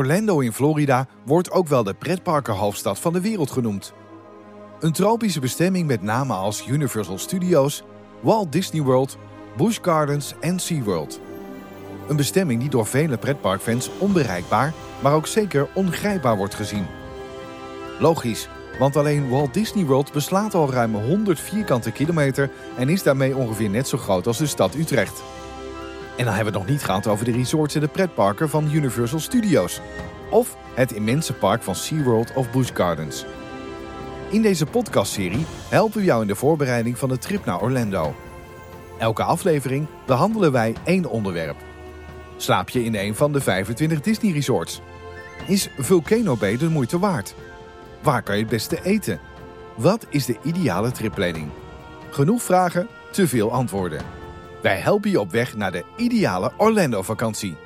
[0.00, 3.92] Orlando in Florida wordt ook wel de pretparkenhoofdstad van de wereld genoemd.
[4.80, 7.82] Een tropische bestemming met namen als Universal Studios,
[8.20, 9.18] Walt Disney World,
[9.56, 11.20] Busch Gardens en SeaWorld.
[12.08, 16.86] Een bestemming die door vele pretparkfans onbereikbaar, maar ook zeker ongrijpbaar wordt gezien.
[17.98, 23.36] Logisch, want alleen Walt Disney World beslaat al ruim 100 vierkante kilometer en is daarmee
[23.36, 25.22] ongeveer net zo groot als de stad Utrecht.
[26.20, 28.72] En dan hebben we het nog niet gehad over de resorts en de pretparken van
[28.72, 29.80] Universal Studios.
[30.30, 33.24] Of het immense park van SeaWorld of Busch Gardens.
[34.30, 38.14] In deze podcastserie helpen we jou in de voorbereiding van de trip naar Orlando.
[38.98, 41.56] Elke aflevering behandelen wij één onderwerp.
[42.36, 44.80] Slaap je in een van de 25 Disney resorts?
[45.46, 47.34] Is Volcano Bay de moeite waard?
[48.02, 49.20] Waar kan je het beste eten?
[49.76, 51.48] Wat is de ideale tripplanning?
[52.10, 54.19] Genoeg vragen, te veel antwoorden.
[54.62, 57.56] Wij helpen je op weg naar de ideale Orlando-vakantie.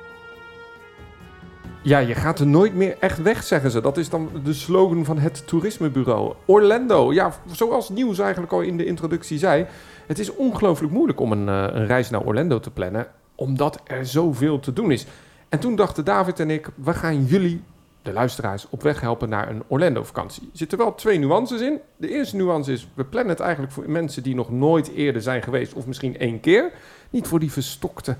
[1.81, 3.81] Ja, je gaat er nooit meer echt weg, zeggen ze.
[3.81, 6.33] Dat is dan de slogan van het toerismebureau.
[6.45, 9.65] Orlando, ja, zoals Nieuws eigenlijk al in de introductie zei...
[10.07, 13.07] het is ongelooflijk moeilijk om een, uh, een reis naar Orlando te plannen...
[13.35, 15.05] omdat er zoveel te doen is.
[15.49, 17.63] En toen dachten David en ik, we gaan jullie,
[18.05, 20.43] de luisteraars, op weg helpen naar een Orlando-vakantie.
[20.43, 21.79] Er zitten wel twee nuances in.
[21.97, 25.43] De eerste nuance is, we plannen het eigenlijk voor mensen die nog nooit eerder zijn
[25.43, 25.73] geweest...
[25.73, 26.71] of misschien één keer.
[27.09, 28.15] Niet voor die verstokte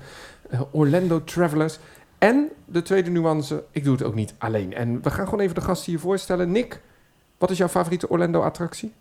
[0.50, 1.78] uh, Orlando-travelers...
[2.18, 4.74] En de tweede nuance, ik doe het ook niet alleen.
[4.74, 6.52] En we gaan gewoon even de gasten hier voorstellen.
[6.52, 6.80] Nick,
[7.38, 8.92] wat is jouw favoriete Orlando-attractie?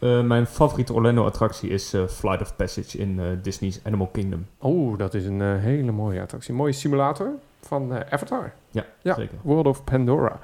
[0.00, 4.46] Uh, mijn favoriete Orlando-attractie is uh, Flight of Passage in Disney's Animal Kingdom.
[4.58, 6.50] Oh, dat is een hele mooie attractie.
[6.50, 7.30] Een mooie simulator
[7.68, 8.52] van Avatar.
[8.70, 9.38] Ja, ja, zeker.
[9.42, 10.38] World of Pandora.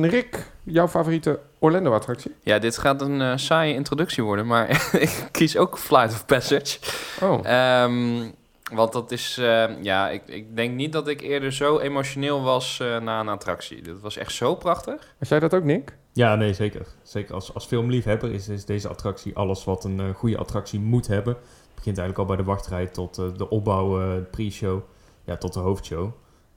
[0.00, 2.34] Rick, jouw favoriete Orlando-attractie?
[2.42, 4.70] Ja, dit gaat een saaie introductie worden, maar
[5.06, 6.78] ik kies ook Flight of Passage.
[7.20, 7.82] Oh.
[7.84, 8.34] Um,
[8.72, 12.78] want dat is, uh, ja, ik, ik denk niet dat ik eerder zo emotioneel was
[12.82, 13.82] uh, na een attractie.
[13.82, 15.14] Dat was echt zo prachtig.
[15.18, 15.96] Was jij dat ook, Nick?
[16.12, 16.86] Ja, nee, zeker.
[17.02, 21.06] Zeker als, als filmliefhebber is, is deze attractie alles wat een uh, goede attractie moet
[21.06, 21.34] hebben.
[21.34, 24.80] Het begint eigenlijk al bij de wachtrij tot de opbouw, pre-show,
[25.24, 26.12] ja, tot de hoofdshow.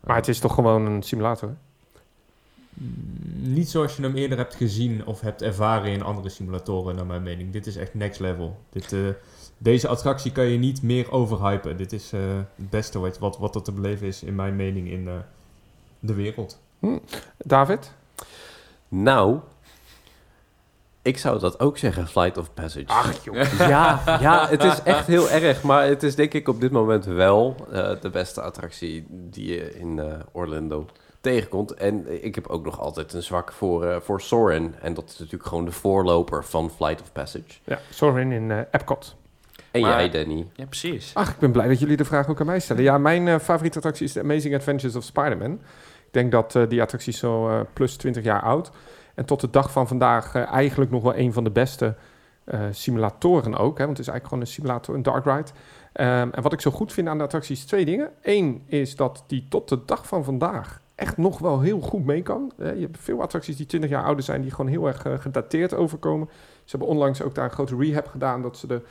[0.07, 1.55] Maar het is toch gewoon een simulator?
[3.33, 7.23] Niet zoals je hem eerder hebt gezien of hebt ervaren in andere simulatoren, naar mijn
[7.23, 7.51] mening.
[7.51, 8.59] Dit is echt next level.
[8.69, 8.95] Dit
[9.57, 11.77] deze attractie kan je niet meer overhypen.
[11.77, 12.21] Dit is uh,
[12.55, 15.13] het beste wat, wat, wat er te beleven is, in mijn mening, in uh,
[15.99, 16.59] de wereld.
[16.79, 16.97] Hm.
[17.37, 17.93] David?
[18.87, 19.39] Nou,
[21.07, 22.85] ik zou dat ook zeggen, Flight of Passage.
[22.87, 23.35] Ach joh.
[23.69, 25.63] Ja, ja, het is echt heel erg.
[25.63, 29.79] Maar het is denk ik op dit moment wel uh, de beste attractie die je
[29.79, 30.01] in
[30.31, 30.85] Orlando
[31.21, 31.73] tegenkomt.
[31.73, 34.75] En ik heb ook nog altijd een zwak voor, uh, voor Soarin'.
[34.81, 37.43] En dat is natuurlijk gewoon de voorloper van Flight of Passage.
[37.63, 39.15] Ja, Soarin' in uh, Epcot.
[39.71, 40.47] En maar, jij, Danny.
[40.55, 41.11] Ja, precies.
[41.13, 42.83] Ach, ik ben blij dat jullie de vraag ook aan mij stellen.
[42.83, 45.51] Ja, mijn uh, favoriete attractie is The Amazing Adventures of Spider-Man.
[46.05, 48.71] Ik denk dat uh, die attractie is zo uh, plus 20 jaar oud.
[49.17, 51.95] En tot de dag van vandaag eigenlijk nog wel een van de beste
[52.71, 53.77] simulatoren ook.
[53.77, 55.51] Hè, want het is eigenlijk gewoon een simulator, een dark ride.
[55.93, 58.09] Um, en wat ik zo goed vind aan de attractie is twee dingen.
[58.21, 62.21] Eén is dat die tot de dag van vandaag echt nog wel heel goed mee
[62.21, 62.51] kan.
[62.57, 66.27] je hebt veel attracties die 20 jaar ouder zijn, die gewoon heel erg gedateerd overkomen.
[66.63, 68.81] Ze hebben onlangs ook daar een grote rehab gedaan, dat ze de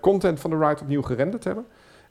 [0.00, 1.66] content van de ride opnieuw gerenderd hebben.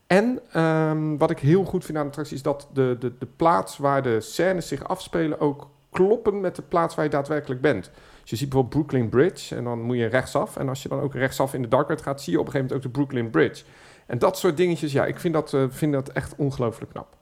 [0.07, 3.27] En um, wat ik heel goed vind aan de attractie is dat de, de, de
[3.35, 7.91] plaats waar de scènes zich afspelen ook kloppen met de plaats waar je daadwerkelijk bent.
[8.21, 10.57] Dus je ziet bijvoorbeeld Brooklyn Bridge en dan moet je rechtsaf.
[10.57, 12.73] En als je dan ook rechtsaf in de dark gaat, zie je op een gegeven
[12.73, 13.63] moment ook de Brooklyn Bridge.
[14.05, 17.15] En dat soort dingetjes, ja, ik vind dat, uh, vind dat echt ongelooflijk knap.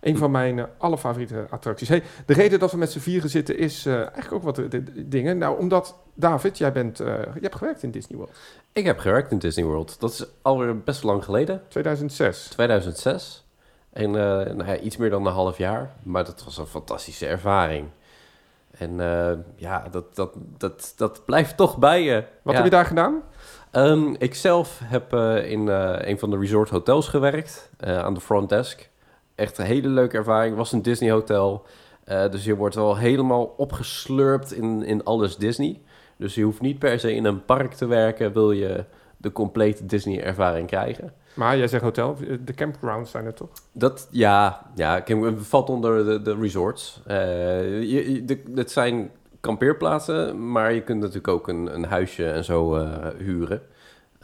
[0.00, 1.88] Een van mijn uh, allerfavoriete attracties.
[1.88, 4.68] Hey, de reden dat we met z'n vieren zitten is uh, eigenlijk ook wat de,
[4.68, 5.38] de, de dingen.
[5.38, 8.36] Nou, omdat, David, jij bent, uh, je hebt gewerkt in Disney World.
[8.72, 10.00] Ik heb gewerkt in Disney World.
[10.00, 11.62] Dat is alweer best lang geleden.
[11.68, 12.48] 2006.
[12.48, 13.43] 2006.
[13.94, 15.94] En nou ja, iets meer dan een half jaar.
[16.02, 17.88] Maar dat was een fantastische ervaring.
[18.70, 18.96] En
[19.56, 22.24] ja, dat, dat, dat, dat blijft toch bij je.
[22.42, 22.54] Wat ja.
[22.54, 23.22] heb je daar gedaan?
[23.72, 25.12] Um, ik zelf heb
[25.44, 27.70] in een van de resort hotels gewerkt.
[27.80, 28.88] aan de front desk
[29.34, 30.48] echt een hele leuke ervaring.
[30.48, 31.66] Het was een Disney hotel.
[32.04, 35.80] Dus je wordt wel helemaal opgeslurpt in, in alles Disney.
[36.16, 38.84] Dus je hoeft niet per se in een park te werken, wil je
[39.16, 41.12] de complete Disney ervaring krijgen.
[41.34, 43.50] Maar jij zegt hotel, de campgrounds zijn er toch?
[43.72, 47.00] Dat, ja, ja het valt onder de, de resorts.
[47.06, 49.10] Uh, je, de, het zijn
[49.40, 53.62] kampeerplaatsen, maar je kunt natuurlijk ook een, een huisje en zo uh, huren.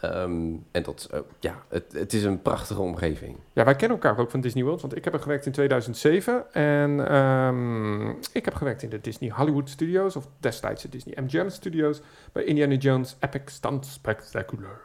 [0.05, 3.37] Um, en dat, uh, ja, het, het, is een prachtige omgeving.
[3.53, 6.53] Ja, wij kennen elkaar ook van Disney World, want ik heb er gewerkt in 2007
[6.53, 11.49] en um, ik heb gewerkt in de Disney Hollywood Studios, of destijds de Disney MGM
[11.49, 12.01] Studios,
[12.33, 14.81] bij Indiana Jones Epic Stunt Spectacular.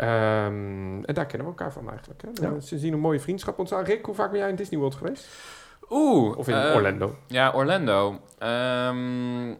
[0.00, 2.22] Um, en daar kennen we elkaar van eigenlijk.
[2.22, 2.28] Hè?
[2.32, 2.60] Ja.
[2.60, 3.86] Sindsdien een mooie vriendschap ontstaat.
[3.86, 5.28] Rick, hoe vaak ben jij in Disney World geweest?
[5.90, 6.36] Oeh.
[6.36, 7.16] Of in eh, Orlando?
[7.26, 8.20] Ja, Orlando.
[8.38, 9.50] Ehm,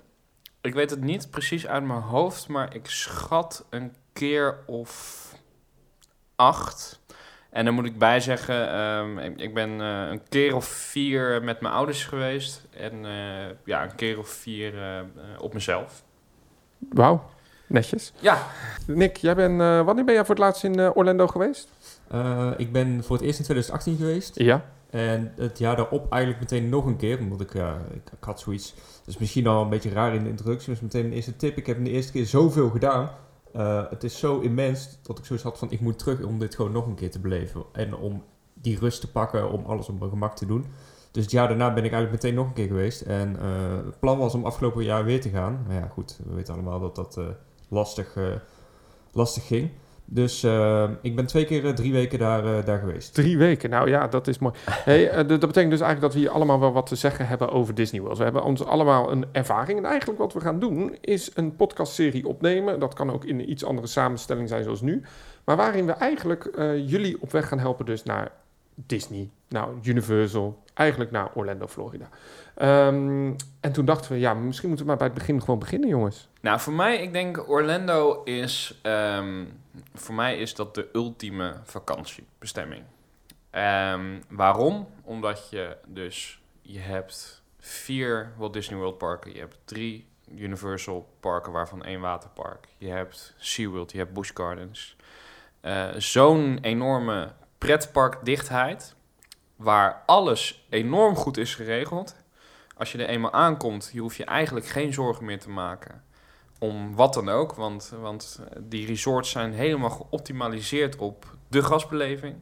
[0.60, 5.24] ik weet het niet precies uit mijn hoofd, maar ik schat een keer of
[6.34, 7.00] acht.
[7.50, 11.42] En dan moet ik bij zeggen, ehm, ik, ik ben eh, een keer of vier
[11.44, 12.66] met mijn ouders geweest.
[12.70, 14.74] En eh, ja, een keer of vier
[15.38, 16.04] op mezelf.
[16.78, 17.30] Wauw,
[17.66, 18.12] netjes.
[18.20, 18.46] Ja,
[18.86, 21.68] Nick, jij bent, eh, wanneer ben jij voor het laatst in eh, Orlando geweest?
[22.08, 24.38] Eh, ik ben voor het eerst in 2018 geweest.
[24.38, 24.64] Ja.
[24.90, 27.18] En het jaar daarop eigenlijk meteen nog een keer.
[27.18, 28.74] Omdat ik, ik, ik had zoiets.
[29.06, 30.70] Is misschien al een beetje raar in de introductie.
[30.70, 31.56] Dus meteen een eerste tip.
[31.56, 33.10] Ik heb in de eerste keer zoveel gedaan.
[33.56, 35.70] Eh, het is zo immens dat ik zoiets had van...
[35.70, 37.64] Ik moet terug om dit gewoon nog een keer te beleven.
[37.72, 38.24] En om
[38.54, 39.50] die rust te pakken.
[39.50, 40.66] Om alles op mijn gemak te doen.
[41.10, 43.00] Dus het jaar daarna ben ik eigenlijk meteen nog een keer geweest.
[43.00, 45.64] En eh, het plan was om afgelopen jaar weer te gaan.
[45.66, 46.18] Maar ja, goed.
[46.28, 47.24] We weten allemaal dat dat eh,
[47.68, 48.24] lastig, eh,
[49.12, 49.70] lastig ging.
[50.04, 53.14] Dus eh, ik ben twee keer eh, drie weken daar, daar geweest.
[53.14, 54.54] Drie weken, nou ja, dat is mooi.
[54.84, 57.74] Hey, dat betekent dus eigenlijk dat we hier allemaal wel wat te zeggen hebben over
[57.74, 58.18] Disney World.
[58.18, 59.78] We hebben ons allemaal een ervaring.
[59.78, 62.80] En eigenlijk wat we gaan doen, is een podcastserie opnemen.
[62.80, 65.02] Dat kan ook in een iets andere samenstelling zijn zoals nu.
[65.44, 66.50] Maar waarin we eigenlijk
[66.86, 68.32] jullie op weg gaan helpen dus naar
[68.74, 72.08] Disney, naar Universal, eigenlijk naar Orlando, Florida.
[72.56, 75.88] Ehm, en toen dachten we, ja, misschien moeten we maar bij het begin gewoon beginnen,
[75.88, 76.28] jongens.
[76.40, 79.44] nou voor mij, ik denk Orlando is, ehm,
[79.94, 82.82] voor mij is dat de ultieme vakantiebestemming.
[83.50, 84.88] Ehm, waarom?
[85.02, 91.52] Omdat je dus, je hebt vier Walt Disney World parken, je hebt drie Universal parken,
[91.52, 92.66] waarvan één waterpark.
[92.78, 94.96] Je hebt SeaWorld, je hebt Busch Gardens.
[95.60, 98.94] Eh, Zo'n enorme pretparkdichtheid,
[99.56, 102.16] waar alles enorm goed is geregeld.
[102.76, 106.02] Als je er eenmaal aankomt, je hoeft je eigenlijk geen zorgen meer te maken
[106.58, 107.54] om wat dan ook.
[107.54, 112.34] Want, want die resorts zijn helemaal geoptimaliseerd op de gasbeleving.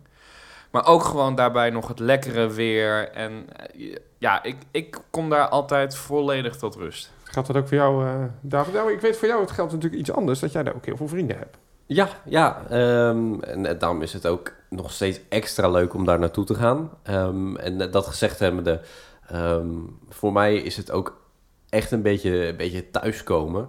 [0.70, 3.08] Maar ook gewoon daarbij nog het lekkere weer.
[3.08, 7.12] En eh, ja, ik, ik kom daar altijd volledig tot rust.
[7.22, 8.74] Gaat dat ook voor jou, eh, David?
[8.74, 10.96] Nou, ik weet voor jou, het geldt natuurlijk iets anders, dat jij daar ook heel
[10.96, 11.56] veel vrienden hebt.
[11.86, 12.62] Ja, ja.
[12.68, 16.54] ehm, en eh, daarom is het ook nog steeds extra leuk om daar naartoe te
[16.54, 16.90] gaan.
[17.02, 18.80] Ehm, en eh, dat gezegd hebbende,
[19.28, 19.68] ehm
[20.08, 21.22] voor mij is het ook
[21.68, 23.68] echt een beetje, een beetje thuiskomen.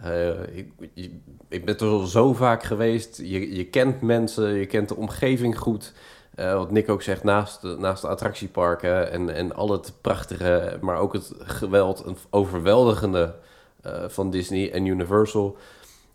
[0.00, 0.72] Eh, ik,
[1.48, 3.16] ik ben er al zo vaak geweest.
[3.16, 5.92] Je, je kent mensen, je kent de omgeving goed.
[6.34, 10.98] Eh, wat Nick ook zegt, naast naast de attractieparken en, en al het prachtige, maar
[10.98, 13.34] ook het geweld en overweldigende
[13.82, 15.56] eh, van Disney en Universal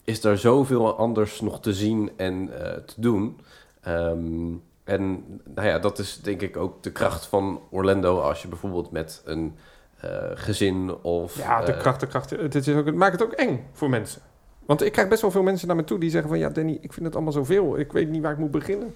[0.03, 2.49] is er zoveel anders nog te zien en
[2.85, 3.39] te doen.
[3.81, 4.53] Ehm,
[4.91, 5.23] en
[5.55, 9.21] nou ja, dat is denk ik ook de kracht van Orlando als je bijvoorbeeld met
[9.25, 9.55] een
[9.97, 11.37] eh, gezin of...
[11.37, 12.29] Ja, de eh, kracht, de kracht.
[12.29, 14.21] Het, is ook, het maakt het ook eng voor mensen.
[14.65, 16.39] Want ik krijg best wel veel mensen naar me toe die zeggen van...
[16.39, 17.79] Ja, Danny, ik vind het allemaal zoveel.
[17.79, 18.95] Ik weet niet waar ik moet beginnen.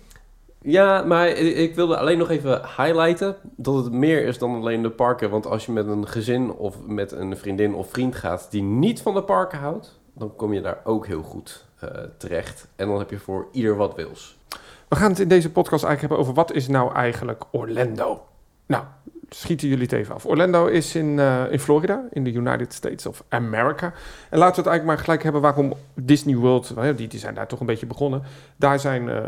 [0.62, 4.92] Ja, maar ik wilde alleen nog even highlighten dat het meer is dan alleen de
[4.92, 5.30] parken.
[5.30, 9.02] Want als je met een gezin of met een vriendin of vriend gaat die niet
[9.02, 12.68] van de parken houdt, dan kom je daar ook heel goed eh, terecht.
[12.76, 14.38] En dan heb je voor ieder wat wils.
[14.88, 16.34] We gaan het in deze podcast eigenlijk hebben over...
[16.34, 18.26] wat is nou eigenlijk Orlando?
[18.66, 18.84] Nou,
[19.30, 20.26] schieten jullie het even af.
[20.26, 23.94] Orlando is in, eh, in Florida, in de United States of America.
[24.30, 26.72] En laten we het eigenlijk maar gelijk hebben waarom Disney World...
[26.76, 28.24] hè, Die, die zijn daar toch een beetje begonnen.
[28.56, 29.24] Daar zijn eh,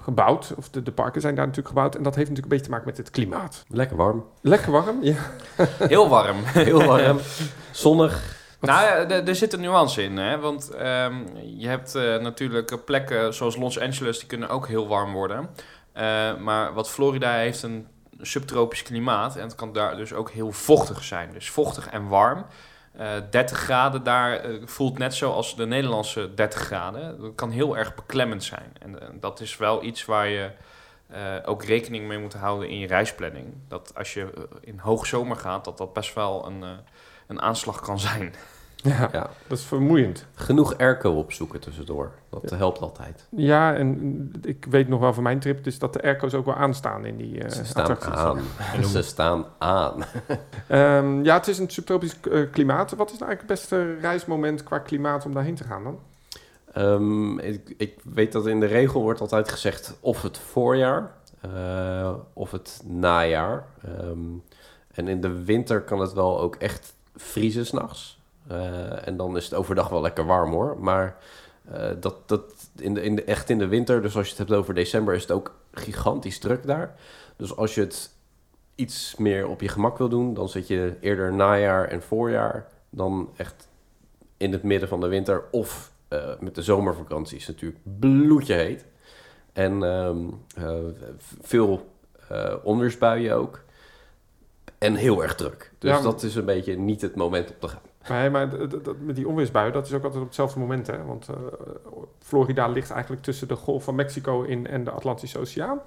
[0.00, 1.94] gebouwd, of de, de parken zijn daar natuurlijk gebouwd.
[1.94, 3.64] En dat heeft natuurlijk een beetje te maken met het klimaat.
[3.68, 4.24] Lekker warm.
[4.40, 5.16] Lekker warm, ja.
[5.78, 6.36] Heel warm.
[6.44, 7.18] Heel warm.
[7.70, 8.35] Zonnig.
[8.66, 10.38] Nou er- zit een nuance in, hè?
[10.38, 11.14] want ehm,
[11.56, 15.50] je hebt eh, natuurlijk plekken zoals Los Angeles, die kunnen ook heel warm worden.
[15.92, 17.86] Eh, maar wat Florida heeft een
[18.20, 21.32] subtropisch klimaat en het kan daar dus ook heel vochtig zijn.
[21.32, 22.46] Dus vochtig en warm.
[22.96, 27.20] Eh 30 graden daar eh, voelt net zoals de Nederlandse 30 graden.
[27.20, 28.72] Dat kan heel erg beklemmend zijn.
[28.82, 30.50] En eh, dat is wel iets waar je
[31.08, 33.46] eh, ook rekening mee moet houden in je reisplanning.
[33.68, 36.68] Dat als je eh, in hoogzomer gaat, dat dat best wel een, eh,
[37.26, 38.34] een aanslag kan zijn.
[38.86, 39.08] Ja.
[39.12, 39.30] Ja.
[39.46, 40.26] Dat is vermoeiend.
[40.34, 42.12] Genoeg airco opzoeken tussendoor.
[42.30, 43.26] Dat helpt altijd.
[43.30, 45.64] Ja, en ik weet nog wel van mijn trip...
[45.64, 48.40] dus dat de airco's ook wel aanstaan in die eh Ze staan aan.
[48.84, 50.04] Ze staan aan.
[50.68, 52.94] Ehm, ja, het is een subtropisch eh, klimaat.
[52.94, 55.98] Wat is nou eigenlijk het beste reismoment qua klimaat om daarheen te gaan dan?
[56.72, 62.14] Ehm, ik, ik weet dat in de regel wordt altijd gezegd of het voorjaar eh,
[62.32, 63.66] of het najaar.
[63.84, 64.18] Ehm,
[64.92, 68.15] en in de winter kan het wel ook echt vriezen s'nachts.
[68.50, 70.76] Uh, en dan is het overdag wel lekker warm hoor.
[70.80, 71.16] Maar
[71.72, 74.48] uh, dat, dat in de, in de, echt in de winter, dus als je het
[74.48, 76.96] hebt over december, is het ook gigantisch druk daar.
[77.36, 78.10] Dus als je het
[78.74, 83.30] iets meer op je gemak wil doen, dan zit je eerder najaar en voorjaar dan
[83.36, 83.68] echt
[84.36, 88.84] in het midden van de winter of uh, met de zomervakanties natuurlijk bloedje heet.
[89.52, 90.42] En um,
[91.40, 91.94] veel
[92.62, 93.64] onweersbuien ook.
[94.78, 95.72] en heel erg druk.
[95.78, 97.80] Dus Ja, dat is een beetje niet het moment om te gaan.
[98.08, 100.86] Nee, maar d- d- d- met die onweersbui, dat is ook altijd op hetzelfde moment.
[100.86, 101.04] Hè?
[101.04, 101.34] Want eh,
[102.22, 105.80] Florida ligt eigenlijk tussen de Golf van Mexico in en de Atlantische Oceaan.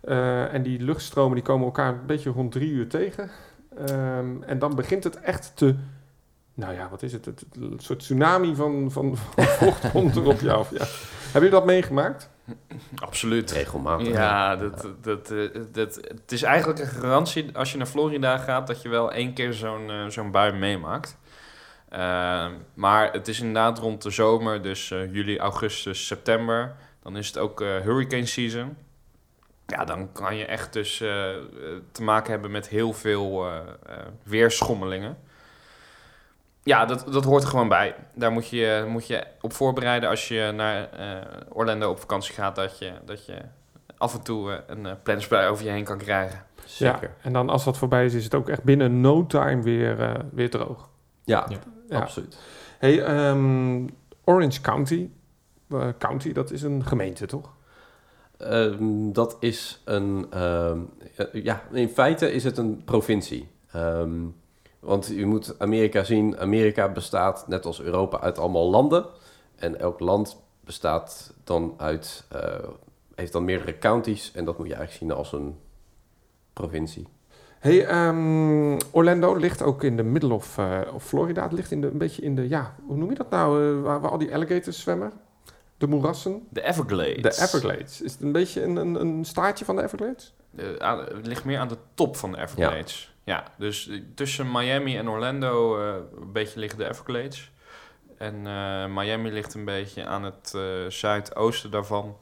[0.00, 3.30] Eh, en die luchtstromen die komen elkaar een beetje rond drie uur tegen.
[3.86, 5.74] Ehm, en dan begint het echt te...
[6.54, 7.24] Nou ja, wat is het?
[7.24, 10.58] Het, het- een soort tsunami van, van, van vocht komt er op jou.
[10.58, 10.70] af.
[10.70, 10.76] Ja.
[10.78, 12.30] Hebben jullie dat meegemaakt?
[12.94, 13.50] Absoluut.
[13.50, 14.08] Regelmatig.
[14.08, 18.66] Ja, dat, dat, eh, dat, het is eigenlijk een garantie als je naar Florida gaat
[18.66, 21.16] dat je wel één keer zo'n zo'n bui meemaakt.
[21.88, 26.74] Eh, maar het is inderdaad rond de zomer, dus eh, juli, augustus, september.
[27.02, 28.76] Dan is het ook eh, hurricane season.
[29.66, 31.08] Ja, dan kan je echt dus eh,
[31.92, 35.18] te maken hebben met heel veel eh, eh, weerschommelingen.
[36.62, 37.94] Ja, dat, dat hoort er gewoon bij.
[38.14, 42.56] Daar moet je moet je op voorbereiden als je naar eh, Orlando op vakantie gaat.
[42.56, 43.34] Dat je, dat je
[43.96, 44.86] af en toe een
[45.30, 46.44] uh, over je heen kan krijgen.
[46.64, 47.02] Zeker.
[47.08, 47.14] Ja.
[47.22, 50.14] En dan als dat voorbij is, is het ook echt binnen no time weer, eh,
[50.32, 50.88] weer droog.
[51.24, 51.58] Ja, Ja.
[51.88, 52.00] Ja.
[52.00, 52.38] absoluut.
[52.78, 53.86] Hey, ehm,
[54.24, 55.10] Orange County.
[55.68, 57.54] Eh, county, dat is een gemeente, toch?
[58.38, 60.26] Ehm, dat is een...
[60.30, 60.80] ehm,
[61.16, 63.48] eh, ja, in feite is het een provincie.
[64.80, 66.38] Want je moet Amerika zien.
[66.38, 69.06] Amerika bestaat, net als Europa, uit allemaal landen.
[69.56, 72.24] En elk land bestaat dan uit...
[72.28, 72.68] eh,
[73.14, 74.32] heeft dan meerdere counties.
[74.32, 75.58] En dat moet je eigenlijk zien als een
[76.52, 77.06] provincie.
[77.58, 81.42] Hey, ehm, Orlando ligt ook in de middle of, eh, of Florida.
[81.42, 83.76] Het ligt in de, een beetje in de, ja, hoe noem je dat nou?
[83.76, 85.12] eh, waar, waar al die alligators zwemmen?
[85.78, 86.46] De moerassen?
[86.50, 87.22] De Everglades.
[87.36, 88.00] De Everglades.
[88.02, 90.34] Is het een beetje een, een, een staartje van de Everglades?
[90.78, 93.14] Aan- het ligt meer aan de top van de Everglades.
[93.24, 95.78] Ja, dus eh, tussen Miami en Orlando
[96.20, 97.52] een beetje liggen de Everglades.
[98.18, 98.42] En
[98.94, 100.54] Miami ligt een beetje aan het
[100.88, 102.16] zuidoosten daarvan.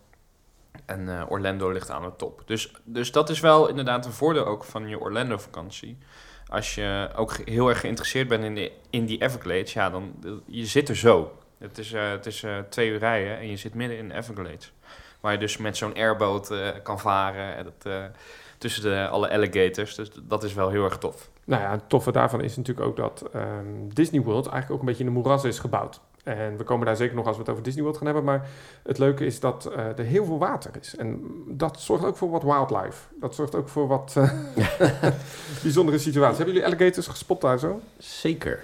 [0.87, 2.43] En eh, Orlando ligt aan de top.
[2.47, 5.99] Dus, dus dat is wel inderdaad een voordeel ook van je Orlando-vakantie.
[6.47, 10.15] Als je ook heel erg geïnteresseerd bent in, de, in die Everglades, ja, dan
[10.47, 11.39] je zit er zo.
[11.59, 14.15] Het is, eh, het is eh, twee uur rijden en je zit midden in de
[14.15, 14.73] Everglades.
[15.21, 16.53] Waar je dus met zo'n airboot
[16.83, 18.11] kan varen en dat,
[18.59, 19.95] tussen de, alle alligators.
[19.95, 21.31] Dus dat is wel heel erg tof.
[21.45, 24.87] Nou ja, het toffe daarvan is natuurlijk ook dat ehm, Disney World eigenlijk ook een
[24.87, 26.01] beetje in een moeras is gebouwd.
[26.25, 28.25] En we komen daar zeker nog als we het over Disney World gaan hebben.
[28.25, 28.49] Maar
[28.83, 30.97] het leuke is dat eh, er heel veel water is.
[30.97, 33.07] En dat zorgt ook voor wat wildlife.
[33.21, 34.31] Dat zorgt ook voor wat eh,
[35.63, 36.37] bijzondere situaties.
[36.37, 37.81] Hebben jullie alligators gespot daar zo?
[37.99, 38.61] Zeker.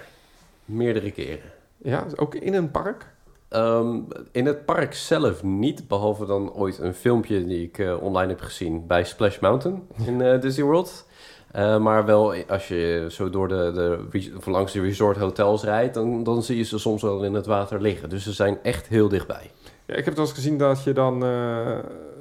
[0.65, 1.51] Meerdere keren.
[1.77, 3.05] Ja, ook in een park?
[3.47, 3.99] Ehm,
[4.31, 8.41] in het park zelf niet, behalve dan ooit een filmpje die ik eh, online heb
[8.41, 11.05] gezien bij Splash Mountain in Disney World.
[11.51, 13.71] Eh, maar wel als je zo door de,
[14.11, 17.33] de, of langs de resort hotels rijdt, dan, dan zie je ze soms wel in
[17.33, 18.09] het water liggen.
[18.09, 19.51] Dus ze zijn echt heel dichtbij.
[19.85, 21.65] Ja, ik heb het wel eens gezien dat je dan eh,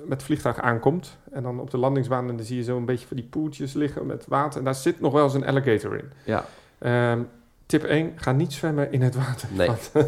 [0.05, 1.17] met het vliegtuig aankomt.
[1.33, 3.73] En dan op de landingsbaan en dan zie je zo een beetje van die poeltjes
[3.73, 4.59] liggen met water.
[4.59, 6.11] En daar zit nog wel eens een alligator in.
[6.25, 6.45] Ja,
[6.79, 7.21] Ehm,
[7.67, 9.71] tip 1, ga niet zwemmen in het water Nee.
[9.71, 10.05] van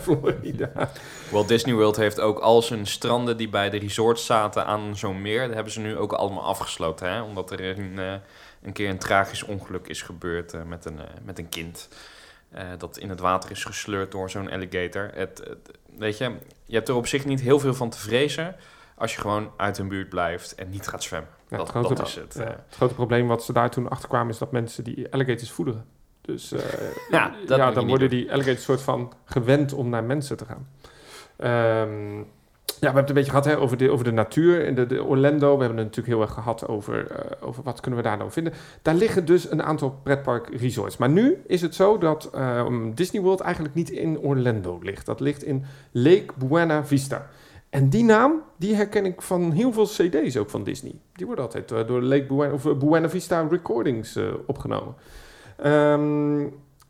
[0.00, 0.70] Florida.
[1.30, 5.22] Walt Disney World heeft ook al zijn stranden die bij de resorts zaten aan zo'n
[5.22, 5.46] meer.
[5.46, 7.12] Dat hebben ze nu ook allemaal afgesloten.
[7.12, 7.22] Hè?
[7.22, 8.12] Omdat er een, eh,
[8.66, 11.88] een keer een tragisch ongeluk is gebeurd eh, met, een, eh, met een kind.
[12.50, 15.10] eh, dat in het water is gesleurd door zo'n alligator.
[15.14, 18.56] Het, het- weet je, je hebt er op zich niet heel veel van te vrezen.
[18.94, 21.30] Als je gewoon uit hun buurt blijft en niet gaat zwemmen.
[21.48, 22.34] Ja, dat, grote- dat is het.
[22.34, 25.50] Ja, het grote probleem wat ze daar toen achter kwamen is dat mensen die alligators
[25.50, 25.84] voederen.
[26.20, 26.52] Dus
[27.10, 30.68] Ja, dan worden die alligators soort van gewend om naar mensen te gaan.
[31.36, 32.22] Ehm,
[32.66, 34.86] ja, we hebben het een beetje gehad hè, over, de, over de natuur in de,
[34.86, 35.54] de Orlando.
[35.56, 38.30] We hebben het natuurlijk heel erg gehad over, eh, over wat kunnen we daar nou
[38.30, 38.52] vinden.
[38.82, 40.96] Daar liggen dus een aantal pretpark resorts.
[40.96, 45.06] Maar nu is het zo dat ehm, Disney World eigenlijk niet in Orlando ligt.
[45.06, 47.28] Dat ligt in Lake Buena Vista.
[47.70, 50.94] En die naam, die herken ik van heel veel cd's ook van Disney.
[51.12, 54.94] Die worden altijd eh, door Lake Buena, of, eh, Buena Vista Recordings eh, opgenomen.
[55.56, 56.46] Ehm,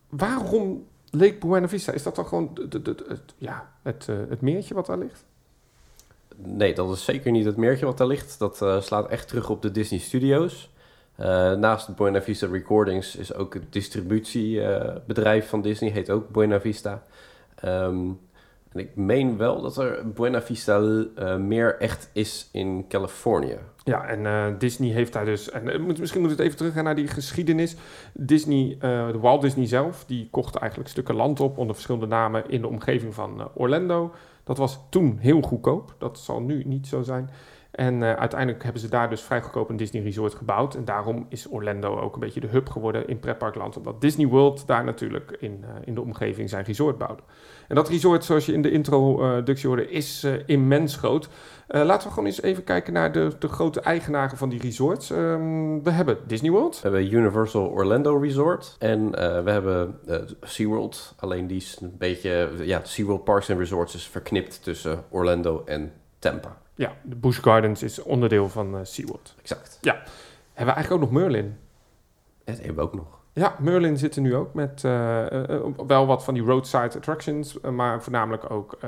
[0.09, 1.93] waarom Lake Buena Vista?
[1.93, 3.07] Is dat dan gewoon de-
[3.39, 5.25] ja, het, eh, het meertje wat daar ligt?
[6.37, 8.39] Nee, dat is zeker niet het meertje wat daar ligt.
[8.39, 10.71] Dat eh, slaat echt terug op de Disney Studios.
[11.17, 17.03] Eh, naast Buena Vista Recordings is ook het distributiebedrijf van Disney, heet ook Buena Vista.
[17.55, 18.11] Ehm,
[18.73, 23.59] en ik meen wel dat er Buena Vista eh, meer echt is in Californië.
[23.87, 25.51] Ja, en eh, Disney heeft daar dus...
[25.51, 27.77] En, eh, misschien moet het even teruggaan naar die geschiedenis.
[28.13, 31.59] Disney, eh, de Walt Disney zelf, die kocht eigenlijk stukken land op...
[31.59, 34.15] onder verschillende namen in de omgeving van eh, Orlando.
[34.47, 35.95] Dat was toen heel goedkoop.
[35.99, 37.31] Dat zal nu niet zo zijn.
[37.77, 40.75] En eh, uiteindelijk hebben ze daar dus vrij goedkoop een Disney Resort gebouwd.
[40.75, 43.77] En daarom is Orlando ook een beetje de hub geworden in pretparkland.
[43.77, 47.23] Omdat Disney World daar natuurlijk in, eh, in de omgeving zijn resort bouwde.
[47.69, 51.29] En dat resort, zoals je in de introductie hoorde, is eh, immens groot.
[51.69, 55.11] Laten we gewoon eens even kijken naar de, de grote eigenaren van die resorts.
[55.11, 56.75] Ehm, we hebben Disney World.
[56.75, 59.11] We hebben Universal Orlando Resort en
[59.45, 59.99] we hebben
[60.41, 61.15] SeaWorld.
[61.19, 65.93] Alleen die is een beetje, ja, SeaWorld Parks and Resorts is verknipt tussen Orlando en
[66.19, 66.57] Tampa.
[66.77, 69.35] Ja, de Busch Gardens is onderdeel van eh, SeaWorld.
[69.43, 69.79] Exact.
[69.83, 71.57] Hebben we eigenlijk ook nog Merlin?
[72.45, 73.21] Dat hebben we ook nog.
[73.33, 77.61] Ja, Merlin zit er nu ook met eh, eh, wel wat van die roadside attractions,
[77.61, 78.79] maar voornamelijk ook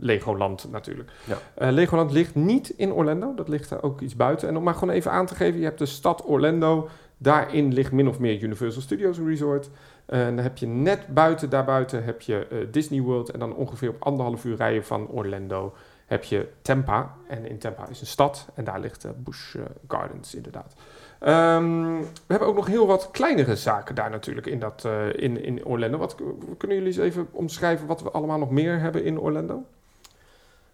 [0.00, 1.10] Legoland natuurlijk.
[1.24, 1.70] Ja.
[1.70, 4.48] Legoland ligt niet in Orlando, dat ligt er ook iets buiten.
[4.48, 7.92] En om maar gewoon even aan te geven, je hebt de stad Orlando, daarin ligt
[7.92, 9.70] min of meer Universal Studios Resort.
[10.06, 14.02] En dan heb je net buiten, daarbuiten heb je Disney World en dan ongeveer op
[14.02, 15.74] anderhalf uur rijden van Orlando
[16.08, 17.14] heb je Tampa.
[17.28, 20.74] En in Tampa is een stad en daar ligt uh, Busch eh, Gardens inderdaad.
[21.18, 25.44] Ehm, we hebben ook nog heel wat kleinere zaken daar natuurlijk in, dat, eh, in,
[25.44, 25.98] in Orlando.
[25.98, 26.14] Wat,
[26.58, 29.64] kunnen jullie eens even omschrijven wat we allemaal nog meer hebben in Orlando?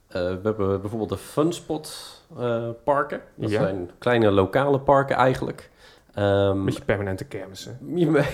[0.06, 3.20] Eh, we hebben bijvoorbeeld de Funspot eh, parken.
[3.34, 3.60] Dat Ja.
[3.60, 5.70] zijn kleine lokale parken eigenlijk.
[6.14, 6.26] Ehm,
[6.58, 7.78] Een beetje permanente kermissen.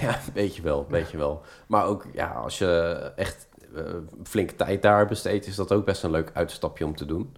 [0.00, 1.42] Ja, weet je wel, weet je wel.
[1.66, 3.49] Maar ook, ja, als je echt eh,
[4.24, 7.36] flinke tijd daar besteedt, is dat ook best een leuk uitstapje om te doen.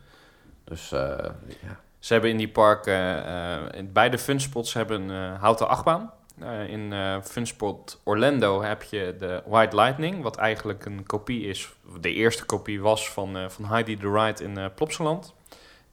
[0.65, 1.01] Dus eh,
[1.49, 6.13] ja, Ze hebben in die parken, eh, beide funspots hebben een eh, houten achtbaan.
[6.39, 11.73] Eh, in eh Funspot Orlando heb je de White Lightning, wat eigenlijk een kopie is,
[12.01, 15.35] de eerste kopie was van, eh, van Heidi the Ride in eh Plopsaland.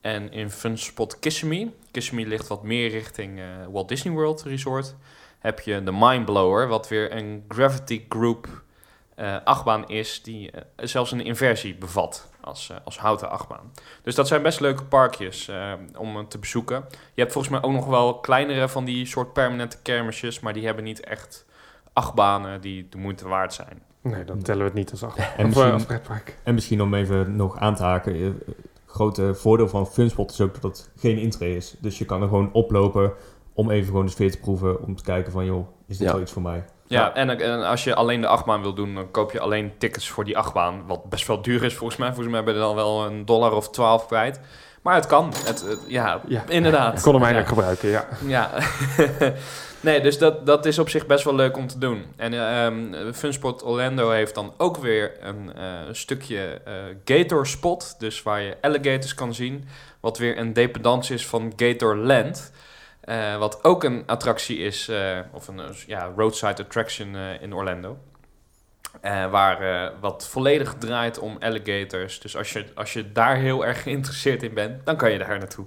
[0.02, 4.96] En in Funspot Kissimmee, Kissimmee ligt wat meer richting eh, Walt Disney World Resort,
[5.40, 8.64] heb je de Mindblower, wat weer een Gravity Group
[9.20, 13.72] eh, achtbaan is, die eh, zelfs een inversie bevat als, eh, als houten achtbaan.
[14.04, 16.86] Dus dat zijn best leuke parkjes eh, om te bezoeken.
[17.14, 20.66] Je hebt volgens mij ook nog wel kleinere van die soort permanente kermisjes, maar die
[20.66, 21.46] hebben niet echt
[21.94, 23.82] achtbanen die de moeite waard zijn.
[24.02, 25.18] Nee, dan tellen we het niet als acht.
[25.38, 26.38] En misschien- als pretpark.
[26.44, 28.42] En misschien om even nog aan te haken.
[28.86, 31.76] grote voordeel van Funspot is ook dat het geen intree is.
[31.80, 33.14] Dus je kan er gewoon oplopen
[33.54, 34.82] om even gewoon de sfeer te proeven.
[34.84, 36.14] Om te kijken van, joh, is dit Ja.
[36.14, 36.66] wel iets voor mij?
[36.98, 40.10] Ja, en, en als je alleen de achtbaan wil doen, dan koop je alleen tickets
[40.10, 40.84] voor die achtbaan.
[40.88, 42.08] Wat best wel duur is volgens mij.
[42.08, 44.40] Volgens mij ben je dan wel een dollar of twaalf kwijt.
[44.82, 45.34] Maar het kan.
[45.46, 46.44] Het, het- ja, Ja.
[46.48, 46.98] inderdaad.
[46.98, 48.08] Ik kon hem eigenlijk gebruiken, ja.
[48.26, 48.50] Ja,
[49.82, 52.06] nee, dus dat, dat is op zich best wel leuk om te doen.
[52.18, 56.74] En ehm Funspot Orlando heeft dan ook weer een eh, stukje eh
[57.06, 59.68] Gator Spot, dus waar je alligators kan zien.
[60.00, 62.52] Wat weer een dependance is van Gatorland.
[63.00, 67.98] Eh, wat ook een attractie is, eh, of een eh, ja, roadside attraction in Orlando.
[69.32, 72.20] Waar wat volledig draait om alligators.
[72.20, 75.38] Dus als je, als je daar heel erg geïnteresseerd in bent, dan kan je daar
[75.38, 75.66] naartoe.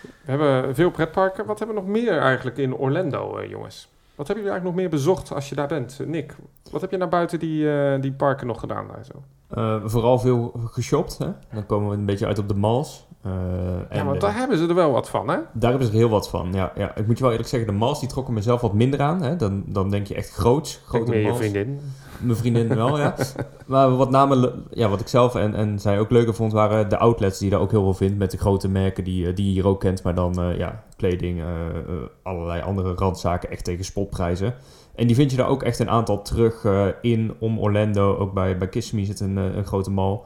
[0.00, 1.46] We hebben veel pretparken.
[1.46, 3.88] Wat hebben we nog meer eigenlijk in Orlando, jongens?
[4.14, 5.98] Wat hebben jullie eigenlijk nog meer bezocht als je daar bent?
[6.06, 6.34] Nick,
[6.70, 9.22] wat heb je naar buiten die, die parken nog gedaan daar zo?
[9.54, 11.18] Eh, vooral veel geshopt.
[11.18, 11.26] Hè?
[11.52, 13.06] Dan komen we een beetje uit op de malls.
[13.22, 15.36] Eh, Ja, en, want eh, daar hebben ze er wel wat van, hè?
[15.52, 16.52] Daar hebben ze er heel wat van.
[16.52, 16.96] Ja, ja.
[16.96, 19.22] Ik moet je wel eerlijk zeggen, de malls die trokken mezelf wat minder aan.
[19.22, 19.36] Hè.
[19.36, 20.80] Dan, dan denk je echt groots.
[20.86, 21.80] Grote meer je vriendin.
[22.20, 23.14] Mijn vriendin wel, ja.
[23.66, 26.88] Maar wat, name, le- ja, wat ik zelf en, en zij ook leuker vond, waren
[26.88, 28.18] de outlets die je daar ook heel veel vindt.
[28.18, 30.02] Met de grote merken die, eh, die je hier ook kent.
[30.02, 31.74] Maar dan eh, ja, kleding, eh, eh,
[32.22, 34.54] allerlei andere randzaken echt tegen spotprijzen.
[34.94, 38.16] En die vind je daar ook echt een aantal terug eh, in om Orlando.
[38.16, 40.20] Ook bij, bij Kissimmee zit een, eh, een grote mall.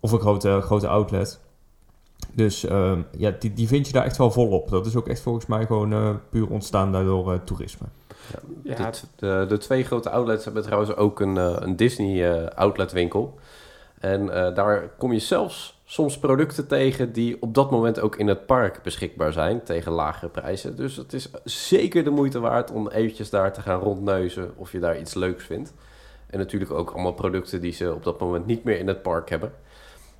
[0.00, 1.40] Of een grote, grote outlet.
[2.32, 4.68] Dus ehm, ja, die, die vind je daar echt wel volop.
[4.68, 7.86] Dat is ook echt volgens mij gewoon eh, puur ontstaan daardoor eh, toerisme.
[8.62, 13.38] Ja, de, de, de twee grote outlets hebben trouwens ook een, een Disney eh, outletwinkel.
[14.00, 18.26] En eh, daar kom je zelfs soms producten tegen die op dat moment ook in
[18.26, 20.76] het park beschikbaar zijn tegen lagere prijzen.
[20.76, 24.78] Dus het is zeker de moeite waard om eventjes daar te gaan rondneuzen of je
[24.78, 25.74] daar iets leuks vindt.
[26.26, 29.30] En natuurlijk ook allemaal producten die ze op dat moment niet meer in het park
[29.30, 29.52] hebben.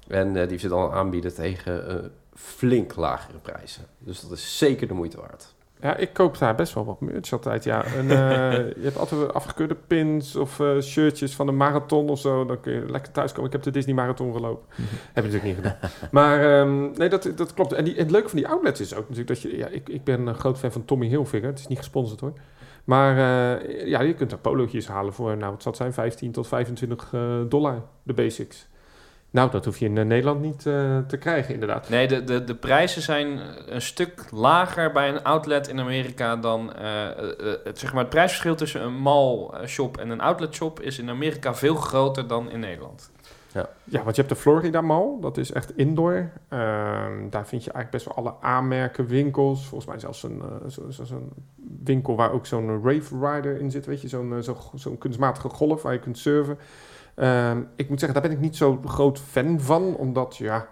[0.08, 1.94] En eh, die ze dan aanbieden tegen eh,
[2.34, 3.86] flink lagere prijzen.
[3.98, 5.54] Dus dat is zeker de moeite waard.
[5.80, 7.64] Ja, ik koop daar best wel wat merch altijd.
[7.64, 12.18] Ja, en, eh, je hebt altijd afgekeurde pins of eh, shirtjes van de marathon of
[12.18, 12.44] zo.
[12.44, 13.46] Dan kun je lekker thuiskomen.
[13.46, 14.66] Ik heb de Disney Marathon gelopen.
[15.12, 15.90] Heb je natuurlijk niet gedaan.
[16.10, 17.72] Maar ehm, nee, dat, dat klopt.
[17.72, 19.56] En, die, en het leuke van die outlets is ook natuurlijk dat je...
[19.56, 21.48] Ja, ik, ik ben een groot fan van Tommy Hilfiger.
[21.48, 22.32] Het is niet gesponsord hoor.
[22.86, 26.32] Maar eh, ja, je kunt daar polootjes halen voor, nou wat zal het zijn, 15
[26.32, 28.68] tot 25 eh, dollar, de basics.
[29.30, 31.88] Nou, dat hoef je in eh, Nederland niet eh, te krijgen inderdaad.
[31.88, 36.72] Nee, de, de, de prijzen zijn een stuk lager bij een outlet in Amerika dan...
[36.74, 40.20] eh, eh, eh, het, zeg maar, het prijsverschil tussen een mall eh, shop en een
[40.20, 43.10] outlet shop is in Amerika veel groter dan in Nederland.
[43.84, 46.30] Ja, want je hebt de Florida Mall, dat is echt indoor.
[46.48, 49.66] Ehm, daar vind je eigenlijk best wel alle aanmerken, winkels.
[49.66, 51.32] Volgens mij zelfs een, eh, zo- zo- zo'n
[51.84, 54.08] winkel waar ook zo'n Rave Rider in zit, weet je.
[54.08, 56.58] Zo'n eh, zo, zo'n kunstmatige golf waar je kunt surfen.
[57.16, 60.68] Ehm, ik moet zeggen, daar ben ik niet zo groot fan van, omdat, ja,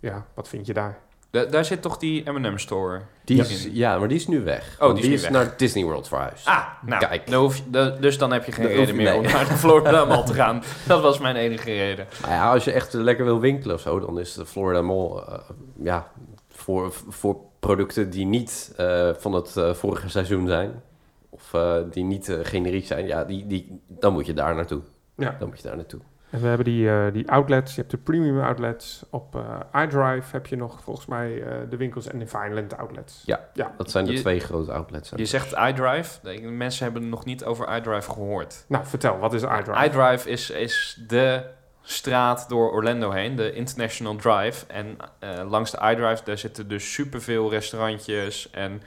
[0.00, 0.98] ja wat vind je daar?
[1.30, 3.00] Da- daar zit toch die M&M store?
[3.24, 3.42] Die Ja.
[3.42, 4.76] is, ja, maar die is nu weg.
[4.80, 5.30] Oh, die is nu weg.
[5.30, 6.46] naar Disney World verhuisd.
[6.46, 7.30] Ah, nou, Kijk.
[7.30, 9.18] dan hoef je- da- dus dan heb je geen Dan reden je- meer nee.
[9.18, 10.62] om naar de Florida Mall te gaan.
[10.86, 12.06] Dat was mijn enige reden.
[12.20, 15.16] Nou ja, als je echt lekker wil winkelen of zo, dan is de Florida Mall
[15.16, 15.38] eh,
[15.82, 16.06] ja,
[16.48, 20.82] voor, voor producten die niet eh, van het eh, vorige seizoen zijn.
[21.30, 24.80] Of eh, die niet generiek zijn, ja, die, die, dan moet je daar naartoe.
[25.16, 25.36] Ja.
[25.38, 26.00] Dan moet je daar naartoe.
[26.30, 29.04] En we hebben die, eh, die outlets, je hebt de premium outlets.
[29.10, 33.22] Op eh iDrive heb je nog volgens mij eh, de winkels en de Vineland outlets.
[33.26, 33.48] Ja.
[33.54, 33.74] ja.
[33.76, 35.12] Dat zijn de Je- twee grote outlets.
[35.16, 36.40] Je zegt iDrive.
[36.48, 38.64] Mensen hebben nog niet over iDrive gehoord.
[38.68, 39.84] Nou, vertel, wat is iDrive?
[39.84, 41.44] iDrive is, is de
[41.82, 44.66] straat door Orlando heen, de International Drive.
[44.66, 48.82] En eh, langs de iDrive, daar zitten dus superveel restaurantjes en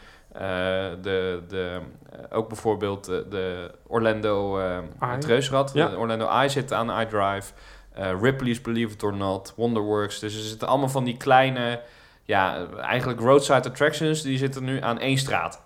[1.02, 1.80] de, de,
[2.12, 4.86] eh, ook bijvoorbeeld de, de Orlando eh Eye.
[5.00, 5.72] het Reusrad.
[5.74, 5.88] Ja.
[5.88, 7.54] De Orlando Eye zit aan iDrive.
[7.94, 10.20] Eh, Ripley's Believe It or Not, Wonderworks.
[10.20, 11.82] Dus er zitten allemaal van die kleine,
[12.24, 14.22] ja, eigenlijk roadside attractions.
[14.22, 15.62] Die zitten nu aan één straat.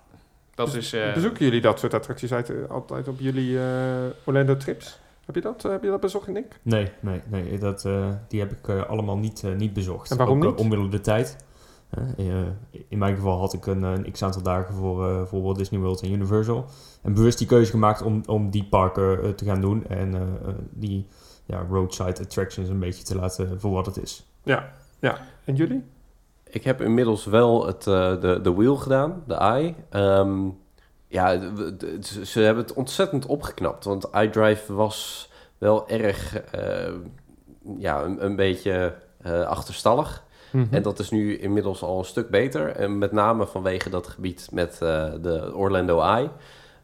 [0.54, 0.92] Dat is...
[0.92, 3.64] eh, Bezoeken jullie dat soort attracties uit, eh, altijd op jullie eh,
[4.24, 4.98] Orlando trips?
[5.26, 6.58] Heb je dat, eh, heb je dat bezocht, Nick?
[6.62, 10.10] Nee, nee, nee dat, eh, die heb ik eh, allemaal niet, eh, niet bezocht.
[10.10, 10.58] En waarom Ook, eh, niet?
[10.60, 11.36] omwille de tijd.
[11.90, 12.46] Eh, eh,
[12.88, 16.02] in mijn geval had ik een, een x-aantal dagen voor, eh, voor Walt Disney World
[16.02, 16.64] en Universal.
[17.02, 19.86] En bewust die keuze gemaakt om, om die parken eh, te gaan doen.
[19.86, 21.06] En eh, eh, die
[21.46, 24.26] ja, roadside attractions een beetje te laten voor wat het is.
[24.42, 25.18] Ja, ja.
[25.44, 25.84] En jullie?
[26.44, 29.74] Ik heb inmiddels wel het, eh, de, de wheel gedaan, de eye.
[29.90, 30.48] Ehm,
[31.08, 33.84] ja, de- de- ze, hebben het ontzettend opgeknapt.
[33.84, 36.92] Want iDrive was wel erg, eh,
[37.78, 40.24] ja, een, een beetje eh, achterstallig.
[40.50, 40.74] Mhm.
[40.74, 42.68] En dat is nu inmiddels al een stuk beter.
[42.68, 46.28] En met name vanwege dat gebied met eh, de Orlando Eye.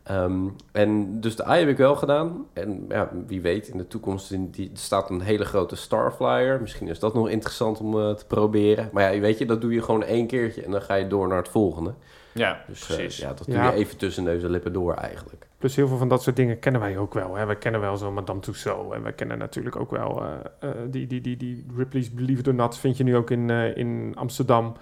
[0.03, 2.47] Ehm, en dus de Eye heb ik wel gedaan.
[2.53, 6.61] En ja, wie weet, in de toekomst in die, staat een hele grote Starflyer.
[6.61, 8.91] Misschien is dat nog interessant om eh, te proberen.
[8.93, 11.29] Maar ja, weet je, dat doe je gewoon één keertje en dan ga je door
[11.29, 11.95] naar het volgende.
[12.37, 13.17] Ja, Dus eh, precies.
[13.17, 13.71] ja, dat doe Ja.
[13.71, 15.47] je even tussen neus en lippen door eigenlijk.
[15.59, 17.35] Plus heel veel van dat soort dingen kennen wij ook wel.
[17.35, 17.47] Hè?
[17.47, 18.95] We kennen wel zo Madame Tussauds.
[18.95, 20.31] En we kennen natuurlijk ook wel eh,
[20.71, 23.51] eh, die, die, die, die Ripley's Believe It or Not vind je nu ook in,
[23.51, 24.75] eh, in Amsterdam.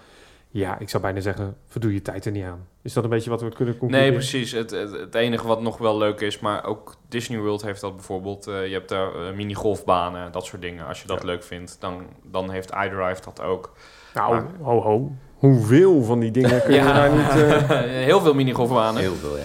[0.51, 2.67] Ja, ik zou bijna zeggen, verdoe je tijd er niet aan.
[2.83, 4.13] Is dat een beetje wat we kunnen concluderen?
[4.13, 4.53] Nee, precies.
[4.53, 7.95] Het, het, het enige wat nog wel leuk is, maar ook Disney World heeft dat
[7.95, 8.47] bijvoorbeeld.
[8.47, 10.87] eh, je hebt daar mini-golfbanen, dat soort dingen.
[10.87, 11.27] Als je dat Ja.
[11.27, 13.73] leuk vindt, dan, dan heeft iDrive dat ook.
[14.15, 15.13] Nou, Maar- ho ho.
[15.51, 17.29] Hoeveel van die dingen kun je daar niet...
[17.71, 17.79] eh,
[18.09, 19.01] Heel veel mini-golfbanen.
[19.01, 19.45] Heel veel, ja.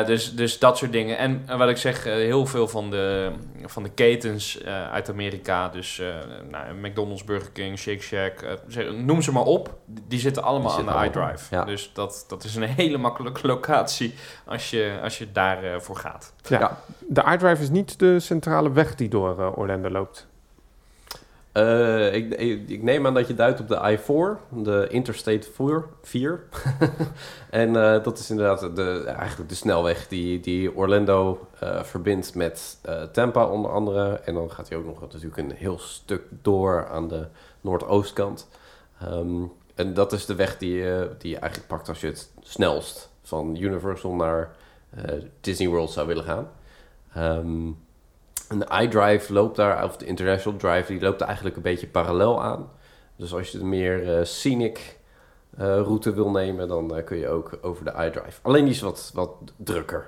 [0.00, 1.18] Eh, dus, dus dat soort dingen.
[1.18, 3.30] En wat ik zeg, eh, heel veel van de,
[3.66, 6.06] van de ketens eh, uit Amerika, dus eh,
[6.50, 10.86] nou, McDonald's, Burger King, Shake Shack, zeg- noem ze maar op, die, zitten allemaal Die
[10.88, 11.54] aan zitten de iDrive.
[11.54, 11.64] ja.
[11.64, 14.14] Dus dat, dat is een hele makkelijke locatie
[14.46, 16.32] als je, als je daarvoor voor gaat.
[16.48, 16.58] ja.
[16.58, 16.78] Ja.
[17.08, 20.26] De iDrive is niet de centrale weg die door Orlando loopt.
[21.52, 22.34] Eh, ik,
[22.68, 25.84] ik, neem aan dat je duidt op de I-4, de Interstate 4.
[26.02, 26.44] 4.
[27.50, 32.78] en eh, dat is inderdaad de, eigenlijk de snelweg die, die Orlando eh, verbindt met
[33.12, 34.20] Tampa onder andere.
[34.24, 37.26] En dan gaat hij ook nog natuurlijk een heel stuk door aan de
[37.60, 38.48] noordoostkant.
[39.00, 39.42] Ehm,
[39.74, 43.10] en dat is de weg die, je- die je eigenlijk pakt als je het snelst
[43.22, 44.50] van Universal naar
[45.40, 46.48] Disney World zou willen gaan.
[47.14, 47.68] Ehm,
[48.50, 52.42] en de iDrive loopt daar, of de International Drive, die loopt eigenlijk een beetje parallel
[52.42, 52.68] aan.
[53.16, 54.98] Dus als je de meer eh, scenic
[55.56, 58.38] eh, route wil nemen, dan eh, kun je ook over de iDrive.
[58.42, 60.04] Alleen die is wat, wat drukker.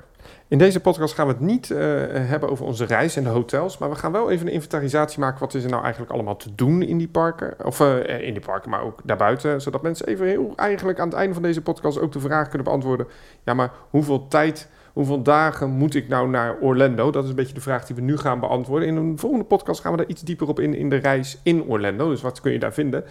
[0.49, 3.91] In deze podcast gaan we het niet hebben over onze reis en de hotels, maar
[3.91, 5.41] we gaan wel even een inventarisatie maken.
[5.41, 7.55] Wat is er nou eigenlijk allemaal te doen in die parken?
[7.65, 9.61] Of in die parken, maar ook daarbuiten.
[9.61, 12.65] Zodat mensen even heel eigenlijk aan het einde van deze podcast ook de vraag kunnen
[12.65, 13.07] beantwoorden.
[13.45, 17.11] Ja, maar hoeveel tijd, hoeveel dagen moet ik nou naar Orlando?
[17.11, 18.89] Dat is een beetje de vraag die we nu gaan beantwoorden.
[18.89, 21.63] In een volgende podcast gaan we daar iets dieper op in, in de reis in
[21.63, 22.09] Orlando.
[22.11, 23.05] Dus wat kun je daar vinden?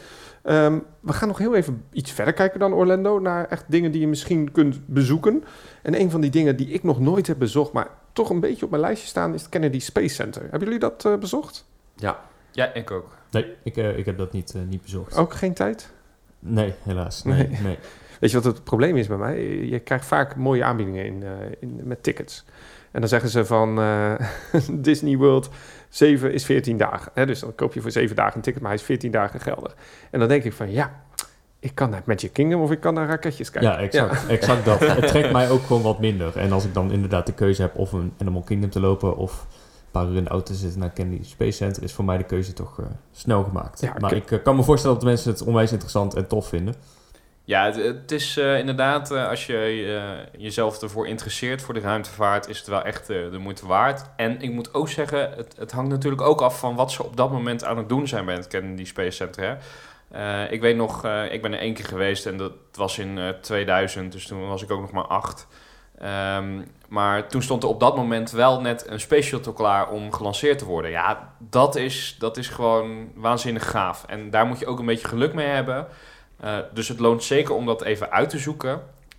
[0.44, 3.20] Ehm, we gaan nog heel even iets verder kijken dan Orlando.
[3.20, 5.44] Naar echt dingen die je misschien kunt bezoeken.
[5.82, 8.66] En een van die dingen die ik nog nooit heb bezocht, maar toch een beetje
[8.66, 10.42] op mijn lijstje staan, is het Kennedy Space Center.
[10.42, 11.66] Hebben jullie dat eh, bezocht?
[11.96, 12.20] Ja,
[12.52, 13.08] Ja, ik ook.
[13.32, 15.18] Nee, ik, eh, ik heb dat niet, eh, niet bezocht.
[15.18, 15.92] Ook geen tijd?
[16.40, 17.24] Nee, helaas.
[17.24, 17.60] Nee, Nee.
[17.64, 17.78] nee.
[18.22, 19.42] Weet je wat het probleem is bij mij?
[19.66, 21.30] Je krijgt vaak mooie aanbiedingen in, eh,
[21.60, 22.46] in, met tickets.
[22.92, 24.14] En dan zeggen ze van eh,
[24.72, 25.50] Disney World
[25.90, 27.12] 7 is 14 dagen.
[27.16, 27.26] Hè?
[27.26, 29.76] Dus dan koop je voor 7 dagen een ticket, maar hij is 14 dagen geldig.
[30.12, 31.02] En dan denk ik van ja,
[31.60, 33.72] ik kan naar Magic Kingdom of ik kan naar raketjes kijken.
[33.72, 34.80] Ja, exact, exact dat.
[34.80, 36.38] Het trekt mij ook gewoon wat minder.
[36.38, 39.48] En als ik dan inderdaad de keuze heb of een Animal Kingdom te lopen of
[39.92, 42.54] paar uur in de auto zitten naar Kennedy Space Center, is voor mij de keuze
[42.54, 43.82] toch eh, snel gemaakt.
[43.82, 46.76] Ja, maar ik- kan me voorstellen dat de mensen het onwijs interessant en tof vinden.
[47.52, 52.48] Ja, het, is eh, inderdaad, eh, als je eh, jezelf ervoor interesseert voor de ruimtevaart,
[52.48, 54.06] is het wel echt de moeite waard.
[54.16, 57.18] En ik moet ook zeggen, het, het hangt natuurlijk ook af van wat ze op
[57.18, 59.58] dat moment aan het doen zijn bij het Kennedy Space Center.
[60.10, 60.50] Hè.
[60.50, 64.12] Ik weet nog, ik ben er één keer geweest en dat was in eh, 2000,
[64.12, 65.48] dus toen was ik ook nog maar acht.
[66.00, 70.14] Ehm, maar toen stond er op dat moment wel net een space shuttle klaar om
[70.14, 70.92] gelanceerd te worden.
[70.92, 74.06] Ja, dat is, dat is gewoon waanzinnig gaaf.
[74.08, 75.88] En daar moet je ook een beetje geluk mee hebben.
[76.44, 78.72] Uh, dus het loont zeker om dat even uit te zoeken.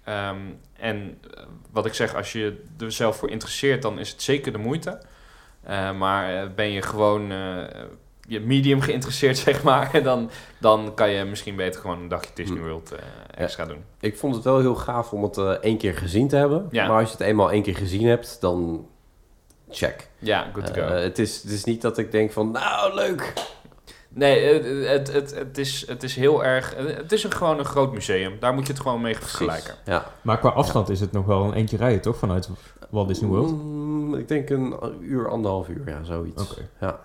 [0.08, 4.22] Um, en uh, wat ik zeg, als je er zelf voor interesseert, dan is het
[4.22, 5.00] zeker de moeite.
[5.68, 7.32] Uh, maar ben je gewoon
[8.28, 10.30] je medium geïnteresseerd, zeg maar, dan,
[10.60, 12.94] dan kan je misschien beter gewoon een dagje Disney World
[13.34, 13.68] extra ja.
[13.68, 13.84] doen.
[14.00, 16.68] Ik vond het wel heel gaaf om het één keer gezien te hebben.
[16.70, 16.86] Ja.
[16.86, 18.86] Maar als je het eenmaal één keer gezien hebt, dan
[19.70, 20.08] check.
[20.18, 20.80] Ja, good to go.
[20.80, 23.32] het, is, het is niet dat ik denk van, nou, leuk,
[24.14, 26.74] Nee, het, het, het, het, is, het is heel erg...
[26.76, 28.36] Het is een, gewoon een groot museum.
[28.40, 29.74] Daar moet je het gewoon mee vergelijken.
[29.84, 30.06] Ja.
[30.22, 30.92] Maar qua afstand ja.
[30.92, 32.16] is het nog wel een eentje rijden, toch?
[32.16, 32.48] Vanuit
[32.90, 33.62] Walt Disney World?
[33.62, 36.50] Mm, ik denk een uur, anderhalf uur, ja, zoiets.
[36.50, 36.68] Okay.
[36.80, 37.00] Ja.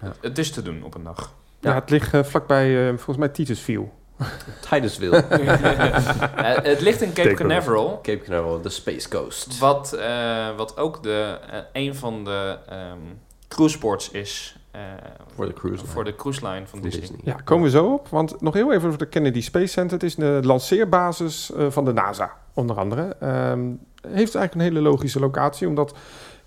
[0.00, 0.06] ja.
[0.06, 1.32] Het, het, is te doen op een dag.
[1.60, 3.88] Ja, ja het ligt uh, vlakbij, uh, volgens mij, Titusville.
[4.70, 5.16] Titusville.
[5.30, 8.00] uh, het ligt in Cape Canaveral.
[8.02, 9.58] Cape Canaveral, de Space Coast.
[9.58, 11.38] Wat, uh, wat ook de,
[11.72, 14.56] een van de um, cruiseports is...
[14.74, 14.80] Uh,
[15.34, 17.00] voor de cruise line, voor de cruise line van, Disney.
[17.00, 17.20] Disney.
[17.22, 18.08] Ja, komen we zo op.
[18.08, 19.92] Want nog heel even over de Kennedy Space Center.
[19.92, 23.16] Het is de lanceerbasis uh, van de NASA, onder andere.
[23.22, 25.94] Um, heeft eigenlijk een hele logische locatie, omdat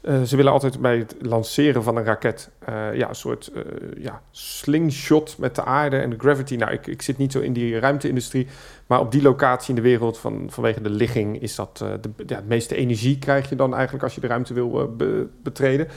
[0.02, 3.52] uh, ze willen altijd bij het lanceren van een raket uh, ja, een soort
[3.98, 6.56] ja, slingshot met de aarde en de gravity.
[6.56, 8.48] Nou, ik, ik zit niet zo in die ruimteindustrie,
[8.88, 12.36] maar op die locatie in de wereld van, vanwege de ligging is dat de, ja,
[12.36, 15.88] het meeste energie krijg je dan eigenlijk als je de ruimte wil be, betreden.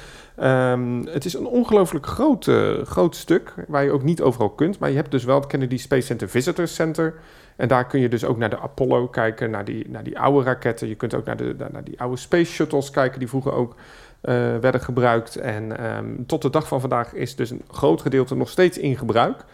[0.42, 4.79] Um, het is een ongelooflijk groot, uh, groot stuk waar je ook niet overal kunt.
[4.79, 7.14] Maar je hebt dus wel het Kennedy Space Center Visitors Center.
[7.57, 10.44] En daar kun je dus ook naar de Apollo kijken, naar die, naar die oude
[10.44, 10.88] raketten.
[10.88, 13.74] Je kunt ook naar, de, naar die oude space shuttles kijken die vroeger ook
[14.61, 15.37] werden gebruikt.
[15.37, 18.96] En um, tot de dag van vandaag is dus een groot gedeelte nog steeds in
[18.96, 19.44] gebruik.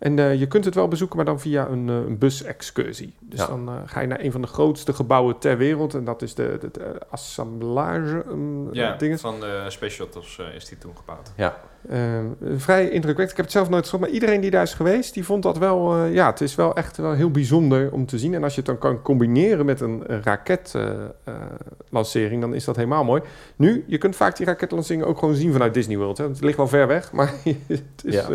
[0.00, 3.14] En uh, je kunt het wel bezoeken, maar dan via een, uh, een bus-excursie.
[3.20, 3.46] Dus ja.
[3.46, 5.94] dan uh, ga je naar een van de grootste gebouwen ter wereld.
[5.94, 9.18] En dat is de, de, de assemblage um, ja, dingen.
[9.18, 11.32] van de Space Shuttles uh, is die toen gebouwd.
[11.36, 11.60] Ja.
[11.88, 12.24] Ehm,
[12.56, 13.30] vrij indrukwekkend.
[13.30, 15.58] Ik heb het zelf nooit gezien, maar iedereen die daar is geweest, die vond dat
[15.58, 15.96] wel...
[15.96, 18.34] uh, ja, het is wel echt wel heel bijzonder om te zien.
[18.34, 23.22] En als je het dan kan combineren met een raketlancering, dan is dat helemaal mooi.
[23.56, 26.18] Nu, je kunt vaak die raketlanceringen ook gewoon zien vanuit Disney World.
[26.18, 26.28] Hè?
[26.28, 27.32] Het ligt wel ver weg, maar
[27.66, 28.14] het is...
[28.14, 28.28] Ja.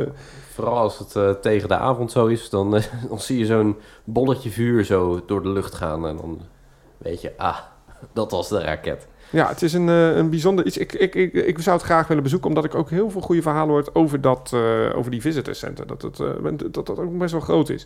[0.56, 3.76] Vooral als het uh, tegen de avond zo is, dan, uh, dan zie je zo'n
[4.04, 6.08] bolletje vuur zo door de lucht gaan.
[6.08, 6.42] En dan
[6.98, 7.58] weet je, ah,
[8.14, 9.08] dat was de raket.
[9.32, 10.78] Ja, het is een, uh, een bijzonder iets.
[10.78, 13.42] Ik, ik, ik, ik zou het graag willen bezoeken, omdat ik ook heel veel goede
[13.42, 14.54] verhalen hoor over, dat,
[14.96, 15.88] over die visitor center.
[15.88, 16.18] Dat het,
[16.74, 17.86] dat, dat ook best wel groot is.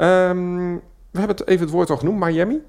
[0.00, 0.74] Um,
[1.10, 2.60] we hebben het even het woord al genoemd, Miami.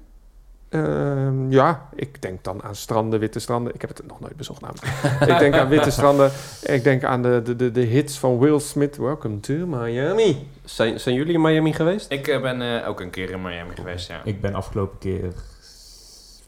[0.74, 3.74] Uh, ja, ik denk dan aan stranden, witte stranden.
[3.74, 4.86] Ik heb het nog nooit bezocht namelijk.
[5.32, 6.30] ik denk aan witte stranden.
[6.62, 8.96] Ik denk aan de, de, de, de hits van Will Smith.
[8.96, 10.48] Welcome to Miami.
[10.64, 12.10] Zijn, zijn jullie in Miami geweest?
[12.10, 14.20] Ik uh, ben uh, ook een keer in Miami geweest, ja.
[14.24, 15.32] Ik ben afgelopen keer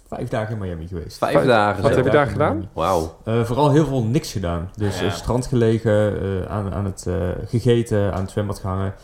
[0.08, 1.18] vijf dagen in Miami geweest.
[1.18, 1.82] Vijf, vijf dagen?
[1.82, 2.70] Wat heb je daar gedaan?
[2.72, 3.18] Wauw.
[3.24, 4.70] Uh, vooral heel veel niks gedaan.
[4.76, 5.10] Dus ja.
[5.10, 7.06] strand gelegen, aan, aan het
[7.48, 8.94] gegeten, aan het zwembad gehangen.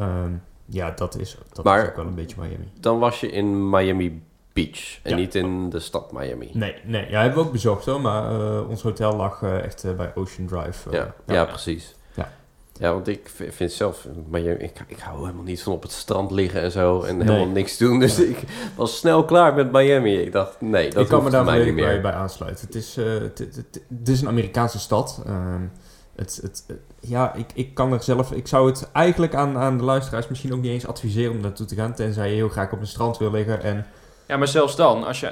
[0.00, 2.72] Um, ja, dat is, dat maar is ook wel een beetje Miami.
[2.80, 4.22] Dan was je in Miami
[4.54, 5.16] Beach en ja.
[5.16, 6.50] niet in de stad Miami.
[6.52, 9.84] Nee, nee ja, hebben we ook bezocht hoor, maar uh, ons hotel lag uh, echt
[9.84, 10.90] uh, bij Ocean Drive.
[10.90, 11.94] Ja, ja, ja, precies.
[12.14, 12.32] Ja.
[12.72, 16.30] ja, want ik vind zelf, Miami, ik, ik hou helemaal niet van op het strand
[16.30, 17.28] liggen en zo en nee.
[17.28, 17.98] helemaal niks doen.
[17.98, 18.42] Dus ik
[18.76, 20.14] was snel klaar met Miami.
[20.16, 21.84] Ik dacht, nee, dat ik kan me daar mij niet meer.
[21.84, 22.66] Bij, bij aansluiten.
[22.66, 25.22] Het is, het, het, het, het, is een Amerikaanse stad.
[25.26, 25.72] Um,
[26.16, 26.64] het, het,
[27.00, 28.32] ja, ik, ik kan er zelf...
[28.32, 31.66] Ik zou het eigenlijk aan, aan de luisteraars misschien ook niet eens adviseren om naartoe
[31.66, 31.94] te gaan.
[31.94, 33.86] Tenzij je heel graag op een strand wil liggen en...
[34.34, 35.30] Ja, maar zelfs dan, als je,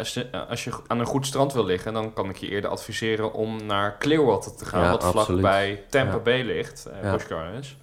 [0.49, 3.67] als je aan een goed strand wil liggen, dan kan ik je eerder adviseren om
[3.67, 6.19] naar Clearwater te gaan, ja, wat vlak bij Tampa ja.
[6.19, 7.13] Bay ligt, uh, ja.
[7.13, 7.77] Busch Gardens.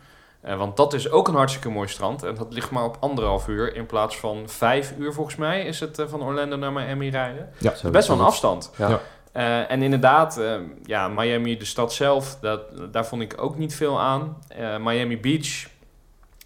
[0.45, 3.47] Uh, want dat is ook een hartstikke mooi strand en dat ligt maar op anderhalf
[3.47, 7.10] uur in plaats van vijf uur volgens mij is het uh, van Orlando naar Miami
[7.10, 7.49] rijden.
[7.58, 8.71] Ja, best wel een afstand.
[8.75, 8.99] Ja.
[9.34, 13.75] Uh, en inderdaad, uh, ja, Miami, de stad zelf, dat, daar vond ik ook niet
[13.75, 14.38] veel aan.
[14.60, 15.67] Uh, Miami Beach,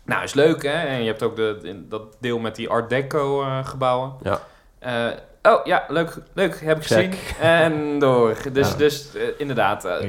[0.05, 0.87] nou, is leuk hè.
[0.87, 4.13] En je hebt ook de, dat deel met die Art Deco gebouwen.
[4.23, 4.41] Ja.
[5.45, 7.15] Oh ja, leuk, leuk heb ik Check.
[7.15, 7.41] gezien.
[7.49, 8.37] En door.
[8.51, 8.75] Dus, Ja.
[8.77, 10.07] dus eh, inderdaad, eh,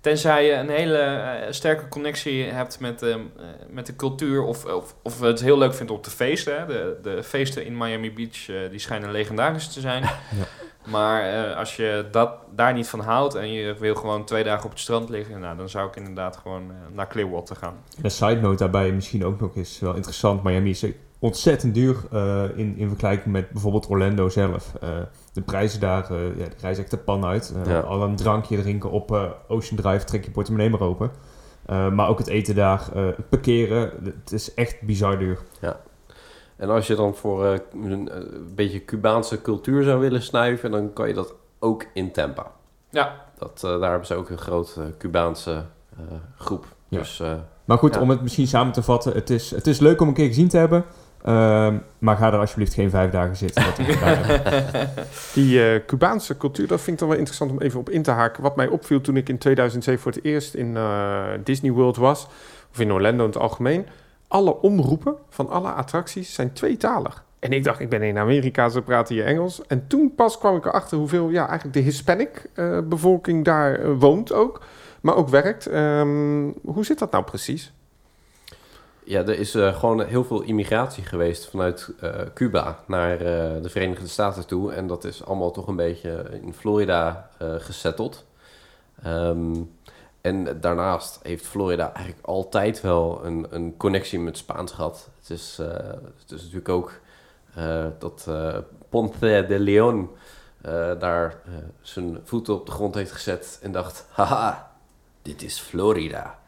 [0.00, 4.64] tenzij je een hele eh, sterke connectie hebt met, ehm, eh, met de cultuur of,
[4.64, 6.58] of, of het heel leuk vindt op de feesten.
[6.58, 6.66] Hè.
[6.66, 10.04] De, de feesten in Miami Beach eh, die schijnen legendarisch te zijn.
[10.86, 14.64] Maar eh, als je dat, daar niet van houdt en je wil gewoon twee dagen
[14.64, 17.74] op het strand liggen, nou, dan zou ik inderdaad gewoon eh, naar Clearwater gaan.
[18.02, 20.42] Een side note daarbij misschien ook nog eens wel interessant.
[20.42, 20.82] Miami is
[21.18, 24.72] ontzettend duur eh, in, in vergelijking met bijvoorbeeld Orlando zelf.
[24.80, 24.88] Eh,
[25.32, 27.54] de prijzen daar, eh, ja, die reizen echt de pan uit.
[27.64, 27.80] Eh, Ja.
[27.80, 31.10] Al een drankje drinken op eh, Ocean Drive, trek je portemonnee maar open.
[31.66, 33.90] Eh, maar ook het eten daar, eh, het parkeren,
[34.24, 35.38] het is echt bizar duur.
[36.56, 40.92] En als je dan voor eh, een, een beetje Cubaanse cultuur zou willen snuiven, dan
[40.92, 42.50] kan je dat ook in Tampa.
[42.90, 45.64] Ja, Dat, eh, daar hebben ze ook een grote Cubaanse
[45.96, 46.02] eh,
[46.36, 46.66] groep.
[46.88, 46.98] Ja.
[46.98, 48.00] Dus eh, Maar goed, Ja.
[48.00, 50.48] om het misschien samen te vatten, het is, het is leuk om een keer gezien
[50.48, 50.84] te hebben.
[51.26, 53.64] Ehm, maar ga er alsjeblieft geen vijf dagen zitten.
[55.34, 58.10] Die eh, Cubaanse cultuur, dat vind ik dan wel interessant om even op in te
[58.10, 58.42] haken.
[58.42, 62.26] Wat mij opviel toen ik in 2007 voor het eerst in eh, Disney World was,
[62.72, 63.86] of in Orlando in het algemeen,
[64.28, 67.24] alle omroepen van alle attracties zijn tweetalig.
[67.38, 69.66] En ik dacht, ik ben in Amerika, ze praten hier Engels.
[69.66, 74.60] En toen pas kwam ik erachter hoeveel, ja, eigenlijk de Hispanic eh, daar woont ook,
[75.00, 75.66] maar ook werkt.
[75.66, 77.72] Ehm, hoe zit dat nou precies?
[79.06, 83.68] Ja, er is eh, gewoon heel veel immigratie geweest vanuit eh, Cuba naar eh, de
[83.68, 84.72] Verenigde Staten toe.
[84.72, 88.24] En dat is allemaal toch een beetje in Florida gesetteld.
[89.02, 89.54] Ehm,
[90.20, 95.08] en daarnaast heeft Florida eigenlijk altijd wel een, een connectie met Spaans gehad.
[95.20, 95.56] Het is,
[96.20, 96.92] het is natuurlijk ook
[97.98, 98.28] dat
[98.88, 100.10] Ponce de Leon
[100.98, 101.40] daar
[101.80, 104.72] zijn voeten op de grond heeft gezet en dacht: haha,
[105.22, 106.38] dit is Florida.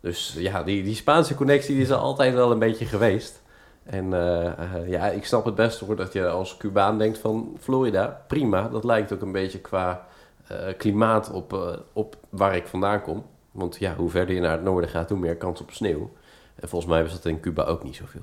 [0.00, 3.42] Dus ja, die, die Spaanse connectie die is er altijd wel een beetje geweest.
[3.84, 7.56] En eh, eh, ja, ik snap het best hoor dat je als Cubaan denkt van
[7.60, 8.68] Florida, prima.
[8.68, 10.06] Dat lijkt ook een beetje qua
[10.46, 13.24] eh, klimaat op, op waar ik vandaan kom.
[13.50, 16.10] Want ja, hoe verder je naar het noorden gaat, hoe meer kans op sneeuw.
[16.54, 18.22] En volgens mij was dat in Cuba ook niet zoveel.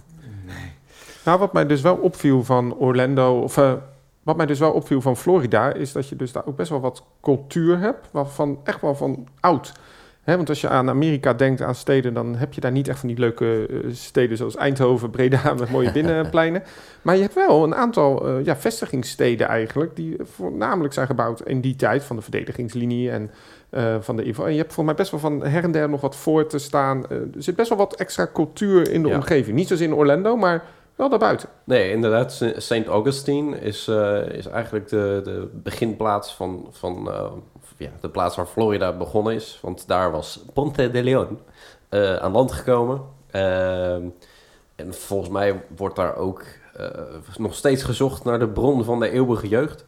[1.25, 3.55] Nou, wat mij dus wel opviel van Orlando, of
[4.23, 6.79] wat mij dus wel opviel van Florida, is dat je dus daar ook best wel
[6.79, 9.71] wat cultuur hebt, waarvan echt wel van oud.
[10.25, 13.07] Want als je aan Amerika denkt, aan steden, dan heb je daar niet echt van
[13.07, 16.63] die leuke eh, steden zoals Eindhoven, Breda met mooie binnenpleinen.
[17.01, 21.61] Maar je hebt wel een aantal eh, ja, vestigingssteden eigenlijk, die voornamelijk zijn gebouwd in
[21.61, 23.31] die tijd van de verdedigingslinie en
[23.69, 24.45] eh, van de IVO.
[24.45, 26.57] En je hebt voor mij best wel van her en der nog wat voor te
[26.57, 27.09] staan.
[27.09, 29.15] Er zit best wel wat extra cultuur in de Ja.
[29.15, 29.55] omgeving.
[29.55, 30.63] Niet zoals in Orlando, maar
[30.95, 31.49] wel daarbuiten.
[31.63, 32.33] Nee, inderdaad.
[32.33, 32.53] St.
[32.57, 32.85] St.
[32.87, 33.87] Augustine is,
[34.31, 37.09] is eigenlijk de, de beginplaats van, van
[37.77, 39.59] ja, de plaats waar Florida begonnen is.
[39.61, 41.39] Want daar was Ponte de Leon
[41.89, 43.01] eh, aan land gekomen.
[43.31, 44.03] Ehm,
[44.75, 46.87] en volgens mij wordt daar ook eh,
[47.37, 49.85] nog steeds gezocht naar de bron van de eeuwige jeugd.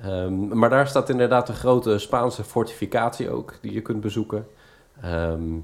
[0.00, 4.46] Ehm, maar daar staat inderdaad een grote Spaanse fortificatie ook, die je kunt bezoeken.
[5.00, 5.56] Ehm,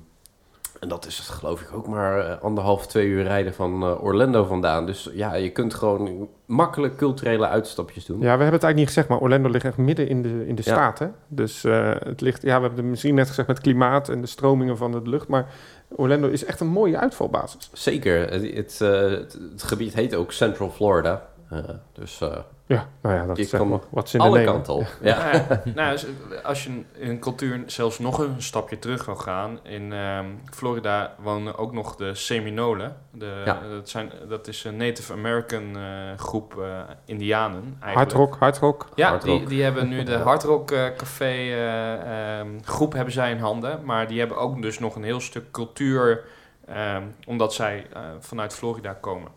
[0.85, 4.45] en dat is geloof ik ook maar eh, anderhalf, twee uur rijden van eh, Orlando
[4.45, 4.87] vandaan.
[4.87, 8.17] Dus ja, je kunt gewoon makkelijk culturele uitstapjes doen.
[8.17, 10.55] Ja, we hebben het eigenlijk niet gezegd, maar Orlando ligt echt midden in de, in
[10.55, 10.95] de Ja.
[10.99, 11.07] Hè?
[11.29, 14.27] Dus eh, het ligt, ja, we hebben het misschien net gezegd met klimaat en de
[14.27, 15.29] stromingen van de lucht.
[15.29, 15.47] Maar
[15.89, 17.71] Orlando is echt een mooie uitvalbasis.
[17.73, 18.31] Zeker.
[18.31, 21.29] Het, het, het, het gebied heet ook Central Florida.
[21.51, 21.59] Eh,
[21.93, 22.21] dus
[22.67, 24.51] Ja, nou ja, dat Je is zeg kan maar wat in de alle name.
[24.51, 24.87] kanten op.
[25.01, 25.33] Ja.
[25.33, 25.63] Ja.
[25.75, 26.07] nou, dus,
[26.43, 31.15] als je in een cultuur zelfs nog een stapje terug wil gaan, in ehm, Florida
[31.19, 32.97] wonen ook nog de Seminolen.
[33.11, 33.61] De, Ja.
[33.71, 35.83] dat, zijn, dat is een Native American eh,
[36.17, 37.77] groep eh, Indianen.
[37.81, 37.95] Eigenlijk.
[38.13, 38.89] Hardrock, hardrock.
[38.95, 39.49] Ja, Hard die, Rock.
[39.49, 43.81] die hebben nu de Hard Rock eh, Café eh, ehm, groep hebben zij in handen.
[43.85, 46.25] Maar die hebben ook dus nog een heel stuk cultuur,
[46.67, 49.31] ehm, omdat zij eh, vanuit Florida komen.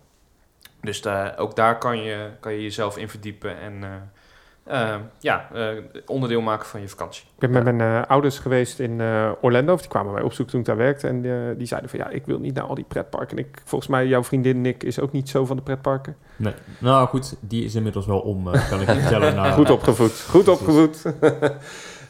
[0.88, 3.90] Dus daar- ook daar kan je, kan je jezelf in verdiepen en eh,
[4.94, 5.68] eh, ja, eh,
[6.06, 7.24] onderdeel maken van je vakantie.
[7.40, 9.74] Ik ben met mijn ouders geweest in eh, Orlando.
[9.74, 11.08] Of die kwamen mij opzoeken toen ik daar werkte.
[11.08, 11.22] En
[11.58, 13.38] die zeiden van ja, ik wil niet naar al die pretparken.
[13.38, 16.16] En ik, volgens mij, jouw vriendin Nick is ook niet zo van de pretparken.
[16.36, 16.54] Nee.
[16.80, 19.36] Nou goed, die is inmiddels wel om, eh, kan ik je vertellen.
[19.36, 20.26] Na, Goed opgevoed.
[20.30, 21.04] Goed opgevoed.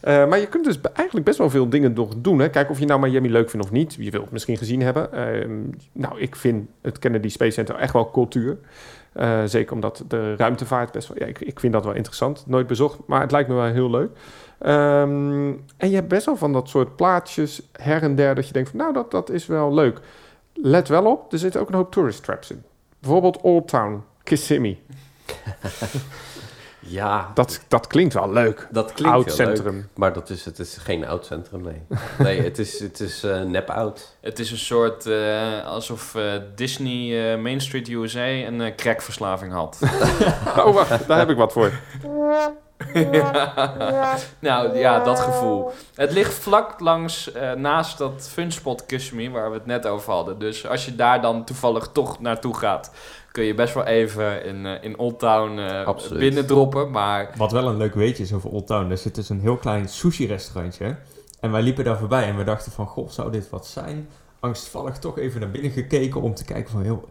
[0.02, 2.40] Eh, maar je kunt dus eigenlijk best wel veel dingen nog doen.
[2.40, 2.50] Hè?
[2.50, 3.94] Kijk of je nou Miami leuk vindt of niet.
[3.94, 5.14] Je wilt het misschien gezien hebben.
[5.14, 8.58] Ehm, nou, ik vind het Kennedy Space Center echt wel cultuur.
[9.14, 11.18] Eh, zeker omdat de ruimtevaart best wel...
[11.20, 12.44] Ja, ik, ik vind dat wel interessant.
[12.48, 14.10] Nooit bezocht, maar het lijkt me wel heel leuk.
[14.60, 18.36] Ehm, en je hebt best wel van dat soort plaatjes her en der...
[18.36, 20.00] dat je denkt van, nou, dat, dat is wel leuk.
[20.54, 22.64] Let wel op, er zitten ook een hoop tourist traps in.
[23.00, 24.80] Bijvoorbeeld Old Town, Kissimmee.
[26.90, 28.68] Ja, Dat, dat klinkt wel leuk.
[28.72, 29.76] dat klinkt Oud centrum.
[29.76, 29.86] leuk.
[29.96, 31.82] Maar dat is, het is geen oud centrum, nee.
[32.28, 34.16] Nee, het is, het is eh, nep oud.
[34.22, 36.24] Het is een soort eh, alsof eh,
[36.56, 39.80] Disney eh, Main Street USA een eh, crackverslaving had.
[40.58, 41.72] Oh, wacht, daar heb ik wat voor.
[44.40, 45.72] nou ja, dat gevoel.
[45.96, 50.40] Het ligt vlak langs eh, naast dat funspot Kissimmee waar we het net over hadden.
[50.40, 52.92] Dus als je daar dan toevallig toch naartoe gaat,
[53.38, 56.20] kun je best wel even in, eh, in Old Town eh Absoluut.
[56.20, 56.92] binnendroppen.
[56.92, 58.92] Maar Wat wel een leuk weetje is over Old Town.
[58.92, 60.96] Er zit dus een heel klein sushi-restaurantje.
[61.40, 62.86] En wij liepen daar voorbij en we dachten van...
[62.88, 64.10] Goh, zou dit wat zijn?
[64.40, 66.84] Angstvallig toch even naar binnen gekeken om te kijken van...
[66.84, 67.04] Joh,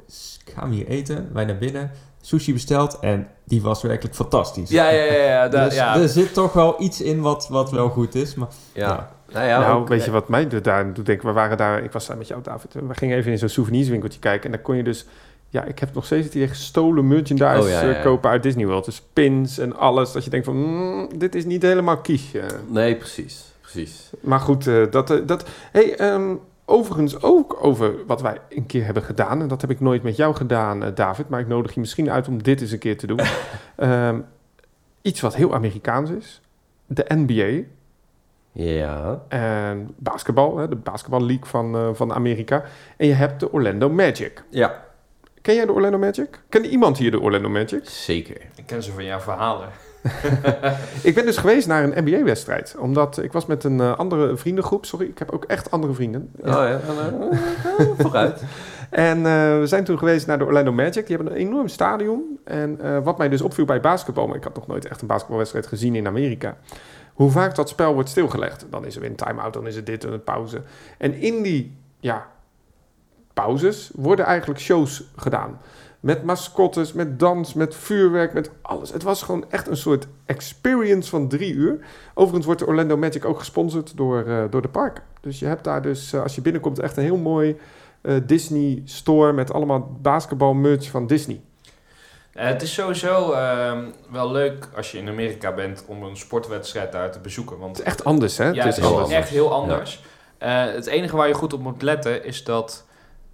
[0.55, 1.31] gaan we hier eten?
[1.33, 4.71] Wij naar binnen, sushi besteld en die was werkelijk fantastisch.
[4.71, 5.25] ja, ja, ja.
[5.25, 5.97] ja, da- dus ja.
[5.97, 8.35] er zit toch wel iets in wat, wat wel goed is.
[8.35, 8.89] Maar Ja.
[8.89, 9.15] Ja.
[9.33, 11.27] Nou ja, nou, ook, weet je wat mij daar doet denken?
[11.27, 12.75] We waren daar, ik was daar met jou, David.
[12.75, 14.45] We gingen even in zo'n souvenirswinkeltje kijken.
[14.45, 15.07] En daar kon je dus,
[15.49, 18.03] ja, ik heb nog steeds het idee gestolen merchandise Oh, ja, ja, eh, ja.
[18.03, 18.85] kopen uit Disney World.
[18.85, 20.13] Dus pins en alles.
[20.13, 22.35] Dat je denkt van, mm, dit is niet helemaal kies.
[22.35, 22.45] eh.
[22.69, 23.53] Nee, precies.
[23.61, 24.11] Precies.
[24.21, 25.23] Maar goed, eh, dat...
[25.27, 26.35] dat hey, ehm,
[26.65, 29.41] overigens ook over wat wij een keer hebben gedaan.
[29.41, 31.29] En dat heb ik nooit met jou gedaan, David.
[31.29, 33.21] Maar ik nodig je misschien uit om dit eens een keer te doen.
[33.77, 34.21] Ehm,
[35.03, 36.41] iets wat heel Amerikaans is.
[36.87, 37.65] De NBA.
[38.53, 39.23] Ja.
[39.29, 42.65] En basketbal, hè, de basketbal league van, van Amerika.
[42.97, 44.45] En je hebt de Orlando Magic.
[44.51, 44.86] Ja,
[45.47, 46.41] Ken jij de Orlando Magic?
[46.49, 47.89] Ken iemand hier de Orlando Magic?
[47.89, 48.37] zeker.
[48.55, 49.69] Ik ken ze van jouw verhalen.
[51.03, 52.77] Ik ben dus geweest naar een NBA-wedstrijd.
[52.79, 54.87] Omdat ik was met een eh, andere vriendengroep.
[54.87, 56.31] Sorry, ik heb ook echt andere vrienden.
[56.39, 58.43] Oh ja, eh, vooruit.
[58.91, 61.07] En eh, we zijn toen geweest naar de Orlando Magic.
[61.07, 62.39] Die hebben een enorm stadion.
[62.45, 64.27] En eh, wat mij dus opviel bij basketbal...
[64.27, 66.57] maar ik had nog nooit echt een basketbalwedstrijd gezien in Amerika...
[67.15, 68.67] hoe vaak dat spel wordt stilgelegd.
[68.71, 70.63] Dan is er weer een time-out, dan is er dit en een pauze.
[70.99, 72.27] En in die ja,
[73.43, 75.61] pauzes worden eigenlijk shows gedaan.
[76.01, 78.93] Met mascottes, met dans, met vuurwerk, met alles.
[78.93, 81.79] Het was gewoon echt een soort experience van drie uur.
[82.15, 85.03] Overigens wordt de Orlando Magic ook gesponsord door, eh, door de park.
[85.21, 87.57] Dus je hebt daar dus, eh, als je binnenkomt, echt een heel mooi
[88.01, 91.41] eh, Disney store met allemaal basketbal merch van Disney.
[92.33, 97.13] Het is sowieso ehm, wel leuk als je in Amerika bent om een sportwedstrijd daar
[97.13, 97.59] te bezoeken.
[97.59, 98.45] Want Het is echt anders, hè?
[98.45, 100.03] ja, het is het echt heel anders.
[100.39, 102.85] Eh, het enige waar je goed op moet letten is dat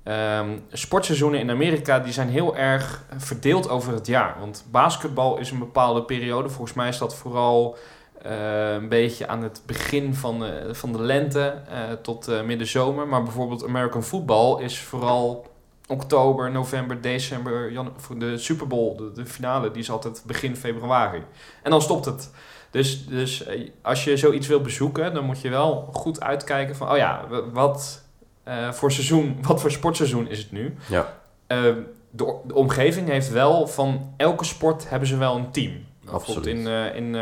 [0.03, 4.37] ehm, sportseizoenen in Amerika die zijn heel erg verdeeld over het jaar.
[4.39, 6.49] Want basketbal is een bepaalde periode.
[6.49, 7.77] Volgens mij is dat vooral
[8.23, 12.67] eh, een beetje aan het begin van de, van de lente eh, tot eh, midden
[12.67, 13.09] zomer.
[13.09, 15.47] Maar bijvoorbeeld American football is vooral
[15.87, 17.73] oktober, november, december,
[18.19, 21.23] de Super Bowl, de, de finale, die is altijd begin februari.
[21.63, 22.31] En dan stopt het.
[22.71, 26.91] Dus, dus eh, als je zoiets wil bezoeken, dan moet je wel goed uitkijken van,
[26.91, 28.02] oh ja, wat
[28.45, 30.75] eh, voor seizoen, wat voor sportseizoen is het nu?
[30.89, 31.13] Ja.
[31.47, 31.63] Eh,
[32.11, 35.73] de, omgeving heeft wel van elke sport hebben ze wel een team.
[36.01, 36.59] Bijvoorbeeld Absoluut.
[36.59, 37.17] in, eh, in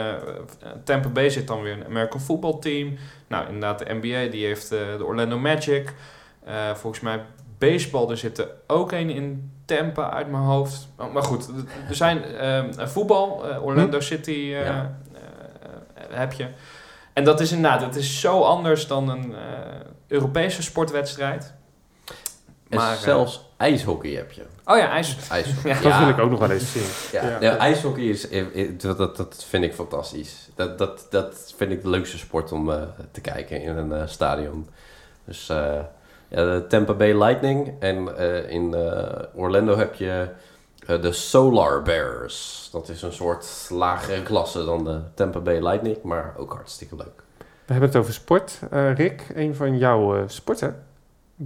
[0.85, 2.97] Tampa Bay zit dan weer een American Football Team.
[3.27, 5.95] Nou, inderdaad, de NBA die heeft de Orlando Magic.
[6.75, 7.21] Volgens mij
[7.59, 10.89] baseball, er zit er ook een in Tampa uit mijn hoofd.
[10.99, 11.49] Oh, maar goed,
[11.89, 12.23] er zijn
[12.89, 14.99] voetbal, Orlando City Ja.
[15.95, 16.47] eh, heb je.
[17.13, 19.35] En dat is inderdaad, het is zo anders dan een
[20.11, 21.53] Europese sportwedstrijd.
[22.69, 24.43] En Maar, eh, zelfs ijshockey heb je.
[24.65, 25.17] Oh ja, ijs.
[25.31, 25.71] IJshockey.
[25.75, 25.81] Ja.
[25.81, 27.21] Dat wil ik ook nog wel eens zien.
[27.21, 27.37] Ja, Ja.
[27.41, 28.27] ja, ijshockey is,
[28.81, 30.49] dat, dat, dat vind ik fantastisch.
[30.55, 34.07] Dat, dat, dat vind ik de leukste sport om eh, te kijken in een eh,
[34.07, 34.69] stadion.
[35.25, 35.57] Dus eh,
[36.29, 40.29] ja, de Tampa Bay Lightning en eh, in eh, Orlando heb je
[40.87, 42.69] eh, de Solar Bears.
[42.73, 47.23] Dat is een soort lagere klasse dan de Tampa Bay Lightning, maar ook hartstikke leuk.
[47.71, 48.59] We hebben het over sport.
[48.71, 50.87] Eh, Rick, een van jouw eh, sporten,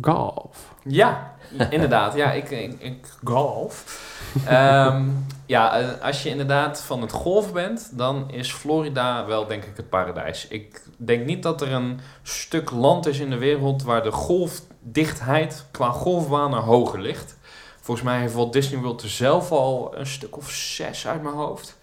[0.00, 0.74] golf.
[0.82, 1.34] Ja,
[1.70, 2.14] inderdaad.
[2.14, 4.02] Ja, ik, ik, ik golf.
[4.46, 5.08] Ehm,
[5.46, 9.76] ja, eh, als je inderdaad van het golf bent, dan is Florida wel denk ik
[9.76, 10.48] het paradijs.
[10.48, 15.66] Ik denk niet dat er een stuk land is in de wereld waar de golfdichtheid
[15.70, 17.38] qua golfbanen hoger ligt.
[17.80, 21.34] Volgens mij heeft Walt Disney World er zelf al een stuk of zes uit mijn
[21.34, 21.78] hoofd.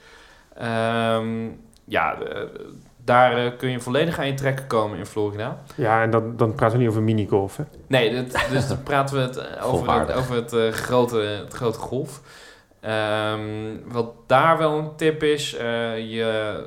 [0.56, 1.50] Ehm,
[1.86, 2.18] ja,
[3.04, 5.62] daar eh, kun je volledig aan je trekken komen in Florida.
[5.76, 7.64] Ja, en dan, dan praten we niet over minigolf, hè?
[7.88, 11.80] Nee, dus dan praten we het eh, over het, over het, eh, grote, het grote
[11.80, 12.22] golf.
[12.80, 13.42] Ehm,
[13.86, 16.64] wat daar wel een tip is, eh, je,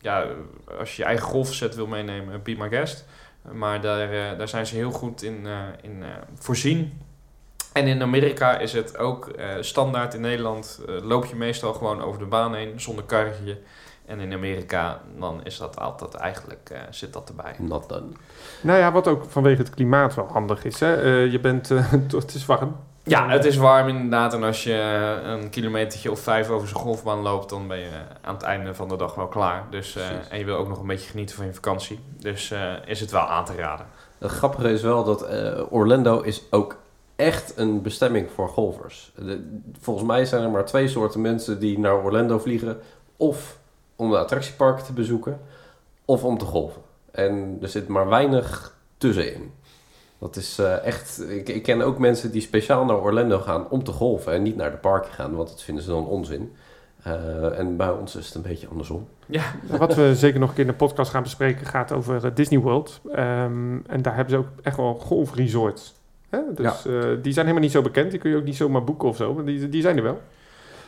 [0.00, 0.24] ja,
[0.78, 3.04] als je je eigen golfset wil meenemen, be my guest.
[3.52, 7.00] Maar daar, eh, daar zijn ze heel goed in, eh, in eh, voorzien.
[7.72, 10.14] En in Amerika is het ook eh, standaard.
[10.14, 13.58] In Nederland eh, loop je meestal gewoon over de baan heen zonder karretje.
[14.06, 17.54] En in Amerika, dan is dat altijd eigenlijk, eh, zit dat erbij.
[17.58, 18.06] Not done.
[18.60, 20.80] Nou ja, wat ook vanwege het klimaat wel handig is.
[20.80, 21.02] Hè?
[21.02, 22.76] Eh, je bent, eh, het is warm.
[23.02, 24.34] Ja, het is warm inderdaad.
[24.34, 24.72] En als je
[25.24, 27.88] een kilometertje of vijf over zijn golfbaan loopt, dan ben je
[28.20, 29.64] aan het einde van de dag wel klaar.
[29.70, 32.00] Dus, eh, en je wil ook nog een beetje genieten van je vakantie.
[32.18, 33.86] Dus eh, is het wel aan te raden.
[34.18, 36.76] Het grappige is wel dat eh, Orlando is ook
[37.16, 39.12] echt een bestemming voor golfers.
[39.16, 42.78] De- volgens mij zijn er maar twee soorten mensen die naar Orlando vliegen.
[43.16, 43.58] Of
[43.96, 45.40] om de attractiepark te bezoeken,
[46.04, 46.82] of om te golven.
[47.10, 49.52] En er zit maar weinig tussenin.
[50.18, 51.30] Dat is eh, echt...
[51.30, 54.56] Ik, ik ken ook mensen die speciaal naar Orlando gaan om te golven en niet
[54.56, 56.52] naar de parken gaan, want dat vinden ze dan onzin.
[57.06, 59.08] Eh, en bij ons is het een beetje andersom.
[59.26, 59.42] Ja,
[59.78, 62.60] Wat we zeker nog een keer in de podcast gaan bespreken gaat over eh, Disney
[62.60, 63.00] World.
[63.12, 65.94] Ehm, en daar hebben ze ook echt wel golfresorts.
[66.28, 66.38] Hè?
[66.54, 68.10] Dus eh, die zijn helemaal niet zo bekend.
[68.10, 69.34] Die kun je ook niet zomaar boeken of zo.
[69.34, 70.20] Maar die, die zijn er wel.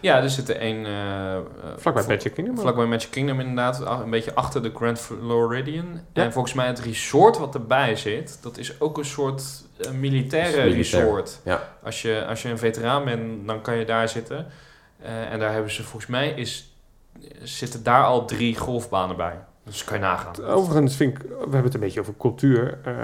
[0.00, 0.86] Ja er zit één...
[0.86, 1.36] eh,
[1.76, 2.58] Vlakbij Magic Kingdom.
[2.58, 6.00] Vlakbij Magic Kingdom inderdaad, een beetje achter de Grand Floridian.
[6.12, 6.22] Ja.
[6.22, 9.42] En volgens mij het resort wat erbij zit, dat is ook een soort
[9.80, 11.40] eh, militaire militair, resort.
[11.44, 11.76] ja.
[11.82, 14.46] Als, je, als je een veteraan bent, dan kan je daar zitten.
[15.30, 16.72] En daar hebben ze volgens mij, is,
[17.42, 19.34] zitten daar al drie golfbanen bij.
[19.68, 20.44] Dus kan je nagaan.
[20.44, 22.78] Overigens vind ik, we hebben het een beetje over cultuur.
[22.84, 22.94] eh,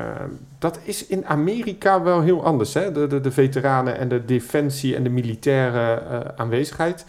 [0.58, 2.74] dat is in Amerika wel heel anders.
[2.74, 2.92] Hè?
[2.92, 7.04] De, de, de veteranen en de defensie en de militaire eh, aanwezigheid.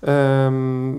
[0.00, 0.92] Ehm,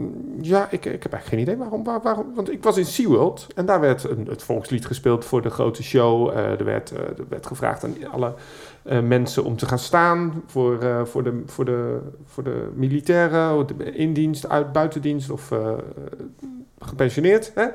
[0.43, 2.35] ja, ik, ik heb eigenlijk geen idee waarom, waar- waarom.
[2.35, 5.83] Want ik was in SeaWorld en daar werd een, het volkslied gespeeld voor de grote
[5.83, 6.29] show.
[6.29, 8.33] Eh, er, werd, er werd gevraagd aan alle
[8.83, 13.67] eh, mensen om te gaan staan voor, eh, voor, de, voor, de, voor de militairen,
[13.93, 15.73] indienst, uit, buitendienst of eh,
[16.79, 17.51] gepensioneerd.
[17.55, 17.67] Hè?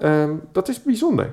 [0.00, 1.32] Ehm, dat is bijzonder.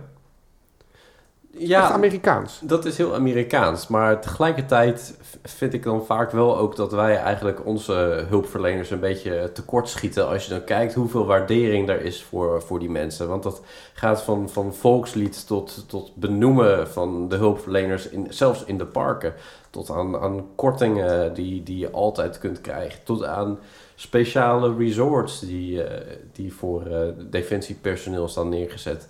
[1.60, 2.60] Echt Ja, Amerikaans.
[2.64, 7.66] Dat is heel Amerikaans, maar tegelijkertijd vind ik dan vaak wel ook dat wij eigenlijk
[7.66, 12.80] onze hulpverleners een beetje tekortschieten als je dan kijkt hoeveel waardering er is voor, voor
[12.80, 13.28] die mensen.
[13.28, 13.62] Want dat
[13.94, 19.34] gaat van, van volkslied tot, tot benoemen van de hulpverleners, in, zelfs in de parken,
[19.70, 23.60] tot aan, aan kortingen die, die je altijd kunt krijgen, tot aan
[23.96, 27.00] speciale resorts die, eh, die voor eh,
[27.30, 29.08] defensiepersoneel staan neergezet.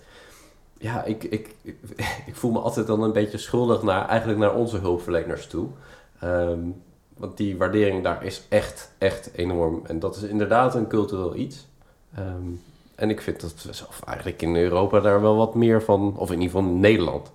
[0.78, 1.54] Ja, ik, ik,
[2.26, 5.66] ik voel me altijd dan een beetje schuldig naar, eigenlijk naar onze hulpverleners toe.
[6.20, 6.58] Ehm,
[7.16, 9.80] want die waardering daar is echt, echt enorm.
[9.86, 11.66] En dat is inderdaad een cultureel iets.
[12.14, 12.42] Ehm,
[12.94, 16.28] en ik vind dat we zelf eigenlijk in Europa daar wel wat meer van, of
[16.30, 17.32] in ieder geval in Nederland,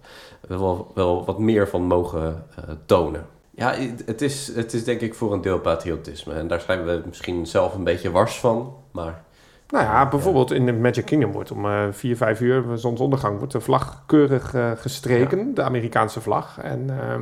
[0.48, 3.26] wel, wel wat meer van mogen eh, tonen.
[3.56, 3.74] Ja,
[4.06, 6.34] het- is, het is denk ik voor een deel patriotisme.
[6.34, 8.74] En daar zijn we misschien zelf een beetje wars van.
[8.92, 9.24] Maar
[9.72, 13.54] Nou ja, bijvoorbeeld in de Magic Kingdom wordt om eh 4, 5 uur, zonsondergang, wordt
[13.54, 15.54] de vlag keurig eh, gestreken.
[15.54, 16.58] De Amerikaanse vlag.
[16.62, 17.22] En, ehm,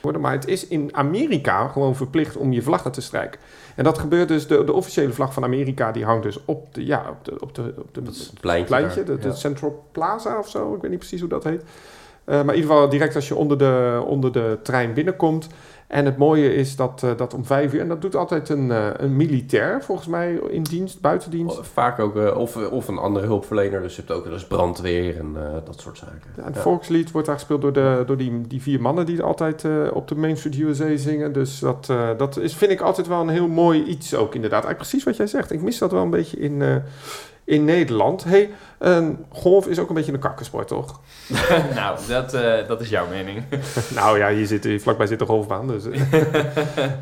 [0.00, 3.40] worden- maar het is in Amerika gewoon verplicht om je vlaggen te strijken.
[3.74, 6.86] En dat gebeurt dus, de, de officiële vlag van Amerika, die hangt dus op de,
[6.86, 8.66] ja, op de, op de, op de dat het pleintje.
[8.76, 9.18] pleintje, daar.
[9.20, 9.34] de, Ja.
[9.34, 10.74] Central Plaza of zo.
[10.74, 11.62] Ik weet niet precies hoe dat heet.
[12.24, 15.46] Eh, maar in ieder geval direct als je onder de, onder de trein binnenkomt.
[15.86, 18.70] En het mooie is dat, eh, dat om vijf uur, en dat doet altijd een,
[18.70, 21.58] eh, een militair volgens mij in dienst, buitendienst.
[21.62, 23.82] Vaak ook, eh, of, of een andere hulpverlener.
[23.82, 26.30] Dus je hebt ook wel eens brandweer en dat soort zaken.
[26.36, 30.08] Ja, volkslied wordt daar gespeeld door, de, door die, die vier mannen die altijd op
[30.08, 31.32] de Main Street USA zingen.
[31.32, 34.64] Dus dat, dat is, vind ik altijd wel een heel mooi iets ook inderdaad.
[34.64, 35.52] Eigenlijk precies wat jij zegt.
[35.52, 36.82] Ik mis dat wel een beetje in,
[37.46, 38.24] in Nederland.
[38.24, 41.00] hey, een golf is ook een beetje een kakkersport, toch?
[41.74, 43.42] nou, dat, eh, dat is jouw mening.
[43.94, 45.66] nou ja, hier zit, hier vlakbij zit de golfbaan.
[45.66, 45.84] Dus.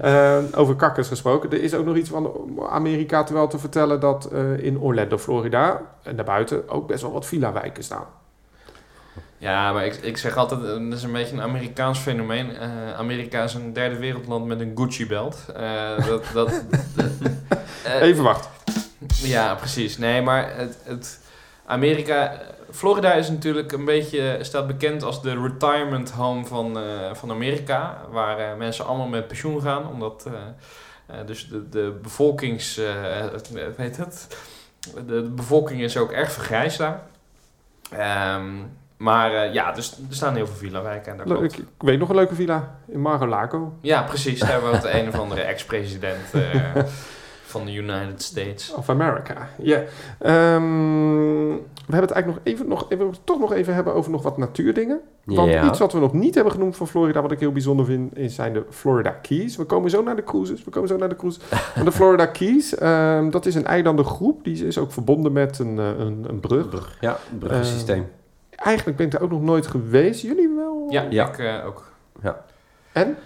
[0.01, 1.51] Eh, over kakkers gesproken.
[1.51, 2.33] Er is ook nog iets van
[2.71, 7.27] Amerika terwijl te vertellen dat eh, in Orlando, Florida en daarbuiten ook best wel wat
[7.27, 8.07] villa-wijken staan.
[9.39, 12.51] Ja, maar ik, ik zeg altijd, dat is een beetje een Amerikaans fenomeen.
[12.97, 15.37] Amerika is een derde wereldland met een Gucci-belt.
[16.07, 16.65] Dat, dat,
[18.01, 18.51] Even wachten.
[19.23, 19.99] Ja, precies.
[19.99, 21.21] Nee, maar het, het
[21.67, 22.41] Amerika...
[22.71, 24.39] Florida is natuurlijk een beetje...
[24.41, 28.01] staat bekend als de retirement home van, eh, van Amerika.
[28.11, 29.89] Waar eh, mensen allemaal met pensioen gaan.
[29.89, 30.29] Omdat
[31.07, 32.81] eh, dus de, de bevolkings...
[33.77, 34.37] weet het?
[34.95, 37.03] De, de bevolking is ook erg vergrijsd daar.
[37.91, 38.53] Ehm,
[38.97, 41.17] maar ja, dus er staan heel veel villa-wijken.
[41.17, 41.27] Leuk.
[41.27, 41.59] klopt.
[41.59, 43.79] Ik weet nog een leuke villa in Mar-a-Lago.
[43.81, 44.41] Ja, precies.
[44.41, 46.33] Daar woont de een of andere ex-president
[47.59, 48.75] van de United States.
[48.75, 49.83] Of America, ja.
[50.19, 51.49] Ehm,
[51.87, 54.39] we hebben het eigenlijk nog even, nog even, toch nog even hebben over nog wat
[54.39, 55.01] natuurdingen.
[55.25, 55.67] Want Ja.
[55.69, 58.35] iets wat we nog niet hebben genoemd van Florida, wat ik heel bijzonder vind, is
[58.35, 59.57] zijn de Florida Keys.
[59.57, 60.65] We komen zo naar de cruises.
[60.65, 61.43] We komen zo naar de cruises.
[61.75, 64.45] Maar de Florida Keys, ehm, dat is een eilandengroep.
[64.45, 66.69] Die is ook verbonden met een, eh, een, een brug.
[66.69, 66.97] Brug.
[67.01, 68.07] Ja, bruggensysteem.
[68.51, 70.21] Eigenlijk ben ik daar ook nog nooit geweest.
[70.23, 70.87] Jullie wel?
[70.91, 71.29] Ja, Ja.
[71.29, 71.93] ik eh, ook.
[72.93, 73.17] En?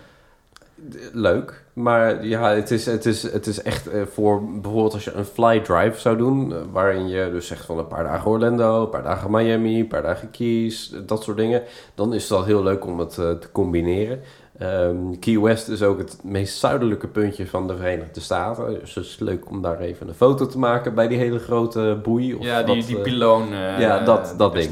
[1.12, 5.12] Leuk, maar ja, het is, het is, het is echt eh, voor bijvoorbeeld als je
[5.12, 8.82] een fly drive zou doen, eh, waarin je dus zegt van een paar dagen Orlando,
[8.82, 11.62] een paar dagen Miami, een paar dagen Keys, eh, dat soort dingen,
[11.94, 14.20] dan is dat heel leuk om het te combineren.
[14.58, 18.80] Ehm, Key West is ook het meest zuidelijke puntje van de Verenigde Staten.
[18.80, 21.98] Dus het is leuk om daar even een foto te maken bij die hele grote
[22.02, 22.34] boei.
[22.34, 23.48] Of ja, die, wat, die piloon
[23.80, 24.68] ja, dat- dat ding.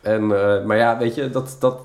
[0.00, 0.26] En,
[0.66, 1.78] maar ja, weet je, dat, dat,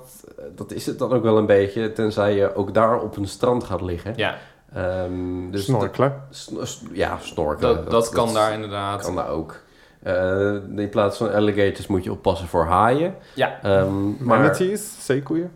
[0.54, 1.92] dat is het dan ook wel een beetje.
[1.92, 4.12] Tenzij je ook daar op een strand gaat liggen.
[4.16, 4.36] Ja,
[4.74, 6.08] Ehm, dus Snorkelen.
[6.28, 7.74] dat- sn- s- ja, snorkelen.
[7.76, 9.02] dat, dat, kan daar inderdaad.
[9.04, 9.60] kan daar ook.
[10.02, 13.14] Eh, in plaats van alligators moet je oppassen voor haaien.
[13.34, 15.50] Ja, Ehm, maar Manatees, zeekoeien.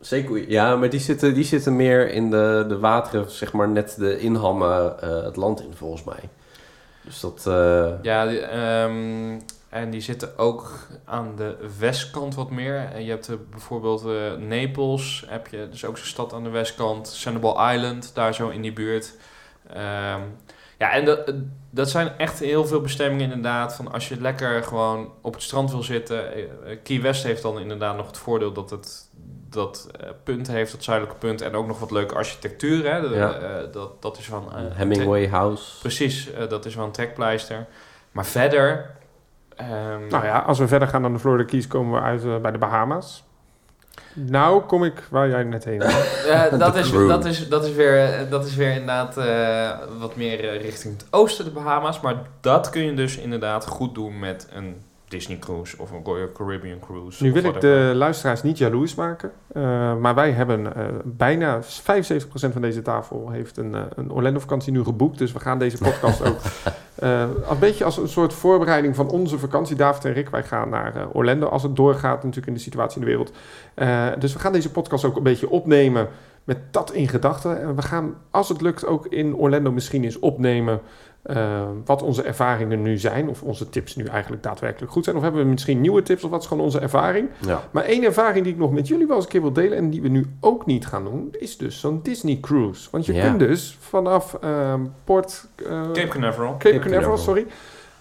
[0.00, 3.94] zeekoeien, ja, maar die zitten, die zitten meer in de, de wateren, zeg maar net
[3.98, 6.28] de inhammen eh, het land in, volgens mij.
[7.00, 7.44] Dus dat...
[7.46, 9.38] eh, ja die, ehm,
[9.72, 10.72] en die zitten ook
[11.04, 12.76] aan de westkant wat meer.
[12.92, 16.50] En je hebt eh, bijvoorbeeld eh, Naples, heb je dus ook zo'n stad aan de
[16.50, 17.08] westkant.
[17.08, 19.14] Sanibel Island, daar zo in die buurt.
[19.72, 20.20] Ehm,
[20.78, 21.32] ja, en dat,
[21.70, 23.74] dat zijn echt heel veel bestemmingen inderdaad.
[23.74, 26.32] Van als je lekker gewoon op het strand wil zitten.
[26.32, 29.10] eh, eh, Key West heeft dan inderdaad nog het voordeel dat het
[29.48, 31.40] dat eh, punt heeft, dat zuidelijke punt.
[31.40, 32.92] En ook nog wat leuke architectuur.
[32.92, 33.00] Hè?
[33.08, 33.32] De- Ja.
[33.34, 34.52] eh, dat, dat is van...
[34.54, 35.78] eh, Hemingway House.
[35.78, 37.66] Precies, eh, dat is wel een trekpleister.
[38.12, 39.00] Maar verder...
[39.70, 42.36] ehm, Nou ja, als we verder gaan dan de Florida Keys, komen we uit eh,
[42.36, 43.24] bij de Bahama's.
[44.14, 45.78] Nou kom ik waar jij net heen
[46.58, 50.48] dat, is, dat, is, dat, is weer, eh, dat is weer inderdaad eh, wat meer
[50.48, 52.00] eh, richting het oosten, de Bahama's.
[52.00, 54.82] Maar dat kun je dus inderdaad goed doen met een
[55.12, 57.22] Disney cruise of een Royal Caribbean cruise.
[57.22, 59.32] Nu wil ik de luisteraars niet jaloers maken.
[59.52, 61.64] eh, maar wij hebben eh, bijna 75%
[62.52, 65.18] van deze tafel heeft een, eh, een Orlando-vakantie nu geboekt.
[65.18, 66.38] Dus we gaan deze podcast ook
[67.50, 69.76] een beetje als een soort voorbereiding van onze vakantie.
[69.76, 73.06] David en Rick, wij gaan naar Orlando als het doorgaat natuurlijk in de situatie in
[73.06, 73.32] de wereld.
[74.20, 76.08] Dus we gaan deze podcast ook een beetje opnemen
[76.44, 77.60] met dat in gedachten.
[77.60, 80.80] En we gaan, als het lukt, ook in Orlando misschien eens opnemen...
[81.22, 83.28] eh, wat onze ervaringen nu zijn.
[83.28, 85.16] Of onze tips nu eigenlijk daadwerkelijk goed zijn.
[85.16, 87.28] Of hebben we misschien nieuwe tips of wat is gewoon onze ervaring.
[87.46, 87.62] Ja.
[87.70, 89.78] Maar één ervaring die ik nog met jullie wel eens een keer wil delen...
[89.78, 91.28] en die we nu ook niet gaan doen...
[91.38, 92.88] is dus zo'n Disney Cruise.
[92.90, 93.26] Want je Ja.
[93.26, 95.46] kunt dus vanaf ehm, Port...
[95.68, 96.50] eh, Cape Canaveral.
[96.50, 97.16] Cape Cape Canaveral, Canaveral.
[97.18, 97.46] sorry.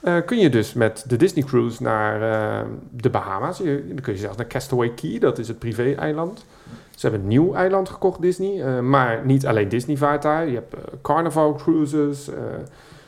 [0.01, 2.19] Eh, kun je dus met de Disney Cruise naar
[2.91, 3.57] de Bahama's.
[3.57, 6.45] Je, dan kun je zelfs naar Castaway Key, dat is het privé-eiland.
[6.95, 8.61] Ze hebben een nieuw eiland gekocht, Disney.
[8.63, 10.47] eh, maar niet alleen Disney vaart daar.
[10.47, 12.35] Je hebt eh, Carnival Cruises, eh,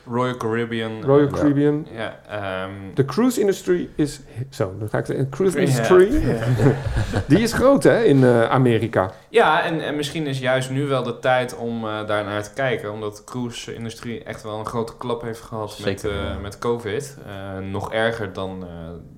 [0.06, 1.04] Royal Caribbean.
[1.04, 1.88] Royal Caribbean.
[1.92, 4.20] Ja, ehm, De cruise industry is...
[4.50, 5.30] Zo, dan ga ik zeggen.
[5.30, 6.22] Cruise industry,
[7.28, 9.12] die is groot hè, in eh, Amerika.
[9.30, 12.54] Ja, en, en misschien is juist nu wel de tijd om eh daar naar te
[12.54, 12.92] kijken.
[12.92, 17.18] Omdat de cruise-industrie echt wel een grote klap heeft gehad met, Zeker, eh, met COVID.
[17.26, 18.70] Eh, nog erger dan eh,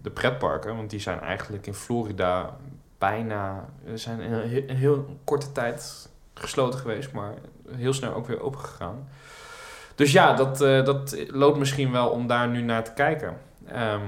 [0.01, 0.75] de pretparken.
[0.75, 2.57] Want die zijn eigenlijk in Florida
[2.97, 3.69] bijna...
[3.93, 4.33] zijn in
[4.67, 7.11] een heel korte tijd gesloten geweest.
[7.11, 7.33] Maar
[7.75, 9.07] heel snel ook weer opengegaan.
[9.95, 13.37] Dus ja, dat, eh, dat loopt misschien wel om daar nu naar te kijken.
[13.67, 14.01] Ehm,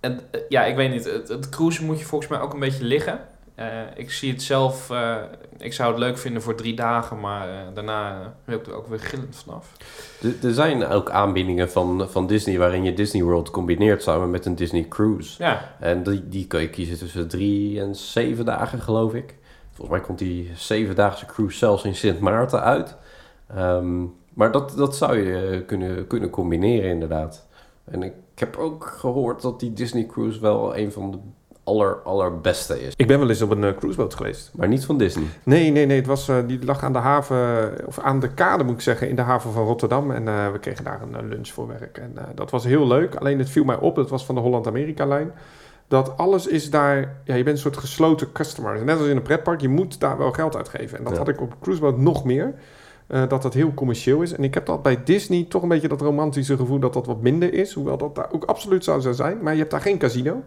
[0.00, 1.04] en eh, ja, ik weet niet.
[1.04, 3.20] Het, het cruisen moet je volgens mij ook een beetje liggen.
[3.54, 4.90] Eh, ik zie het zelf,
[5.58, 8.86] ik zou het leuk vinden voor drie dagen, maar daarna uh, wil ik er ook
[8.86, 9.72] weer gillend vanaf.
[10.42, 14.54] Er- zijn ook aanbiedingen van, van Disney waarin je Disney World combineert samen met een
[14.54, 15.42] Disney Cruise.
[15.42, 19.34] Ja, En die, die kan je kiezen tussen drie en zeven dagen, geloof ik.
[19.72, 22.96] Volgens mij komt die zevendaagse cruise zelfs in Sint Maarten uit.
[23.54, 24.02] Ehm,
[24.36, 27.46] maar dat, dat zou je eh, kunnen, kunnen combineren, inderdaad.
[27.84, 31.18] En ik heb ook gehoord dat die Disney Cruise wel een van de
[31.64, 32.92] aller, allerbeste is.
[32.96, 34.50] Ik ben wel eens op een eh, cruiseboot geweest.
[34.54, 35.26] Maar niet van Disney.
[35.42, 35.96] Nee, nee, nee.
[35.96, 39.08] Het was, eh, die lag aan de haven, of aan de kade moet ik zeggen,
[39.08, 40.10] in de haven van Rotterdam.
[40.10, 41.98] En we kregen daar een lunch voor werk.
[41.98, 43.14] En dat was heel leuk.
[43.14, 45.32] Alleen het viel mij op, het was van de Holland-Amerika-lijn.
[45.88, 48.84] Dat alles is daar, ja, je bent een soort gesloten customer.
[48.84, 50.98] Net als in een pretpark, je moet daar wel geld uitgeven.
[50.98, 51.18] En dat Ja.
[51.18, 52.54] had ik op cruiseboot nog meer.
[53.06, 54.32] Eh, dat dat heel commercieel is.
[54.32, 57.20] En ik heb dat bij Disney toch een beetje dat romantische gevoel dat dat wat
[57.20, 57.72] minder is.
[57.72, 59.42] Hoewel dat daar ook absoluut zou zo zijn.
[59.42, 60.42] Maar je hebt daar geen casino.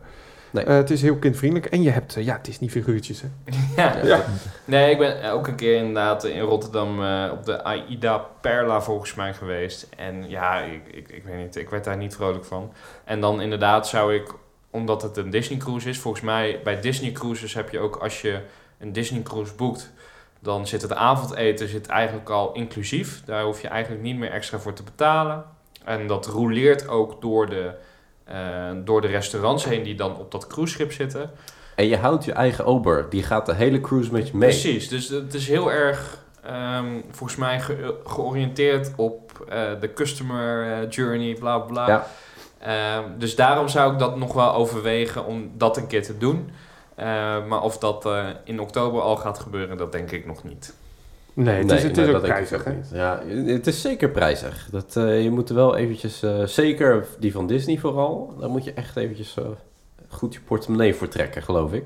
[0.52, 0.66] Nee.
[0.66, 1.72] Eh, het is heel kindvriendelijk.
[1.72, 3.22] En je hebt, eh, ja, Disney-figuurtjes.
[3.22, 3.28] Hè?
[3.82, 4.06] ja.
[4.06, 4.26] Ja.
[4.66, 9.16] Nee, ik ben ook een keer inderdaad in Rotterdam eh, op de AIDA Perla volgens
[9.16, 9.88] mij geweest.
[9.98, 12.72] En ja, ik, ik, ik weet niet, ik werd daar niet vrolijk van.
[13.04, 14.34] En dan inderdaad zou ik,
[14.70, 18.22] omdat het een Disney cruise is, volgens mij bij Disney cruises heb je ook als
[18.22, 18.40] je
[18.80, 19.92] een Disney cruise boekt,
[20.40, 23.22] dan zit het avondeten zit eigenlijk al inclusief.
[23.26, 25.44] Daar hoef je eigenlijk niet meer extra voor te betalen.
[25.86, 27.72] En dat rouleert ook door de,
[28.24, 28.36] eh,
[28.84, 31.32] door de restaurants heen die dan op dat cruiseschip zitten.
[31.76, 33.10] En je houdt je eigen ober.
[33.10, 34.50] Die gaat de hele cruise met je mee.
[34.50, 40.72] Precies, dus het is heel erg ehm, volgens mij ge- georiënteerd op eh, de customer
[40.72, 41.88] eh, journey, bla bla.
[41.88, 42.08] Ja.
[42.60, 46.50] Ehm, dus daarom zou ik dat nog wel overwegen om dat een keer te doen.
[47.00, 50.74] Eh, maar of dat eh, in oktober al gaat gebeuren, dat denk ik nog niet.
[51.34, 52.68] Nee, het is, het is nee, ook prijzig.
[52.68, 52.74] ook.
[52.92, 54.68] Ja, het is zeker prijzig.
[54.72, 58.64] Dat, eh, je moet er wel eventjes, eh, zeker die van Disney vooral, daar moet
[58.64, 59.46] je echt eventjes eh,
[60.08, 61.84] goed je portemonnee voor trekken, geloof ik.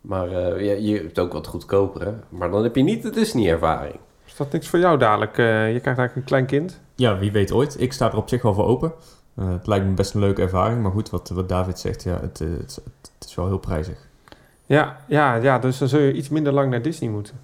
[0.00, 2.14] Maar eh, je, je hebt ook wat goedkopere.
[2.28, 3.96] Maar dan heb je niet de Disney-ervaring.
[4.26, 5.36] Is dat niks voor jou dadelijk?
[5.36, 5.42] Je
[5.80, 6.80] krijgt eigenlijk een klein kind.
[6.94, 7.80] Ja, wie weet ooit.
[7.80, 8.92] Ik sta er op zich wel voor open.
[9.34, 10.82] Eh, het lijkt me best een leuke ervaring.
[10.82, 12.80] Maar goed, wat, wat David zegt, ja, het, het,
[13.18, 14.08] het is wel heel prijzig.
[14.70, 17.34] Ja, ja, ja, dus dan zul je iets minder lang naar Disney moeten.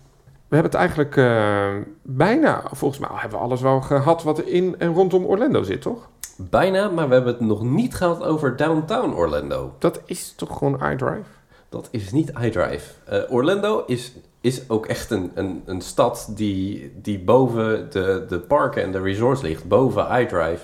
[0.49, 4.49] We hebben het eigenlijk eh, bijna, volgens mij hebben we alles wel gehad wat er
[4.49, 6.09] in en rondom Orlando zit, toch?
[6.37, 9.75] Bijna, maar we hebben het nog niet gehad over Downtown Orlando.
[9.79, 11.29] Dat is toch gewoon iDrive?
[11.69, 12.93] Dat is niet iDrive.
[13.05, 18.39] Eh, Orlando is, is ook echt een, een, een stad die, die boven de, de
[18.39, 19.69] parken en de resorts ligt.
[19.69, 20.63] Boven iDrive.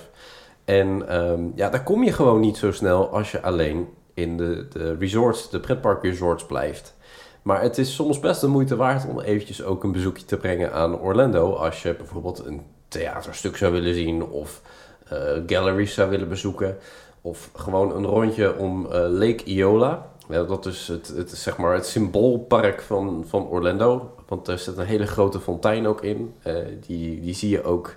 [0.65, 4.67] En ehm, ja, daar kom je gewoon niet zo snel als je alleen in de,
[4.67, 6.93] de resorts, de pretpark resorts blijft.
[7.41, 10.73] Maar het is soms best de moeite waard om eventjes ook een bezoekje te brengen
[10.73, 11.53] aan Orlando.
[11.53, 14.61] Als je bijvoorbeeld een theaterstuk zou willen zien of
[15.07, 16.77] eh, galleries zou willen bezoeken.
[17.21, 20.11] Of gewoon een rondje om eh, Lake Iola.
[20.27, 24.11] Dat is het, het, zeg maar het symboolpark van, van Orlando.
[24.27, 26.33] Want er zit een hele grote fontein ook in.
[26.41, 26.55] Eh,
[26.87, 27.95] die, die zie je ook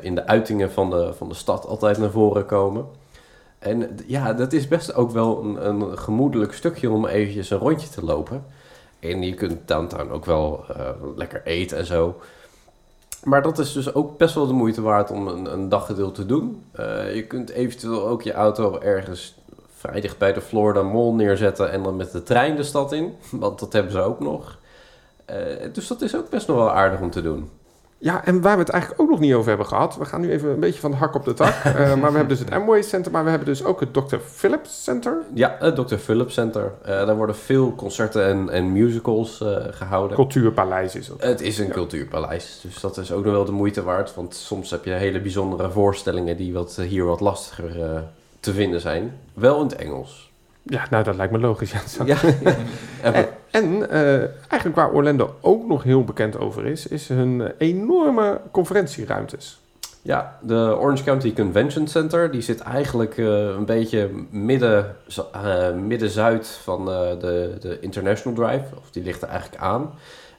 [0.00, 2.86] in de uitingen van de, van de stad altijd naar voren komen.
[3.62, 7.88] En ja, dat is best ook wel een, een gemoedelijk stukje om eventjes een rondje
[7.88, 8.44] te lopen.
[9.00, 12.20] En je kunt downtown ook wel eh, lekker eten en zo.
[13.24, 16.26] Maar dat is dus ook best wel de moeite waard om een, een daggedeelte te
[16.26, 16.64] doen.
[16.72, 19.34] Eh, je kunt eventueel ook je auto ergens
[19.76, 23.14] vrij dicht bij de Florida Mall neerzetten en dan met de trein de stad in.
[23.30, 24.58] Want dat hebben ze ook nog.
[25.24, 25.36] Eh,
[25.72, 27.50] dus dat is ook best nog wel aardig om te doen.
[28.02, 29.96] Ja, en waar we het eigenlijk ook nog niet over hebben gehad.
[29.96, 31.54] We gaan nu even een beetje van de hak op de tak.
[31.64, 34.16] Eh, maar we hebben dus het Amway Center, maar we hebben dus ook het Dr.
[34.34, 35.16] Phillips Center.
[35.34, 35.94] Ja, het Dr.
[35.96, 36.72] Phillips Center.
[36.82, 40.16] Eh, daar worden veel concerten en, en musicals eh, gehouden.
[40.16, 41.22] Cultuurpaleis is het.
[41.22, 41.72] Het is een Ja.
[41.72, 44.14] cultuurpaleis, dus dat is ook nog wel de moeite waard.
[44.14, 48.02] Want soms heb je hele bijzondere voorstellingen die wat, hier wat lastiger
[48.40, 49.18] te vinden zijn.
[49.34, 50.30] Wel in het Engels.
[50.62, 51.72] Ja, nou dat lijkt me logisch.
[51.72, 52.04] Ja.
[52.04, 52.16] Ja.
[53.12, 57.68] En- En, eh, eigenlijk waar Orlando ook nog heel bekend over is, is hun eh,
[57.68, 59.60] enorme conferentieruimtes.
[60.02, 64.96] Ja, de Orange County Convention Center, die zit eigenlijk eh, een beetje midden,
[65.86, 68.76] midden-zuid van de, de International Drive.
[68.76, 69.90] Of die ligt er eigenlijk aan.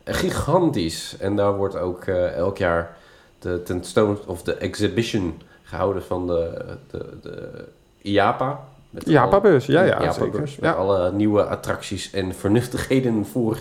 [0.05, 1.15] Gigantisch.
[1.19, 2.05] En daar wordt ook
[2.35, 2.97] elk jaar
[3.39, 6.61] de tentoon of de exhibition gehouden van de,
[6.91, 7.65] de, de
[8.01, 8.59] IAPA.
[8.93, 10.39] Met alle- Japa-beurs, ja, ja, zeker.
[10.39, 10.71] Met Ja.
[10.71, 13.57] alle nieuwe attracties en vernuftigheden voor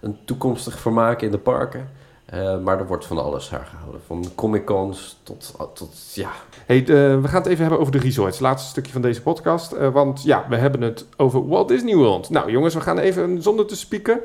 [0.00, 1.88] een toekomstig vermaak in de parken.
[2.26, 4.00] Eh, maar er wordt van alles daar gehouden.
[4.06, 6.30] Van Comic-Cons tot, tot ja,
[6.66, 6.86] Hey, eh,
[7.20, 8.38] we gaan het even hebben over de resorts.
[8.38, 9.72] Laatste stukje van deze podcast.
[9.72, 12.30] Eh, want ja, we hebben het over Walt Disney World.
[12.30, 14.20] Nou jongens, we gaan even zonder te spieken.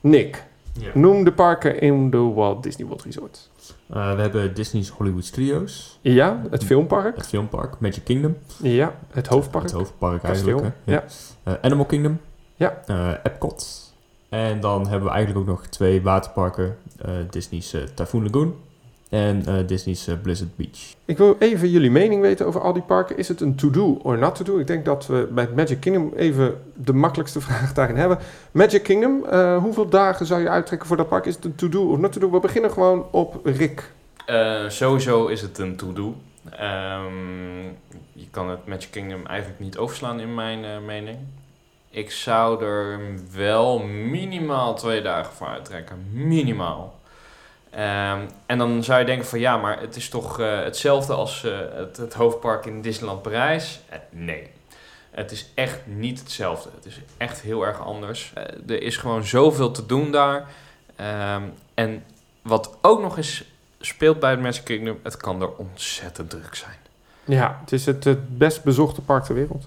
[0.00, 0.44] Nick,
[0.94, 3.48] noem de parken in de Walt Disney World Resort.
[3.92, 7.16] Eh, we hebben Disney's Hollywood Studios, Ja, het filmpark.
[7.16, 9.64] het filmpark, Magic Kingdom, Ja, het hoofdpark.
[9.64, 10.46] het hoofdpark Kasteel.
[10.46, 10.76] eigenlijk.
[10.84, 10.92] hè.
[10.92, 11.04] Ja.
[11.42, 12.20] Eh, Animal Kingdom,
[12.54, 12.82] Ja.
[12.86, 13.80] eh, Epcot.
[14.28, 16.76] En dan hebben we eigenlijk ook nog twee waterparken.
[17.30, 18.54] Disney's Typhoon Lagoon
[19.12, 20.94] en eh, Disney's eh, Blizzard Beach.
[21.04, 23.16] Ik wil even jullie mening weten over al die parken.
[23.16, 24.58] Is het een to-do or not to-do?
[24.58, 28.18] Ik denk dat we bij Magic Kingdom even de makkelijkste vraag daarin hebben.
[28.52, 31.26] Magic Kingdom, eh, hoeveel dagen zou je uittrekken voor dat park?
[31.26, 32.30] Is het een to-do or not to-do?
[32.30, 33.92] We beginnen gewoon op Rick.
[34.26, 36.14] Eh, sowieso is het een to-do.
[36.50, 37.64] Ehm,
[38.12, 41.18] je kan het Magic Kingdom eigenlijk niet overslaan in mijn eh, mening.
[41.90, 43.00] Ik zou er
[43.36, 43.78] wel
[44.10, 45.96] minimaal twee dagen voor uittrekken.
[46.12, 47.00] Minimaal.
[47.72, 51.44] Ehm, en dan zou je denken van ja, maar het is toch eh, hetzelfde als
[51.44, 53.80] eh, het, het hoofdpark in Disneyland Parijs?
[53.88, 54.50] Eh, nee.
[55.10, 56.70] Het is echt niet hetzelfde.
[56.74, 58.32] Het is echt heel erg anders.
[58.66, 60.48] Er is gewoon zoveel te doen daar.
[60.96, 61.42] Ehm,
[61.74, 62.04] en
[62.42, 63.44] wat ook nog eens
[63.80, 66.76] speelt bij het Magic Kingdom, het kan er ontzettend druk zijn.
[67.24, 69.66] Ja, het is het best bezochte park ter wereld.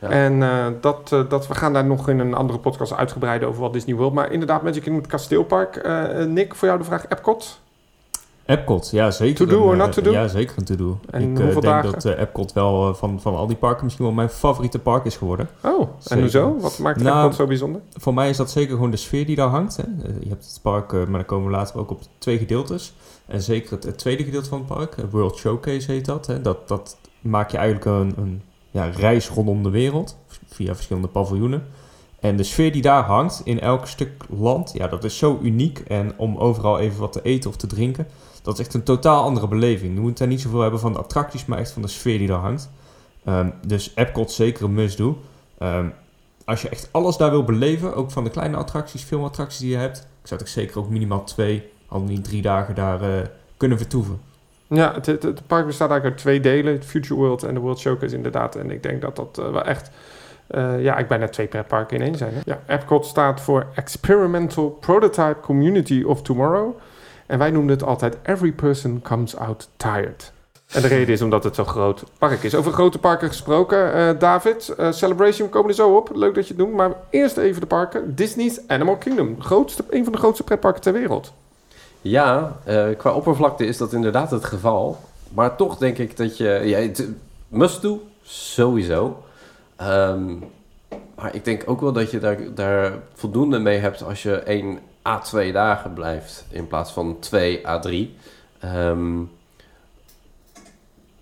[0.00, 0.08] Ja.
[0.08, 3.60] En eh, dat, eh, dat, we gaan daar nog in een andere podcast uitgebreid over
[3.60, 4.12] wat Disney World.
[4.12, 5.76] Maar inderdaad, Magic Kingdom, het kasteelpark.
[5.76, 7.60] Eh, Nick, voor jou de vraag, Epcot?
[8.44, 9.46] Epcot, ja zeker.
[9.46, 10.10] To do or not to do?
[10.10, 10.98] Ja, zeker een to-do.
[11.10, 11.92] En Ik denk dagen?
[11.92, 15.48] dat Epcot wel van, van al die parken misschien wel mijn favoriete park is geworden.
[15.62, 16.56] Oh, en hoezo?
[16.58, 17.80] Wat maakt Nou, Epcot zo bijzonder?
[17.96, 19.76] Voor mij is dat zeker gewoon de sfeer die daar hangt.
[19.76, 19.82] Hè.
[20.20, 22.94] Je hebt het park, maar dan komen we later ook op twee gedeeltes.
[23.26, 26.26] En zeker het, het tweede gedeelte van het park, World Showcase heet dat.
[26.26, 26.40] Hè.
[26.40, 30.16] Dat, dat maak je eigenlijk een, een ja, reis rondom de wereld,
[30.46, 31.66] via verschillende paviljoenen.
[32.20, 35.78] En de sfeer die daar hangt in elk stuk land, ja, dat is zo uniek.
[35.78, 38.06] En om overal even wat te eten of te drinken,
[38.42, 39.94] dat is echt een totaal andere beleving.
[39.94, 42.26] Je moet daar niet zoveel hebben van de attracties, maar echt van de sfeer die
[42.26, 42.70] daar hangt.
[43.24, 45.18] Ehm, dus Epcot zeker een must-do.
[45.58, 45.88] Ehm,
[46.44, 49.76] als je echt alles daar wil beleven, ook van de kleine attracties, filmattracties die je
[49.76, 53.78] hebt, ik zou toch zeker ook minimaal twee, al niet drie dagen daar eh, kunnen
[53.78, 54.20] vertoeven.
[54.74, 56.82] Ja, het, het, park bestaat eigenlijk uit twee delen.
[56.82, 58.56] Future World en de World Showcase inderdaad.
[58.56, 59.90] En ik denk dat dat eh, wel echt
[60.50, 62.34] Eh, ja, ik bijna twee pretparken in één zijn.
[62.34, 62.40] Hè?
[62.44, 66.78] Ja, Epcot staat voor Experimental Prototype Community of Tomorrow.
[67.26, 70.32] En wij noemen het altijd Every Person Comes Out Tired.
[70.72, 72.54] En de reden is omdat het zo'n groot park is.
[72.54, 74.74] Over grote parken gesproken, eh, David.
[74.90, 76.10] Celebration, we komen er zo op.
[76.14, 76.72] Leuk dat je het doet.
[76.72, 78.14] Maar eerst even de parken.
[78.14, 79.28] Disney's Animal Kingdom.
[79.88, 81.32] Een van de grootste pretparken ter wereld.
[82.02, 84.98] Ja, eh, qua oppervlakte is dat inderdaad het geval.
[85.34, 86.60] Maar toch denk ik dat je...
[86.64, 87.08] Ja, het,
[87.48, 89.22] must do, sowieso.
[89.76, 90.36] Ehm,
[91.14, 94.78] maar ik denk ook wel dat je daar, daar voldoende mee hebt als je 1
[95.06, 98.14] à 2 dagen blijft in plaats van 2 à 3.
[98.58, 99.20] Ehm,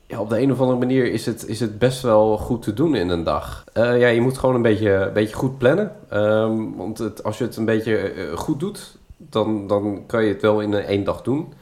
[0.06, 2.74] ja, op de een of andere manier is het, is het best wel goed te
[2.74, 3.64] doen in een dag.
[3.72, 5.92] Eh, ja, je moet gewoon een beetje, beetje goed plannen.
[6.08, 10.32] Ehm, want het, als je het een beetje eh, goed doet, dan, dan kan je
[10.32, 11.52] het wel in een één dag doen.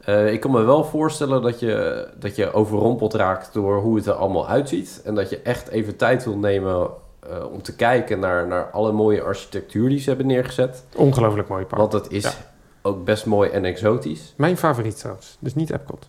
[0.00, 4.06] Eh, ik kan me wel voorstellen dat je, dat je overrompeld raakt door hoe het
[4.06, 5.00] er allemaal uitziet.
[5.04, 6.88] En dat je echt even tijd wil nemen
[7.30, 10.84] eh, om te kijken naar, naar alle mooie architectuur die ze hebben neergezet.
[10.96, 11.80] Ongelooflijk mooi park.
[11.80, 12.32] Want het is Ja.
[12.82, 14.34] ook best mooi en exotisch.
[14.36, 15.36] Mijn favoriet trouwens.
[15.40, 16.08] Dus niet Epcot.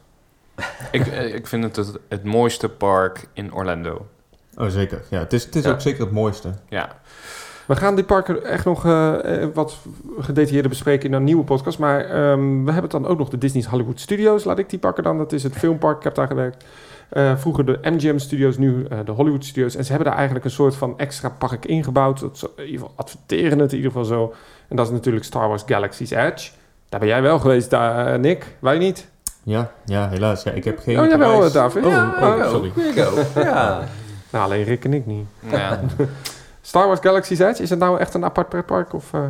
[0.92, 4.06] Ik, eh, ik vind het, het het mooiste park in Orlando.
[4.58, 5.04] Oh, zeker.
[5.10, 5.72] Ja, het is, het is Ja.
[5.72, 6.50] ook zeker het mooiste.
[6.70, 6.96] Ja,
[7.68, 9.78] We gaan die parken echt nog eh, eh, wat
[10.20, 11.80] gedetailleerder bespreken in een nieuwe podcast.
[11.80, 14.44] Maar ehm, we hebben dan ook nog de Disney's Hollywood Studios.
[14.44, 15.18] Laat ik die pakken dan.
[15.18, 15.98] Dat is het filmpark.
[15.98, 16.66] Ik heb daar gewerkt.
[17.10, 19.76] Eh, vroeger de MGM Studios, nu eh, de Hollywood Studios.
[19.76, 22.20] En ze hebben daar eigenlijk een soort van extra park ingebouwd.
[22.20, 24.34] Dat ze, in ieder geval adverteren het in ieder geval zo.
[24.68, 26.52] En dat is natuurlijk Star Wars Galaxy's Edge.
[26.90, 28.56] Daar ben jij wel geweest, daar, Nick.
[28.60, 29.08] Wij niet?
[29.44, 30.44] Ja, ja, helaas.
[30.44, 31.00] Ja, ik heb geen...
[31.00, 31.86] Oh, jawel, David.
[31.86, 32.72] Oh, Ja, oh, sorry.
[32.76, 33.40] Here you go.
[33.42, 33.80] ja.
[34.32, 35.26] Nou, alleen Rick en ik niet.
[35.52, 35.80] ja.
[36.66, 38.94] Star Wars Galaxy's Edge, is het nou echt een apart pretpark?
[38.94, 39.28] Of, eh?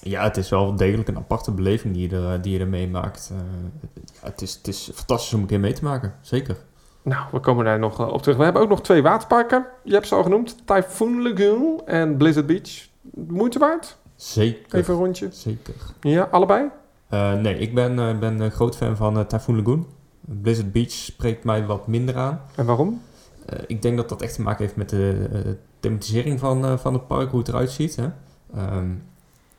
[0.00, 2.68] Ja, het is wel degelijk een aparte beleving die je er, eh, die je er
[2.68, 3.32] meemaakt.
[3.32, 3.38] Eh,
[4.20, 6.14] het, is, het is fantastisch om een keer mee te maken.
[6.20, 6.56] Zeker.
[7.02, 8.36] Nou, we komen daar nog op terug.
[8.36, 9.66] We hebben ook nog twee waterparken.
[9.84, 10.56] Je hebt ze al genoemd.
[10.64, 12.88] Typhoon Lagoon en Blizzard Beach.
[13.14, 13.96] Moeite waard?
[14.16, 14.78] Zeker.
[14.78, 15.28] Even een rondje.
[15.30, 15.74] Zeker.
[16.00, 16.68] Ja, allebei?
[17.40, 19.86] Nee, ik ben, eh, ben een groot fan van Typhoon Lagoon.
[20.20, 22.40] Blizzard Beach spreekt mij wat minder aan.
[22.54, 23.02] En waarom?
[23.66, 27.06] Ik denk dat dat echt te maken heeft met de thematisering van, eh, van het
[27.06, 27.96] park, hoe het eruit ziet.
[27.96, 28.08] Hè?
[28.54, 28.90] Ehm,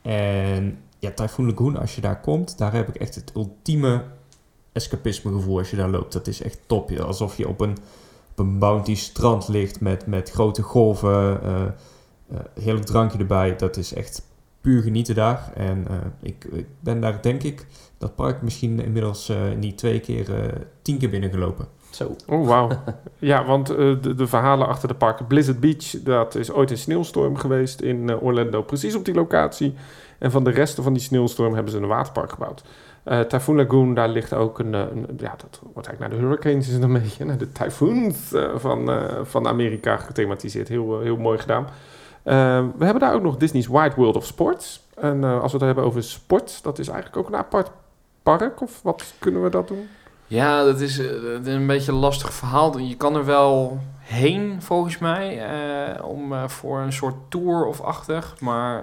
[0.02, 4.04] en ja, Typhoon Lagoon, als je daar komt, daar heb ik echt het ultieme
[4.72, 6.14] escapisme gevoel als je daar loopt.
[6.14, 6.92] Dat is echt top.
[6.92, 7.78] Alsof je op een,
[8.32, 13.56] op een bounty strand ligt met, met grote golven, eh, eh, heerlijk drankje erbij.
[13.56, 14.28] Dat is echt
[14.62, 15.52] puur genieten daar.
[15.56, 15.88] En
[16.22, 16.48] ik,
[16.80, 17.66] ben daar denk ik
[17.98, 21.68] dat park misschien inmiddels niet twee keer, tien keer binnengelopen.
[22.08, 22.70] Oh, wauw.
[23.20, 25.28] ja, want eh, de, de verhalen achter de parken.
[25.28, 28.62] Blizzard Beach, dat is ooit een sneeuwstorm geweest in eh, Orlando.
[28.62, 29.76] Precies op die locatie.
[30.18, 32.64] En van de resten van die sneeuwstorm hebben ze een waterpark gebouwd.
[33.04, 34.72] Eh Typhoon Lagoon, daar ligt ook een.
[35.18, 37.26] Ja, dat wordt eigenlijk naar de hurricanes is een beetje.
[37.26, 38.90] Naar de typhoons van,
[39.24, 40.68] van Amerika gethematiseerd.
[40.68, 41.68] Heel, heel mooi gedaan.
[42.78, 44.88] We hebben daar ook nog Disney's Wide World of Sports.
[44.96, 47.72] En als we het hebben over sport, dat is eigenlijk ook een apart
[48.24, 48.62] park.
[48.62, 49.88] Of wat kunnen we dat doen?
[50.30, 52.78] Ja, dat is, eh, dat is een beetje een lastig verhaal.
[52.78, 57.82] Je kan er wel heen, volgens mij, eh, om, eh, voor een soort tour of
[57.82, 58.36] achtig.
[58.40, 58.78] Maar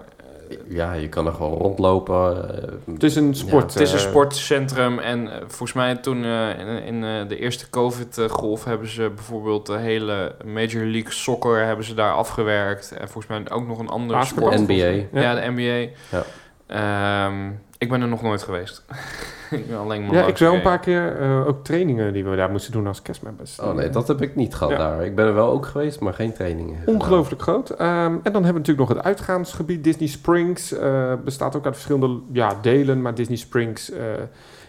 [0.50, 2.54] eh, Ja, je kan er gewoon rondlopen.
[2.62, 3.72] eh, Het is een sport.
[3.72, 4.98] het is een eh, sportcentrum.
[4.98, 9.66] En eh, volgens mij toen eh, in, in eh, de eerste COVID-golf hebben ze bijvoorbeeld
[9.66, 12.92] de hele Major League Soccer hebben ze daar afgewerkt.
[12.92, 14.52] En volgens mij ook nog een andere Basketbal?
[14.52, 14.66] sport.
[14.68, 15.20] NBA.
[15.20, 15.90] Ja, de NBA.
[16.10, 16.24] Ja.
[16.66, 18.84] Ehm, ik ben er nog nooit geweest.
[19.50, 22.36] ik ben alleen maar Ja, ik wel een paar keer eh, ook trainingen die we
[22.36, 23.60] daar moesten doen als castmembers.
[23.60, 24.78] Oh nee, dat heb ik niet gehad Ja.
[24.78, 25.04] daar.
[25.04, 26.82] Ik ben er wel ook geweest, maar geen trainingen.
[26.86, 27.70] Ongelooflijk groot.
[27.70, 29.84] Ehm, en dan hebben we natuurlijk nog het uitgaansgebied.
[29.84, 33.02] Disney Springs eh, bestaat ook uit verschillende ja, delen.
[33.02, 34.00] Maar Disney Springs eh,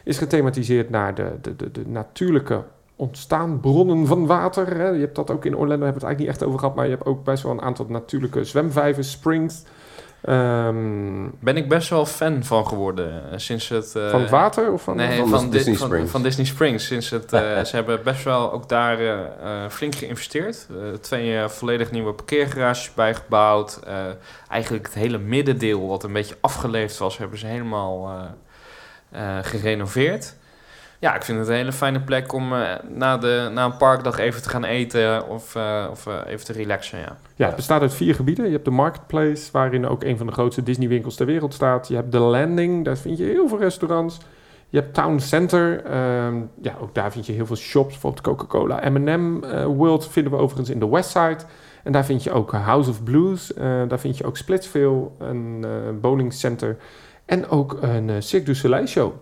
[0.03, 2.63] is gethematiseerd naar de, de, de, de natuurlijke
[2.95, 4.77] ontstaanbronnen van water.
[4.77, 4.87] Hè.
[4.87, 6.75] Je hebt dat ook in Orlando, hebben we het eigenlijk niet echt over gehad.
[6.75, 9.63] Maar je hebt ook best wel een aantal natuurlijke zwemvijven, springs.
[10.21, 13.95] Ehm, Ben ik best wel fan van geworden eh, sinds het...
[13.95, 14.95] eh, van het water of van...
[14.95, 16.11] Nee, van Disney van, Springs.
[16.11, 16.85] van Disney Springs.
[16.85, 18.97] Sinds het, eh, ze hebben best wel ook daar
[19.69, 20.67] flink geïnvesteerd.
[21.01, 23.79] Twee volledig nieuwe parkeergarages bijgebouwd.
[24.49, 28.27] Eigenlijk het hele middendeel, wat een beetje afgeleefd was, hebben ze helemaal
[29.41, 30.35] gerenoveerd.
[30.99, 34.17] Ja, ik vind het een hele fijne plek om eh, na, de, na een parkdag
[34.17, 36.99] even te gaan eten of, eh, of eh, even te relaxen.
[36.99, 37.17] Ja.
[37.35, 38.45] Ja, het bestaat uit vier gebieden.
[38.45, 41.87] Je hebt de Marketplace, waarin ook een van de grootste Disney-winkels ter wereld staat.
[41.87, 44.17] Je hebt de Landing, daar vind je heel veel restaurants.
[44.69, 47.91] Je hebt Town Center, ehm, ja, ook daar vind je heel veel shops.
[47.91, 51.37] Bijvoorbeeld Coca-Cola, M&M World vinden we overigens in de Westside.
[51.83, 53.51] En daar vind je ook House of Blues,
[53.87, 55.65] daar vind je ook Splitsville, een
[56.01, 56.77] bowling center
[57.25, 59.13] en ook een Cirque du Soleil show.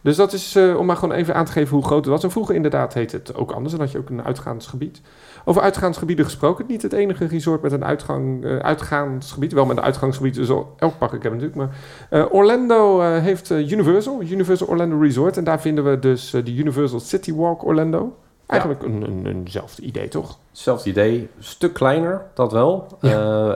[0.00, 2.22] Dus dat is, eh, om maar gewoon even aan te geven hoe groot het was.
[2.22, 3.72] En vroeger inderdaad heette het ook anders.
[3.72, 5.00] Dan had je ook een uitgaansgebied.
[5.44, 6.64] Over uitgaansgebieden gesproken.
[6.68, 9.52] Niet het enige resort met een uitgang, eh, uitgaansgebied.
[9.52, 11.58] Wel met een uitgangsgebied, dus elk park ik heb natuurlijk.
[11.58, 11.70] Maar
[12.10, 14.22] eh, Orlando heeft Universal.
[14.22, 15.36] Universal Orlando Resort.
[15.36, 18.16] En daar vinden we dus de Universal City Walk Orlando.
[18.46, 20.38] Eigenlijk een, een, eenzelfde idee, toch?
[20.50, 22.86] Hetzelfde idee, een stuk kleiner, dat wel.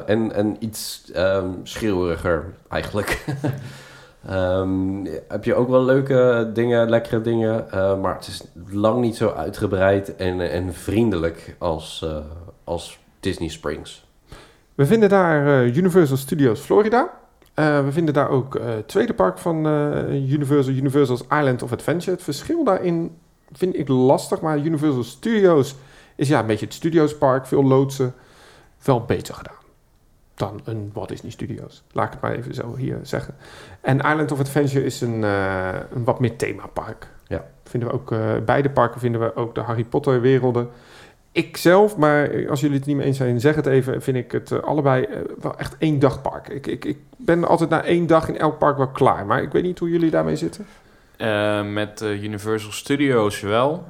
[0.07, 3.25] En, en iets ehm schreeuweriger eigenlijk.
[4.29, 7.71] Ehm, heb je ook wel leuke dingen, lekkere dingen.
[7.71, 12.17] eh, maar het is lang niet zo uitgebreid en, en vriendelijk als, eh,
[12.65, 14.07] als Disney Springs.
[14.75, 17.11] We vinden daar eh, Universal Studios Florida.
[17.55, 19.67] We vinden daar ook het tweede park van
[20.11, 22.11] Universal, Universal's Island of Adventure.
[22.11, 23.17] Het verschil daarin
[23.53, 25.75] vind ik lastig, maar Universal Studios
[26.17, 28.15] is ja een beetje het studiospark, veel loodsen,
[28.85, 29.64] wel beter gedaan
[30.35, 31.83] dan een Walt Disney Studios.
[31.93, 33.35] Laat ik het maar even zo hier zeggen.
[33.81, 37.09] En Island of Adventure is een, eh, een wat meer themapark.
[37.27, 37.45] Ja.
[37.65, 40.69] Vinden we ook, eh, beide parken vinden we ook de Harry Potter werelden.
[41.33, 44.33] Ik zelf, maar als jullie het niet mee eens zijn, zeg het even, vind ik
[44.33, 45.09] het eh, allebei
[45.41, 46.49] wel echt één dag park.
[46.49, 49.27] Ik, ik, ik ben altijd na één dag in elk park wel klaar.
[49.27, 50.67] Maar ik weet niet hoe jullie daarmee zitten.
[51.17, 53.85] Eh, met Universal Studios wel.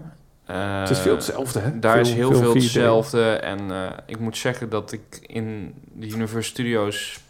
[0.47, 1.79] Eh, het is veel hetzelfde, hè?
[1.79, 2.63] Daar is heel veel, 4D.
[2.63, 3.31] hetzelfde.
[3.31, 7.21] En eh, ik moet zeggen dat ik in de Universal Studios...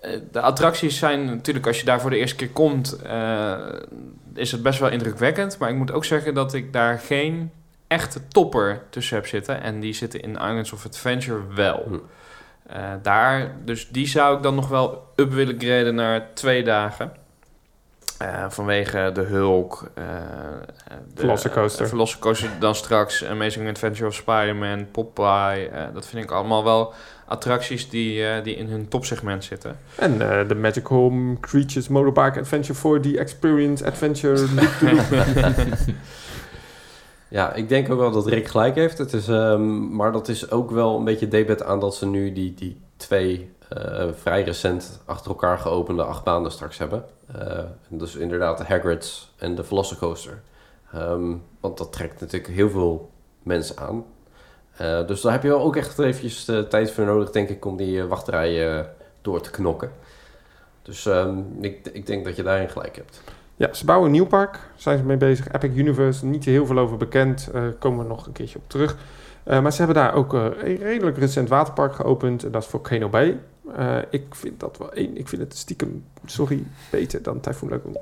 [0.00, 2.98] eh, de attracties zijn natuurlijk, als je daar voor de eerste keer komt...
[4.34, 5.58] is het best wel indrukwekkend.
[5.58, 7.50] Maar ik moet ook zeggen dat ik daar geen
[7.86, 9.62] echte topper tussen heb zitten.
[9.62, 11.84] En die zitten in Islands of Adventure wel.
[11.88, 11.98] Hm.
[13.02, 17.12] Daar, dus die zou ik dan nog wel up willen graden naar twee dagen.
[18.18, 20.04] Eh, vanwege de Hulk, eh,
[21.14, 21.84] de Velocicoaster.
[21.84, 25.68] eh, Velocicoaster dan straks, Amazing Adventure of Spider-Man, Popeye.
[25.68, 26.92] eh, dat vind ik allemaal wel
[27.26, 29.76] attracties die, eh, die in hun topsegment zitten.
[29.94, 34.46] En eh, de Magic Home Creatures Motorbike Adventure 4D Experience Adventure.
[37.30, 38.98] Ja, ik denk ook wel dat Rick gelijk heeft.
[38.98, 42.32] Het is, ehm, maar dat is ook wel een beetje debet aan dat ze nu
[42.32, 47.04] die, die twee eh, vrij recent achter elkaar geopende achtbanen straks hebben.
[47.34, 50.40] Eh, dus inderdaad de Hagrid's en de Velocicoaster.
[50.92, 53.10] Ehm want dat trekt natuurlijk heel veel
[53.42, 54.04] mensen aan.
[54.76, 57.64] Eh, dus daar heb je wel ook echt eventjes de tijd voor nodig, denk ik,
[57.64, 58.90] om die eh, wachtrijen
[59.22, 59.90] door te knokken.
[60.82, 63.22] Dus ehm, ik, ik denk dat je daarin gelijk hebt.
[63.56, 64.58] ja, ze bouwen een nieuw park.
[64.76, 65.52] Zijn ze mee bezig.
[65.52, 67.50] Epic Universe, niet heel veel over bekend.
[67.54, 68.96] eh komen we nog een keertje op terug.
[69.48, 72.44] Eh, maar ze hebben daar ook eh, een redelijk recent waterpark geopend.
[72.44, 73.38] En dat is Volcano Bay.
[73.76, 75.16] Eh, ik vind dat wel één.
[75.16, 77.96] Ik vind het stiekem, sorry, beter dan Typhoon Lagoon.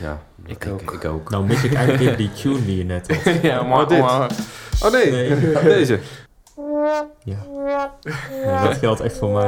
[0.00, 0.92] Ja, Ik ik, ook.
[0.92, 1.30] ik ook.
[1.30, 3.34] Nou mis ik eigenlijk die tune die je net had.
[3.42, 4.00] ja, maar dit.
[4.00, 5.52] Oh nee, Nee.
[5.62, 5.98] deze.
[7.24, 7.36] Ja.
[8.66, 9.44] Dat geldt echt voor mij.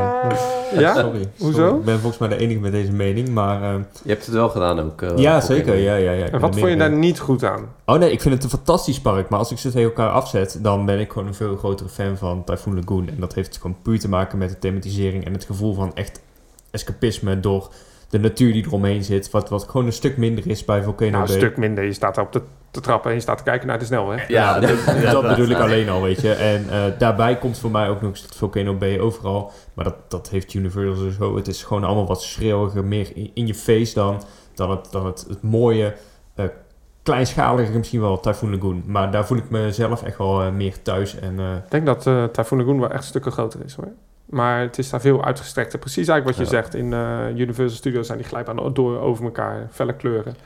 [0.79, 0.95] Ja?
[0.95, 1.29] Sorry.
[1.39, 1.59] Hoezo?
[1.59, 1.79] Sorry.
[1.79, 3.63] Ik ben volgens mij de enige met deze mening, maar...
[3.63, 5.03] eh, Je hebt het wel gedaan ook.
[5.03, 5.75] eh, ja, zeker.
[5.77, 6.25] Ja, ja, ja.
[6.25, 7.69] Ik En wat vond je daar niet goed aan?
[7.87, 10.59] Oh nee, ik vind het een fantastisch park, maar als ik ze tegen elkaar afzet,
[10.63, 13.09] dan ben ik gewoon een veel grotere fan van Typhoon Lagoon.
[13.09, 16.21] En dat heeft gewoon puur te maken met de thematisering en het gevoel van echt
[16.71, 17.69] escapisme door
[18.09, 19.31] de natuur die eromheen zit.
[19.31, 21.85] Wat, wat gewoon een stuk minder is bij Volcano Nou, een stuk minder.
[21.85, 24.29] Je staat daar op de, te trappen en je staat te kijken naar de snelweg.
[24.29, 26.33] Ja, Ja, dat, dat bedoel ik alleen al, weet je.
[26.33, 29.53] En eh, daarbij komt voor mij ook nog eens het Volcano Bay overal.
[29.75, 31.37] Maar dat, dat heeft Universal zo.
[31.37, 34.23] Het is gewoon allemaal wat schreeuwiger, meer in, in je face dan,
[34.55, 35.95] dan, het, dan het, het mooie,
[36.35, 36.45] eh
[37.03, 38.83] kleinschaliger misschien wel Typhoon Lagoon.
[38.87, 41.19] Maar daar voel ik mezelf echt wel eh, meer thuis.
[41.19, 43.89] En eh, Ik denk dat eh Typhoon Lagoon wel echt stukken groter is hoor.
[44.27, 45.79] Maar het is daar veel uitgestrekter.
[45.79, 46.63] Precies eigenlijk wat je Ja.
[46.63, 46.75] zegt.
[46.75, 49.69] In eh, Universal Studios zijn die glijbanen door over elkaar.
[49.73, 50.37] Felle kleuren.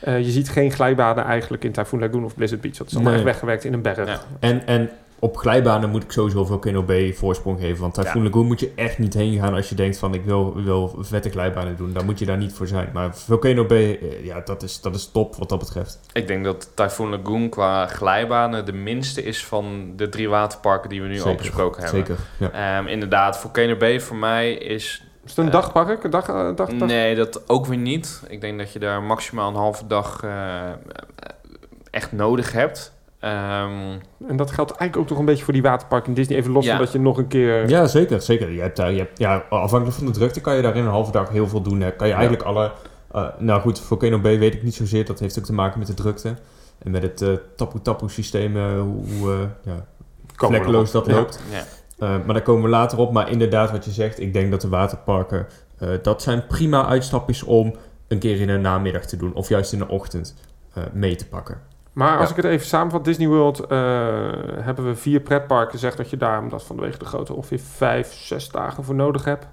[0.00, 2.76] Eh, je ziet geen glijbanen eigenlijk in Typhoon Lagoon of Blizzard Beach.
[2.76, 3.20] Dat is allemaal Nee.
[3.20, 4.06] echt weggewerkt in een berg.
[4.06, 4.20] Ja.
[4.40, 7.80] En, en op glijbanen moet ik sowieso Volcano Bay voorsprong geven.
[7.80, 10.62] Want Typhoon Lagoon moet je echt niet heen gaan als je denkt van ik wil,
[10.62, 11.92] wil vette glijbanen doen.
[11.92, 12.90] Dan moet je daar niet voor zijn.
[12.92, 16.00] Maar Volcano Bay, eh, ja, dat is, dat is top wat dat betreft.
[16.12, 21.02] Ik denk dat Typhoon Lagoon qua glijbanen de minste is van de drie waterparken die
[21.02, 22.06] we nu al besproken hebben.
[22.06, 22.78] Zeker, ja.
[22.78, 25.00] Ehm, inderdaad, Volcano Bay voor mij is...
[25.26, 26.04] Is het een Eh, dagpark?
[26.04, 26.88] Een dag, eh, dag, dag?
[26.88, 28.22] Nee, dat ook weer niet.
[28.28, 30.70] Ik denk dat je daar maximaal een halve dag eh,
[31.90, 32.92] echt nodig hebt.
[33.20, 33.70] Ehm,
[34.28, 36.38] En dat geldt eigenlijk ook toch een beetje voor die waterparken in Disney.
[36.38, 36.70] Even los Ja.
[36.76, 37.68] van dat je nog een keer...
[37.68, 38.20] Ja, zeker.
[38.22, 38.50] zeker.
[38.52, 40.90] Je hebt, daar- je hebt, ja, afhankelijk van de drukte kan je daar in een
[40.90, 41.80] halve dag heel veel doen.
[41.80, 41.92] Hè.
[41.92, 42.72] Kan je eigenlijk alle...
[43.12, 45.04] eh, nou goed, Volcano Bay weet ik niet zozeer.
[45.04, 46.34] Dat heeft ook te maken met de drukte.
[46.78, 49.38] En met het eh tapu-tapu systeem, eh, hoe eh,
[49.72, 49.86] ja,
[50.36, 51.12] vlekkeloos dat op.
[51.12, 51.40] loopt.
[51.50, 51.62] ja.
[51.98, 53.12] Eh, maar daar komen we later op.
[53.12, 55.46] Maar inderdaad, wat je zegt, ik denk dat de waterparken...
[55.78, 57.74] eh, dat zijn prima uitstapjes om
[58.08, 59.34] een keer in de namiddag te doen.
[59.34, 60.34] Of juist in de ochtend
[60.74, 61.60] eh, mee te pakken.
[61.92, 62.36] Maar als Ja.
[62.36, 63.58] ik het even samenvat, Disney World
[64.60, 65.78] hebben we vier pretparken.
[65.78, 69.46] Zegt dat je daar, omdat vanwege de grootte, ongeveer vijf, zes dagen voor nodig hebt.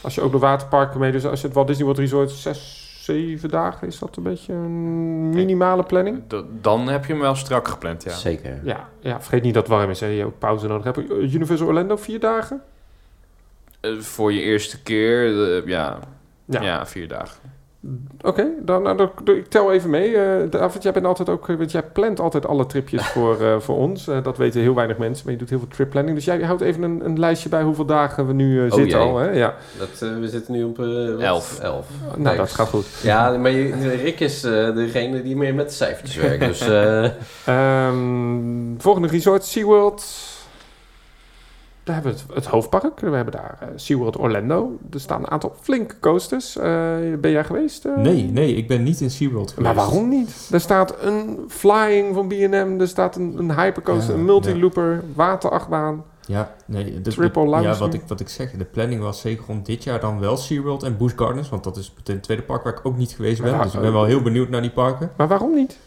[0.00, 2.85] Als je ook de waterparken mee, dus als je het Walt Disney World Resort zes,
[3.06, 3.86] zeven dagen.
[3.86, 6.22] Is dat een beetje een minimale planning?
[6.28, 8.10] D- dan heb je hem wel strak gepland, ja.
[8.12, 8.60] Zeker.
[8.64, 10.98] Ja, ja vergeet niet dat warm is en je ook pauze nodig hebt.
[11.10, 12.62] Eh, Universal Orlando, vier dagen?
[13.80, 15.26] Eh, voor je eerste keer,
[15.56, 15.98] eh, ja,
[16.44, 16.62] Ja.
[16.62, 16.86] ja.
[16.86, 17.38] vier dagen.
[18.20, 20.16] Oké, dan, nou, dan, dan- ik tel even mee.
[20.16, 23.58] Eh David, jij bent altijd ook, eh, want jij plant altijd alle tripjes voor, eh,
[23.60, 24.08] voor ons.
[24.08, 26.16] Eh, dat weten heel weinig mensen, maar je doet heel veel trip planning.
[26.16, 28.98] Dus jij houdt even een, een lijstje bij hoeveel dagen we nu eh, Oh zitten
[28.98, 29.08] jee.
[29.08, 29.18] al.
[29.18, 29.30] Hè?
[29.30, 30.78] Ja, Dat, eh, we zitten nu op...
[30.78, 31.20] eh, wat?
[31.20, 31.58] Elf.
[31.60, 31.86] Elf.
[32.08, 32.36] nou Nice.
[32.36, 32.86] dat gaat goed.
[33.02, 36.44] Ja, maar je- Rick is eh, degene die meer met de cijfertjes werkt.
[36.44, 37.04] Dus eh,
[37.86, 40.04] Ehm, volgende resort, SeaWorld.
[41.86, 43.00] Daar hebben we het, het hoofdpark.
[43.00, 44.78] We hebben daar eh, SeaWorld Orlando.
[44.92, 46.56] Er staan een aantal flinke coasters.
[46.56, 46.64] Eh,
[47.18, 47.84] ben jij geweest?
[47.84, 47.96] eh?
[47.96, 49.74] Nee, nee, ik ben niet in SeaWorld geweest.
[49.74, 50.48] Maar waarom niet?
[50.52, 52.80] Er staat een flying van B&M.
[52.80, 56.04] Er staat een, een hypercoaster, Ja, een multilooper, waterachtbaan.
[56.26, 57.00] Ja, nee.
[57.00, 59.84] De, Triple de- Ja, wat ik, wat ik zeg, de planning was zeker rond dit
[59.84, 61.48] jaar dan wel SeaWorld en Busch Gardens.
[61.48, 63.58] Want dat is het tweede park waar ik ook niet geweest ben.
[63.62, 65.10] Dus ik ben wel heel benieuwd naar die parken.
[65.16, 65.78] Maar waarom niet?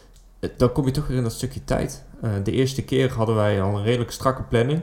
[0.56, 2.04] Dan kom je toch weer in dat stukje tijd.
[2.42, 4.80] De eerste keer hadden wij al een redelijk strakke planning.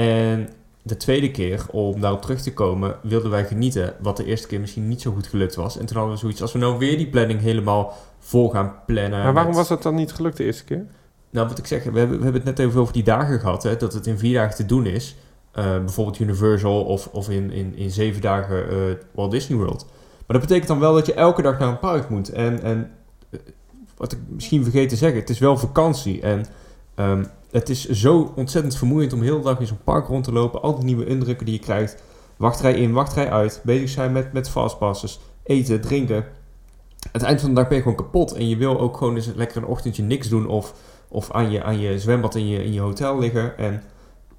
[0.00, 0.48] En
[0.82, 3.94] de tweede keer, om daarop terug te komen, wilden wij genieten.
[4.00, 5.78] Wat de eerste keer misschien niet zo goed gelukt was.
[5.78, 9.10] En toen hadden we zoiets, als we nou weer die planning helemaal vol gaan plannen.
[9.22, 10.84] maar waarom met- was het dan niet gelukt de eerste keer?
[11.30, 13.62] Nou, wat ik zeg, we hebben, we hebben het net even over die dagen gehad.
[13.62, 15.16] Hè, dat het in vier dagen te doen is.
[15.52, 18.76] Eh, bijvoorbeeld Universal of, of in, in, in zeven dagen eh,
[19.14, 19.86] Walt Disney World.
[20.26, 22.28] Maar dat betekent dan wel dat je elke dag naar een park moet.
[22.28, 22.90] En, en
[23.30, 23.40] eh,
[23.96, 26.20] wat ik misschien vergeet te zeggen, het is wel vakantie.
[26.20, 26.46] En
[26.94, 30.32] ehm, het is zo ontzettend vermoeiend om heel de dag in zo'n park rond te
[30.32, 30.62] lopen.
[30.62, 32.02] Al die nieuwe indrukken die je krijgt.
[32.36, 33.60] Wachtrij in, wachtrij uit.
[33.64, 35.20] Bezig zijn met, met fastpasses.
[35.42, 36.16] Eten, drinken.
[36.16, 38.32] Aan het eind van de dag ben je gewoon kapot.
[38.32, 40.46] En je wil ook gewoon eens lekker een ochtendje niks doen.
[40.46, 40.74] Of,
[41.08, 43.58] of aan, je, aan je zwembad in je, in je hotel liggen.
[43.58, 43.82] En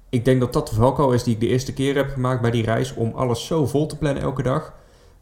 [0.08, 2.50] ik denk dat dat de valkuil is die ik de eerste keer heb gemaakt bij
[2.50, 2.94] die reis.
[2.94, 4.74] Om alles zo vol te plannen elke dag.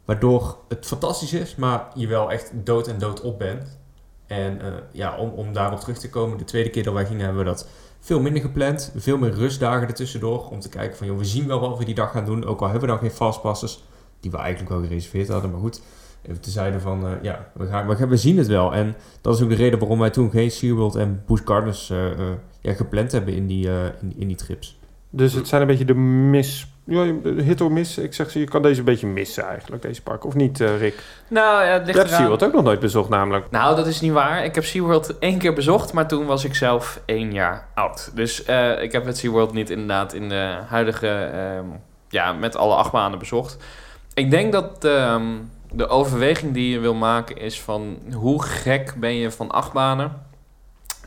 [0.05, 3.79] Waardoor het fantastisch is, maar je wel echt dood en dood op bent.
[4.31, 7.25] En eh, ja, om, om daarop terug te komen, de tweede keer dat wij gingen
[7.25, 7.67] hebben we dat
[7.99, 8.93] veel minder gepland.
[8.95, 10.47] Veel meer rustdagen ertussendoor.
[10.49, 12.45] Om te kijken van, joh, we zien wel wat we die dag gaan doen.
[12.45, 13.83] Ook al hebben we dan geen fastpasses.
[14.19, 15.81] Die we eigenlijk wel gereserveerd hadden, maar goed.
[16.21, 18.73] Even tezijde van, eh, ja, we, gaan, we, we zien het wel.
[18.73, 22.07] En dat is ook de reden waarom wij toen geen SeaWorld en Busch Gardens eh,
[22.61, 23.67] ja, gepland hebben in die,
[24.01, 24.79] in, in die trips.
[25.09, 26.70] Dus het zijn een beetje de mis...
[26.91, 27.13] Ja,
[27.43, 27.97] hit or miss.
[27.97, 30.25] Ik zeg ze, je kan deze een beetje missen eigenlijk, deze park.
[30.25, 31.03] Of niet, eh, Rick?
[31.27, 32.19] Nou, ja, het Je ligt hebt eraan.
[32.19, 33.51] SeaWorld ook nog nooit bezocht namelijk.
[33.51, 34.43] Nou, dat is niet waar.
[34.43, 38.11] Ik heb SeaWorld één keer bezocht, maar toen was ik zelf één jaar oud.
[38.15, 41.65] Dus eh, ik heb het SeaWorld niet inderdaad in de huidige, ehm,
[42.09, 43.57] ja, met alle achtbanen bezocht.
[44.13, 45.25] Ik denk dat ehm,
[45.71, 50.21] de overweging die je wil maken is van hoe gek ben je van achtbanen?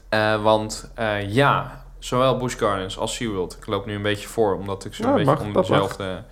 [0.09, 0.93] Eh, want
[1.27, 5.03] ja, zowel Busch Gardens als SeaWorld, ik loop nu een beetje voor omdat ik zo
[5.03, 5.79] Ja, een beetje mag, onder dat mag.
[5.79, 6.23] dezelfde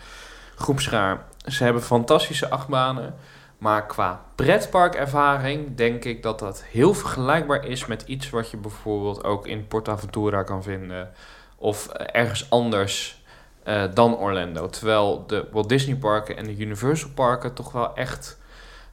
[0.55, 1.25] groep schaar.
[1.47, 3.14] Ze hebben fantastische achtbanen.
[3.59, 9.25] Maar qua pretparkervaring denk ik dat dat heel vergelijkbaar is met iets wat je bijvoorbeeld
[9.25, 11.11] ook in PortAventura kan vinden.
[11.57, 13.23] Of ergens anders
[13.62, 14.68] eh, dan Orlando.
[14.68, 18.39] Terwijl de Walt Disney parken en de Universal parken toch wel echt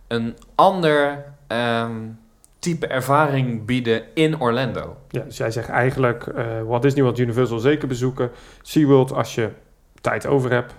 [0.08, 1.98] een ander ehm,
[2.60, 4.98] type ervaring bieden in Orlando.
[5.10, 8.32] Ja, dus jij zegt eigenlijk eh Walt Disney World Universal zeker bezoeken.
[8.62, 9.50] SeaWorld als je
[10.02, 10.74] tijd over hebt.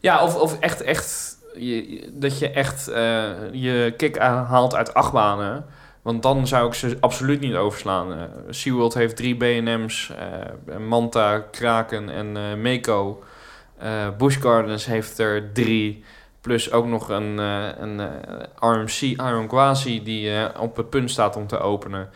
[0.00, 5.64] Ja, of, of echt, echt je, dat je echt eh, je kick haalt uit achtbanen.
[6.02, 8.12] Want dan zou ik ze absoluut niet overslaan.
[8.12, 10.12] Eh SeaWorld heeft drie B&M's,
[10.88, 13.22] Manta, Kraken en Mako.
[13.78, 16.04] Eh Busch Gardens heeft er drie.
[16.40, 18.08] Plus ook nog een, eh, een eh,
[18.60, 22.08] RMC, Iron Quasi, die eh, op het punt staat om te openen.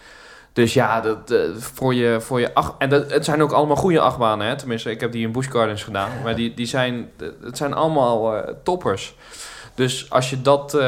[0.53, 2.75] Dus ja, dat, voor je, voor je acht...
[2.79, 4.57] En dat, het zijn ook allemaal goede achtbanen, hè.
[4.57, 6.11] Tenminste, ik heb die in Busch Gardens gedaan.
[6.22, 7.11] Maar die, die zijn...
[7.43, 9.14] Het zijn allemaal toppers.
[9.75, 10.79] Dus als je, dat,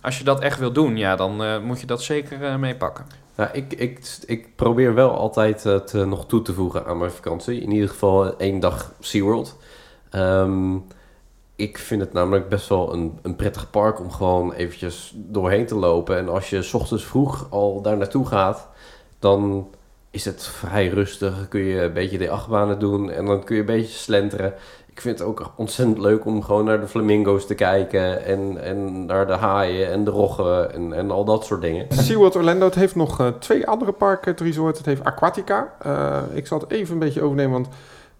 [0.00, 3.06] als je dat echt wil doen, ja, dan moet je dat zeker eh, meepakken.
[3.34, 7.60] Nou, ik, ik, ik probeer wel altijd het nog toe te voegen aan mijn vakantie.
[7.60, 9.56] In ieder geval één dag SeaWorld.
[10.10, 10.76] Ehm,
[11.60, 15.74] ik vind het namelijk best wel een, een prettig park om gewoon eventjes doorheen te
[15.74, 16.16] lopen.
[16.16, 18.68] En als je s ochtends vroeg al daar naartoe gaat,
[19.18, 19.68] dan
[20.10, 21.48] is het vrij rustig.
[21.48, 24.54] Kun je een beetje de achtbanen doen en dan kun je een beetje slenteren.
[24.86, 28.24] Ik vind het ook ontzettend leuk om gewoon naar de flamingo's te kijken.
[28.24, 31.86] En, en naar de haaien en de roggen en, en al dat soort dingen.
[31.88, 34.76] SeaWorld Orlando, heeft nog eh, twee andere parken, het resort.
[34.76, 35.74] Het heeft Aquatica.
[35.78, 37.68] Eh, ik zal het even een beetje overnemen, want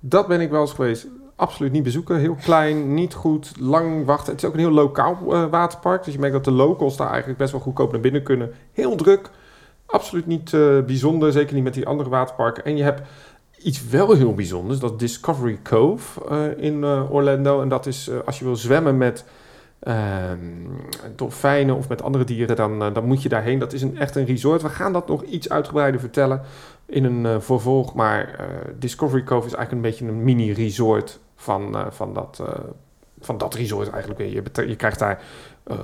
[0.00, 1.06] dat ben ik wel eens geweest.
[1.40, 2.18] Absoluut niet bezoeken.
[2.18, 4.32] Heel klein, niet goed, lang wachten.
[4.32, 6.04] Het is ook een heel lokaal eh, waterpark.
[6.04, 8.52] Dus je merkt dat de locals daar eigenlijk best wel goedkoop naar binnen kunnen.
[8.72, 9.30] Heel druk.
[9.86, 11.32] Absoluut niet eh, bijzonder.
[11.32, 12.64] Zeker niet met die andere waterparken.
[12.64, 13.02] En je hebt
[13.62, 14.78] iets wel heel bijzonders.
[14.78, 17.62] Dat is Discovery Cove eh, in Orlando.
[17.62, 19.24] En dat is als je wil zwemmen met
[19.80, 20.38] ehm,
[21.16, 23.58] dolfijnen of met andere dieren, dan, dan moet je daarheen.
[23.58, 24.62] Dat is een, echt een resort.
[24.62, 26.42] We gaan dat nog iets uitgebreider vertellen
[26.90, 27.94] in een eh, vervolg.
[27.94, 28.46] Maar eh,
[28.78, 32.42] Discovery Cove is eigenlijk een beetje een mini-resort van, eh, van, dat,
[33.20, 34.32] van dat resort eigenlijk weer.
[34.32, 35.22] Je, je krijgt daar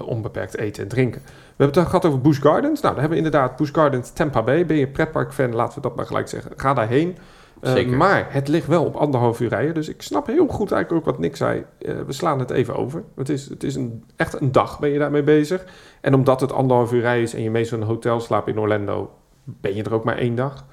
[0.04, 1.22] onbeperkt eten en drinken.
[1.22, 2.80] We hebben het gehad over Busch Gardens.
[2.80, 4.66] Nou, dan hebben we inderdaad Busch Gardens Tampa Bay.
[4.66, 6.52] Ben je pretpark-fan, laten we dat maar gelijk zeggen.
[6.56, 7.16] Ga daarheen.
[7.60, 7.96] Zeker.
[7.96, 9.74] maar het ligt wel op anderhalf uur rijden.
[9.74, 11.64] Dus ik snap heel goed eigenlijk ook wat Nick zei.
[11.78, 13.02] We slaan het even over.
[13.16, 15.64] Het is, het is een, echt een dag ben je daarmee bezig.
[16.00, 18.58] En omdat het anderhalf uur rijden is en je meestal in een hotel slaapt in
[18.58, 19.10] Orlando...
[19.44, 20.66] ben je er ook maar één dag.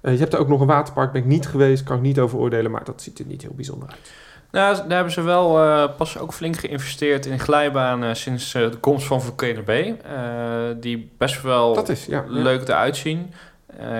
[0.00, 1.12] Eh, je hebt er ook nog een waterpark.
[1.12, 2.70] Ben ik niet geweest, kan ik niet over oordelen.
[2.70, 4.10] Maar dat ziet er niet heel bijzonder uit.
[4.50, 8.76] Nou, daar hebben ze wel eh, pas ook flink geïnvesteerd in glijbanen sinds eh, de
[8.76, 9.96] komst van Volcano Bay.
[10.04, 12.24] eh, die best wel Dat is, ja.
[12.28, 12.32] ja.
[12.32, 13.32] leuk eruit zien.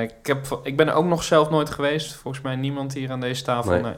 [0.00, 2.14] Ik, heb, ik ben er ook nog zelf nooit geweest.
[2.14, 3.70] Volgens mij niemand hier aan deze tafel.
[3.70, 3.94] Nee.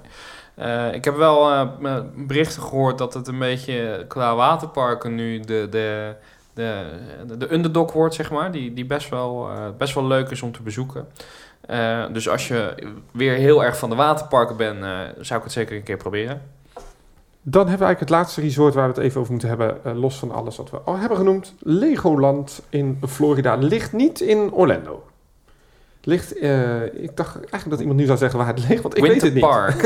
[0.57, 0.93] Nee.
[0.93, 1.69] Ik heb wel
[2.15, 6.15] berichten gehoord dat het een beetje qua waterparken nu de, de,
[6.55, 8.53] de, de underdog wordt, zeg maar.
[8.53, 9.49] Die, die best, wel,
[9.79, 11.07] best wel leuk is om te bezoeken.
[11.67, 12.75] Eh, dus als je
[13.11, 16.43] weer heel erg van de waterparken bent, eh, zou ik het zeker een keer proberen.
[17.45, 19.85] Dan hebben we eigenlijk het laatste resort waar we het even over moeten hebben.
[19.85, 21.55] eh, los van alles wat we al hebben genoemd.
[21.59, 23.55] Legoland in Florida.
[23.55, 25.05] Ligt niet in Orlando.
[26.05, 29.03] Ligt, eh, ik dacht eigenlijk dat iemand nu zou zeggen waar het ligt, want ik
[29.05, 29.43] weet het niet.
[29.51, 29.81] Park.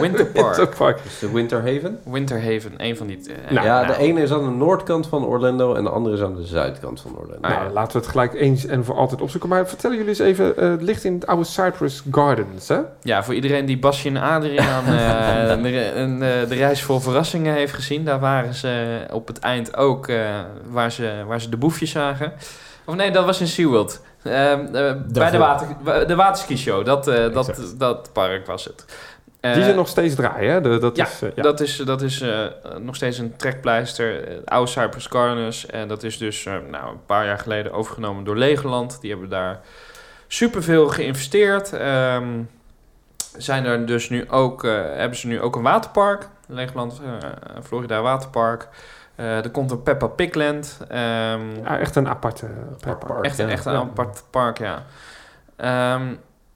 [0.00, 0.56] Winter Park.
[0.56, 1.02] Winterpark.
[1.02, 1.98] Dus de Winter Haven.
[2.04, 3.18] Winterhaven, een van die...
[3.46, 3.86] eh, Nou, ja, nou.
[3.86, 7.00] de ene is aan de noordkant van Orlando en de andere is aan de zuidkant
[7.00, 7.38] van Orlando.
[7.48, 7.60] Ah, ja.
[7.60, 9.48] Nou, laten we het gelijk eens en voor altijd opzoeken.
[9.48, 12.78] Maar vertellen jullie eens even, eh, het ligt in het oude Cypress Gardens, hè?
[13.02, 17.72] Ja, voor iedereen die Basje en Adriaan eh, de, eh, de reis vol verrassingen heeft
[17.72, 20.16] gezien, daar waren ze op het eind ook eh,
[20.70, 22.32] waar, ze, waar ze de boefjes zagen.
[22.84, 24.00] Of nee, dat was in SeaWorld.
[24.26, 25.66] Ehm, eh, bij de, water,
[26.06, 28.84] de waterski show, dat, eh, dat, dat park was het.
[29.40, 30.60] Eh, Die zijn nog steeds draaien, hè?
[30.60, 31.42] De, dat ja, is, eh, ja.
[31.42, 32.44] dat is, dat is eh,
[32.78, 34.24] nog steeds een trekpleister.
[34.28, 35.66] eh, Het oude Cypress Gardens.
[35.66, 39.00] En dat is dus eh, nou, een paar jaar geleden overgenomen door Legoland.
[39.00, 39.60] Die hebben daar
[40.26, 41.72] superveel geïnvesteerd.
[41.72, 42.28] Ehm,
[43.36, 46.28] zijn er dus nu ook, eh, hebben ze nu ook een waterpark.
[46.48, 47.28] Legoland eh,
[47.62, 48.68] Florida Waterpark.
[49.16, 50.78] Eh, er komt een Peppa Pigland.
[50.88, 52.46] Ehm, Ja, echt een aparte.
[52.80, 53.52] Park, echt, een- ja.
[53.52, 53.78] echt een Ja.
[53.78, 54.82] apart park, ja.
[55.56, 56.02] Ehm,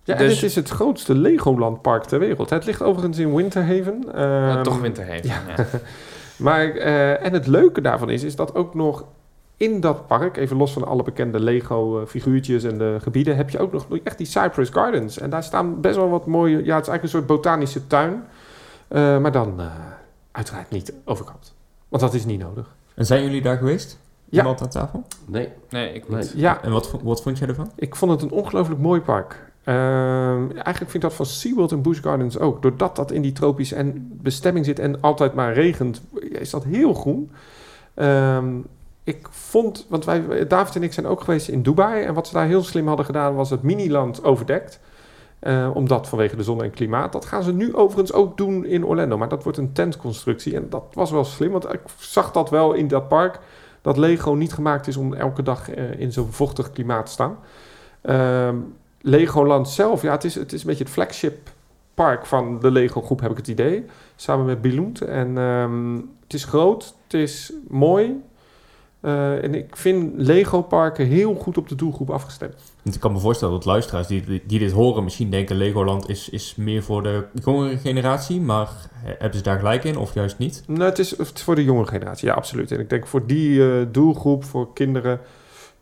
[0.05, 2.51] Ja, en Dus- dit is het grootste Legoland park ter wereld.
[2.51, 4.05] Het ligt overigens in Winterhaven.
[4.15, 5.37] eh, Ehm, toch Winterhaven, ja.
[5.57, 5.65] ja.
[6.37, 9.05] Maar, eh, en het leuke daarvan is, is dat ook nog
[9.57, 13.73] in dat park, even los van alle bekende Lego-figuurtjes en de gebieden, heb je ook
[13.73, 15.19] nog echt die Cypress Gardens.
[15.19, 18.25] En daar staan best wel wat mooie, ja, het is eigenlijk een soort botanische tuin.
[18.89, 19.67] Eh, maar dan eh,
[20.33, 21.55] uiteraard niet overkant.
[21.91, 22.75] Want dat is niet nodig.
[22.95, 23.99] En zijn jullie daar geweest?
[24.25, 24.39] Ja.
[24.39, 25.03] Iemand aan tafel?
[25.27, 26.19] Nee, Nee, ik nee.
[26.21, 26.33] niet.
[26.37, 27.71] Ja, En wat, wat vond jij ervan?
[27.77, 29.49] ik vond het een ongelooflijk mooi park.
[29.65, 32.63] Ehm, eigenlijk vind ik dat van SeaWorld en Busch Gardens ook.
[32.63, 36.95] Doordat dat in die tropische en bestemming zit en altijd maar regent, is dat heel
[36.95, 37.31] groen.
[37.95, 38.47] Ehm,
[39.05, 42.05] ik vond, want wij, David en ik zijn ook geweest in Dubai.
[42.05, 44.81] En wat ze daar heel slim hadden gedaan, was het miniland overdekt.
[45.41, 47.13] Eh, omdat vanwege de zon en klimaat.
[47.13, 49.19] Dat gaan ze nu overigens ook doen in Orlando.
[49.19, 50.57] Maar dat wordt een tentconstructie.
[50.57, 53.39] En dat was wel slim, want ik zag dat wel in dat park.
[53.83, 57.39] Dat Lego niet gemaakt is om elke dag eh, in zo'n vochtig klimaat te staan.
[58.01, 58.57] Ehm,
[59.01, 61.51] Legoland zelf, ja, het is, het is een beetje het flagship
[61.95, 63.85] park van de Lego groep, heb ik het idee.
[64.17, 65.01] Samen met Billund.
[65.01, 68.23] En ehm, het is groot, het is mooi.
[69.01, 72.55] Eh, en ik vind Lego parken heel goed op de doelgroep afgestemd.
[72.83, 75.57] Ik kan me voorstellen dat luisteraars die, die, dit horen misschien denken...
[75.57, 78.41] Legoland is, is meer voor de jongere generatie.
[78.41, 78.69] Maar
[79.05, 80.63] eh, hebben ze daar gelijk in of juist niet?
[80.67, 82.73] Nou, het, is, het is voor de jonge generatie, ja, absoluut.
[82.73, 85.21] En ik denk voor die eh, doelgroep, voor kinderen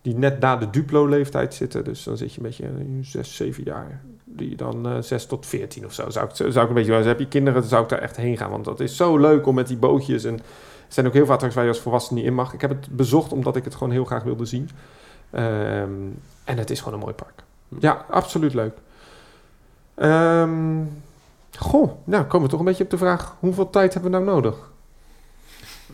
[0.01, 1.83] die net na de Duplo-leeftijd zitten.
[1.83, 4.01] Dus dan zit je een beetje in 6, 7 jaar.
[4.25, 6.09] Die dan eh 6 tot 14 of zo.
[6.09, 8.15] Zou ik, zou ik een beetje, als heb je kinderen, dan zou ik daar echt
[8.15, 8.49] heen gaan.
[8.49, 10.23] Want dat is zo leuk om met die bootjes.
[10.23, 10.39] En
[10.93, 12.53] zijn ook heel veel attracties waar je als volwassene niet in mag.
[12.53, 14.69] Ik heb het bezocht omdat ik het gewoon heel graag wilde zien.
[15.29, 15.91] Ehm,
[16.43, 17.43] en het is gewoon een mooi park.
[17.79, 18.73] Ja, absoluut leuk.
[19.95, 20.83] Ehm,
[21.57, 24.29] goh, nou komen we toch een beetje op de vraag: hoeveel tijd hebben we nou
[24.29, 24.55] nodig?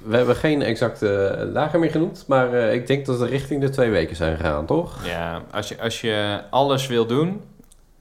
[0.04, 3.70] We hebben geen exacte dagen meer genoemd, maar eh, ik denk dat we richting de
[3.70, 5.06] twee weken zijn gegaan, toch?
[5.06, 7.42] Ja, als je, als je alles wil doen,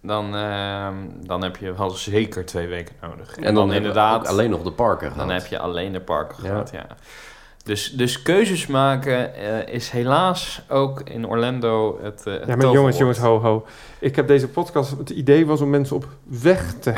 [0.07, 0.95] dan, ehm,
[1.27, 3.37] dan heb je wel zeker twee weken nodig.
[3.37, 5.27] En dan, hebben we inderdaad, ook alleen nog de parken gehad.
[5.29, 6.49] dan heb je alleen de parken Ja.
[6.49, 6.87] gehad, ja.
[7.65, 12.71] Dus, dus keuzes maken eh, is helaas ook in Orlando het, eh het Ja, maar
[12.71, 13.67] jongens, jongens, ho, ho.
[13.99, 16.91] Ik heb deze podcast, het idee was om mensen op weg te?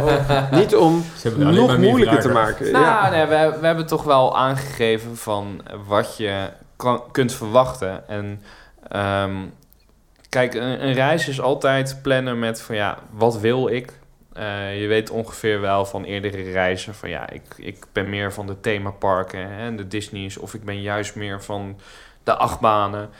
[0.00, 2.72] Om- niet om hebben nog moeilijker te maken.
[2.72, 3.10] Nou, ja.
[3.10, 8.08] nee, we, we hebben toch wel aangegeven van wat je kan, kunt verwachten.
[8.08, 8.42] En
[8.88, 9.32] ehm,
[10.34, 13.98] kijk, een, een reis is altijd plannen met van ja, wat wil ik?
[14.32, 18.46] Eh, je weet ongeveer wel van eerdere reizen van ja, ik, ik ben meer van
[18.46, 21.78] de themaparken en de Disney's of ik ben juist meer van
[22.22, 23.10] de achtbanen.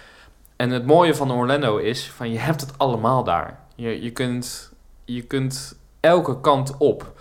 [0.56, 3.58] En het mooie van Orlando is van je hebt het allemaal daar.
[3.74, 4.72] Je, je, kunt,
[5.04, 7.13] je kunt elke kant op.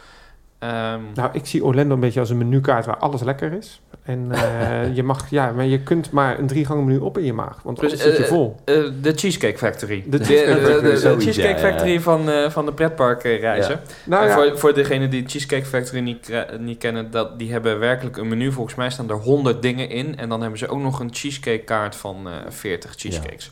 [0.64, 3.82] Ehm, Nou, ik zie Orlando een beetje als een menukaart waar alles lekker is.
[4.04, 7.24] En eh, je mag, ja, maar je kunt maar een drie gangen menu op in
[7.26, 8.56] je maag, want Dus, anders zit je eh, vol.
[8.66, 10.04] eh, de Cheesecake Factory.
[10.08, 11.70] De De, Cheesecake de- Factory, de Cheesecake ja, ja, ja.
[11.72, 13.80] Factory van, eh, van de pretparkreizen.
[14.06, 17.80] Nou En ja, voor, voor degenen die Cheesecake Factory niet, niet kennen, dat, die hebben
[17.80, 18.52] werkelijk een menu.
[18.52, 20.18] Volgens mij staan er 100 dingen in.
[20.18, 23.52] En dan hebben ze ook nog een cheesecake kaart van eh 40 cheesecakes.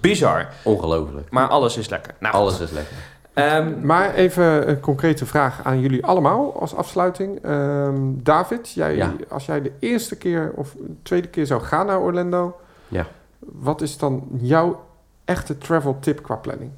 [0.00, 0.48] Bizar.
[0.62, 1.30] Ongelooflijk.
[1.30, 2.14] Maar alles is lekker.
[2.20, 2.96] Nou, Alles is lekker.
[3.38, 7.38] Ehm, maar even een concrete vraag aan jullie allemaal als afsluiting.
[7.44, 9.12] Ehm, David, jij, Ja.
[9.28, 12.56] als jij de eerste keer of de tweede keer zou gaan naar Orlando,
[12.88, 13.06] Ja.
[13.38, 14.84] wat is dan jouw
[15.24, 16.70] echte travel tip qua planning?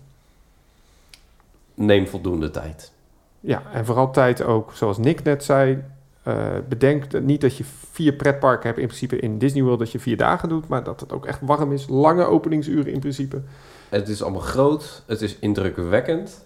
[1.74, 2.92] Neem voldoende tijd.
[3.40, 5.82] Ja, en vooral tijd ook, zoals Nick net zei.
[6.22, 9.98] eh, bedenk niet dat je vier pretparken hebt in principe in Disney World, dat je
[9.98, 11.86] vier dagen doet, maar dat het ook echt warm is.
[11.88, 13.40] Lange openingsuren in principe.
[13.88, 15.02] Het is allemaal groot.
[15.06, 16.44] Het is indrukwekkend.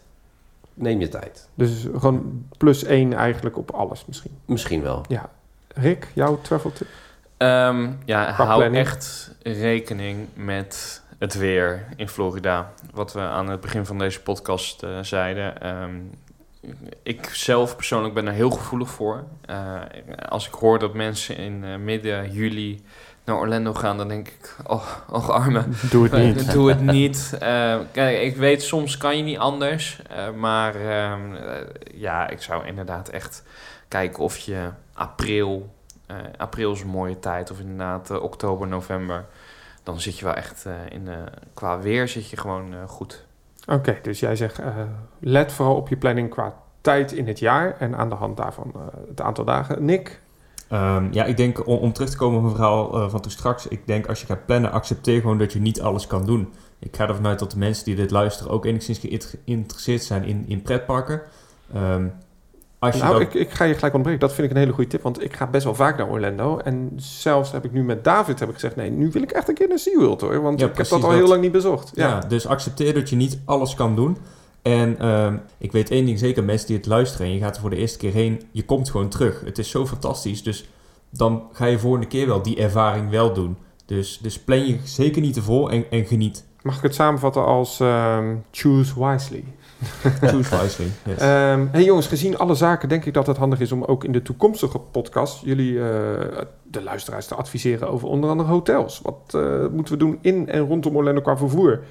[0.75, 1.49] Neem je tijd.
[1.55, 4.39] Dus gewoon plus één eigenlijk op alles misschien.
[4.45, 5.05] Misschien wel.
[5.09, 5.31] Ja.
[5.69, 6.87] Rick, jouw travel tip?
[7.37, 8.87] Ehm, ja, Qua hou planning.
[8.87, 12.73] echt rekening met het weer in Florida.
[12.93, 15.61] Wat we aan het begin van deze podcast eh, zeiden.
[15.61, 15.95] Ehm,
[17.03, 19.25] ik zelf persoonlijk ben er heel gevoelig voor.
[19.47, 19.81] Eh,
[20.29, 22.85] als ik hoor dat mensen in eh, midden juli
[23.25, 25.65] naar Orlando gaan, dan denk ik, oh, och arme.
[25.91, 26.51] Doe het niet.
[26.53, 27.37] Doe het niet.
[27.41, 30.03] Eh, kijk, ik weet, soms kan je niet anders.
[30.11, 33.43] eh, maar ehm, eh, ja, ik zou inderdaad echt
[33.89, 35.75] kijken of je april...
[36.37, 37.51] april is een mooie tijd.
[37.51, 39.25] Of inderdaad oktober, november.
[39.83, 41.09] Dan zit je wel echt in...
[41.55, 43.27] qua weer zit je gewoon goed.
[43.67, 44.59] Oké, dus jij zegt,
[45.19, 48.73] let vooral op je planning qua tijd in het jaar en aan de hand daarvan
[49.09, 49.85] het aantal dagen.
[49.85, 50.21] Nick?
[50.69, 53.31] Ehm, ja, ik denk om, om terug te komen op mijn verhaal eh, van toen
[53.31, 53.69] straks.
[53.69, 56.49] Ik denk als je gaat plannen, accepteer gewoon dat je niet alles kan doen.
[56.79, 60.25] Ik ga ervan uit dat de mensen die dit luisteren ook enigszins geïnt- geïnteresseerd zijn
[60.25, 61.23] in, in pretparken.
[61.75, 62.07] Ehm,
[62.79, 64.21] als je Nou, dat- ik, ik ga je gelijk onderbreken.
[64.21, 66.59] Dat vind ik een hele goede tip, want ik ga best wel vaak naar Orlando.
[66.59, 69.49] En zelfs heb ik nu met David heb ik gezegd, nee, nu wil ik echt
[69.49, 70.43] een keer naar SeaWorld hoor.
[70.43, 71.19] Want Ja, ik heb dat al dat.
[71.19, 71.91] heel lang niet bezocht.
[71.95, 74.17] Ja, Ja, dus accepteer dat je niet alles kan doen.
[74.65, 77.61] En ehm, ik weet één ding zeker, mensen die het luisteren en je gaat er
[77.61, 79.43] voor de eerste keer heen, je komt gewoon terug.
[79.45, 80.69] Het is zo fantastisch, dus
[81.11, 83.57] dan ga je volgende keer wel die ervaring wel doen.
[83.87, 86.45] Dus, dus plan je zeker niet te vol en, en geniet.
[86.63, 89.45] Mag ik het samenvatten als ehm, choose wisely?
[90.31, 90.89] Choose wisely.
[91.05, 91.19] Yes.
[91.19, 94.13] Ehm hey jongens, gezien alle zaken denk ik dat het handig is om ook in
[94.13, 99.01] de toekomstige podcast jullie, eh, de luisteraars, te adviseren over onder andere hotels.
[99.03, 101.83] Wat eh, moeten we doen in en rondom Orlando qua vervoer?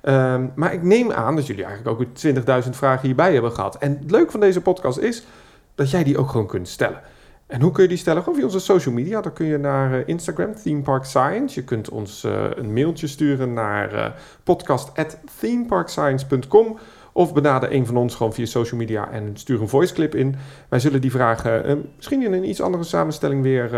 [0.00, 3.78] Ehm, maar ik neem aan dat jullie eigenlijk ook weer 20.000 vragen hierbij hebben gehad.
[3.78, 5.26] En het leuke van deze podcast is
[5.74, 7.00] dat jij die ook gewoon kunt stellen.
[7.48, 8.22] En hoe kun je die stellen?
[8.22, 9.20] Gewoon via onze social media.
[9.20, 11.60] Dan kun je naar eh, Instagram, Theme Park Science.
[11.60, 14.10] Je kunt ons eh, een mailtje sturen naar eh
[14.42, 16.78] podcast.themeparkscience.com.
[17.12, 20.36] Of benader een van ons gewoon via social media en stuur een voice clip in.
[20.68, 23.70] Wij zullen die vragen misschien in een iets andere samenstelling weer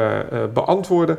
[0.54, 1.18] beantwoorden.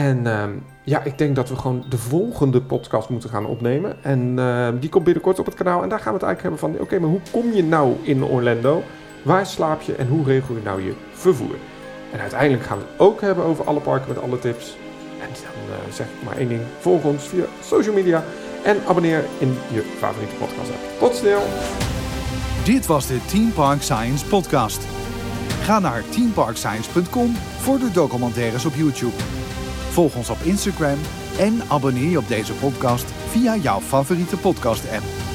[0.00, 0.50] En ehm,
[0.84, 3.96] ja, ik denk dat we gewoon de volgende podcast moeten gaan opnemen.
[4.02, 5.82] En ehm, die komt binnenkort op het kanaal.
[5.82, 6.86] En daar gaan we het eigenlijk hebben van...
[6.86, 8.82] Oké, maar hoe kom je nou in Orlando?
[9.22, 11.54] Waar slaap je en hoe regel je nou je vervoer?
[12.12, 14.76] En uiteindelijk gaan we het ook hebben over alle parken met alle tips.
[15.20, 16.60] En dan eh, zeg maar één ding.
[16.78, 18.24] Volg ons via social media.
[18.64, 20.98] En abonneer in je favoriete podcast app.
[20.98, 21.42] Tot snel!
[22.64, 24.86] Dit was de Team Park Science podcast.
[25.62, 29.14] Ga naar teamparkscience.com voor de documentaires op YouTube.
[29.90, 30.98] Volg ons op Instagram
[31.38, 35.29] en abonneer je op deze podcast via jouw favoriete podcast app.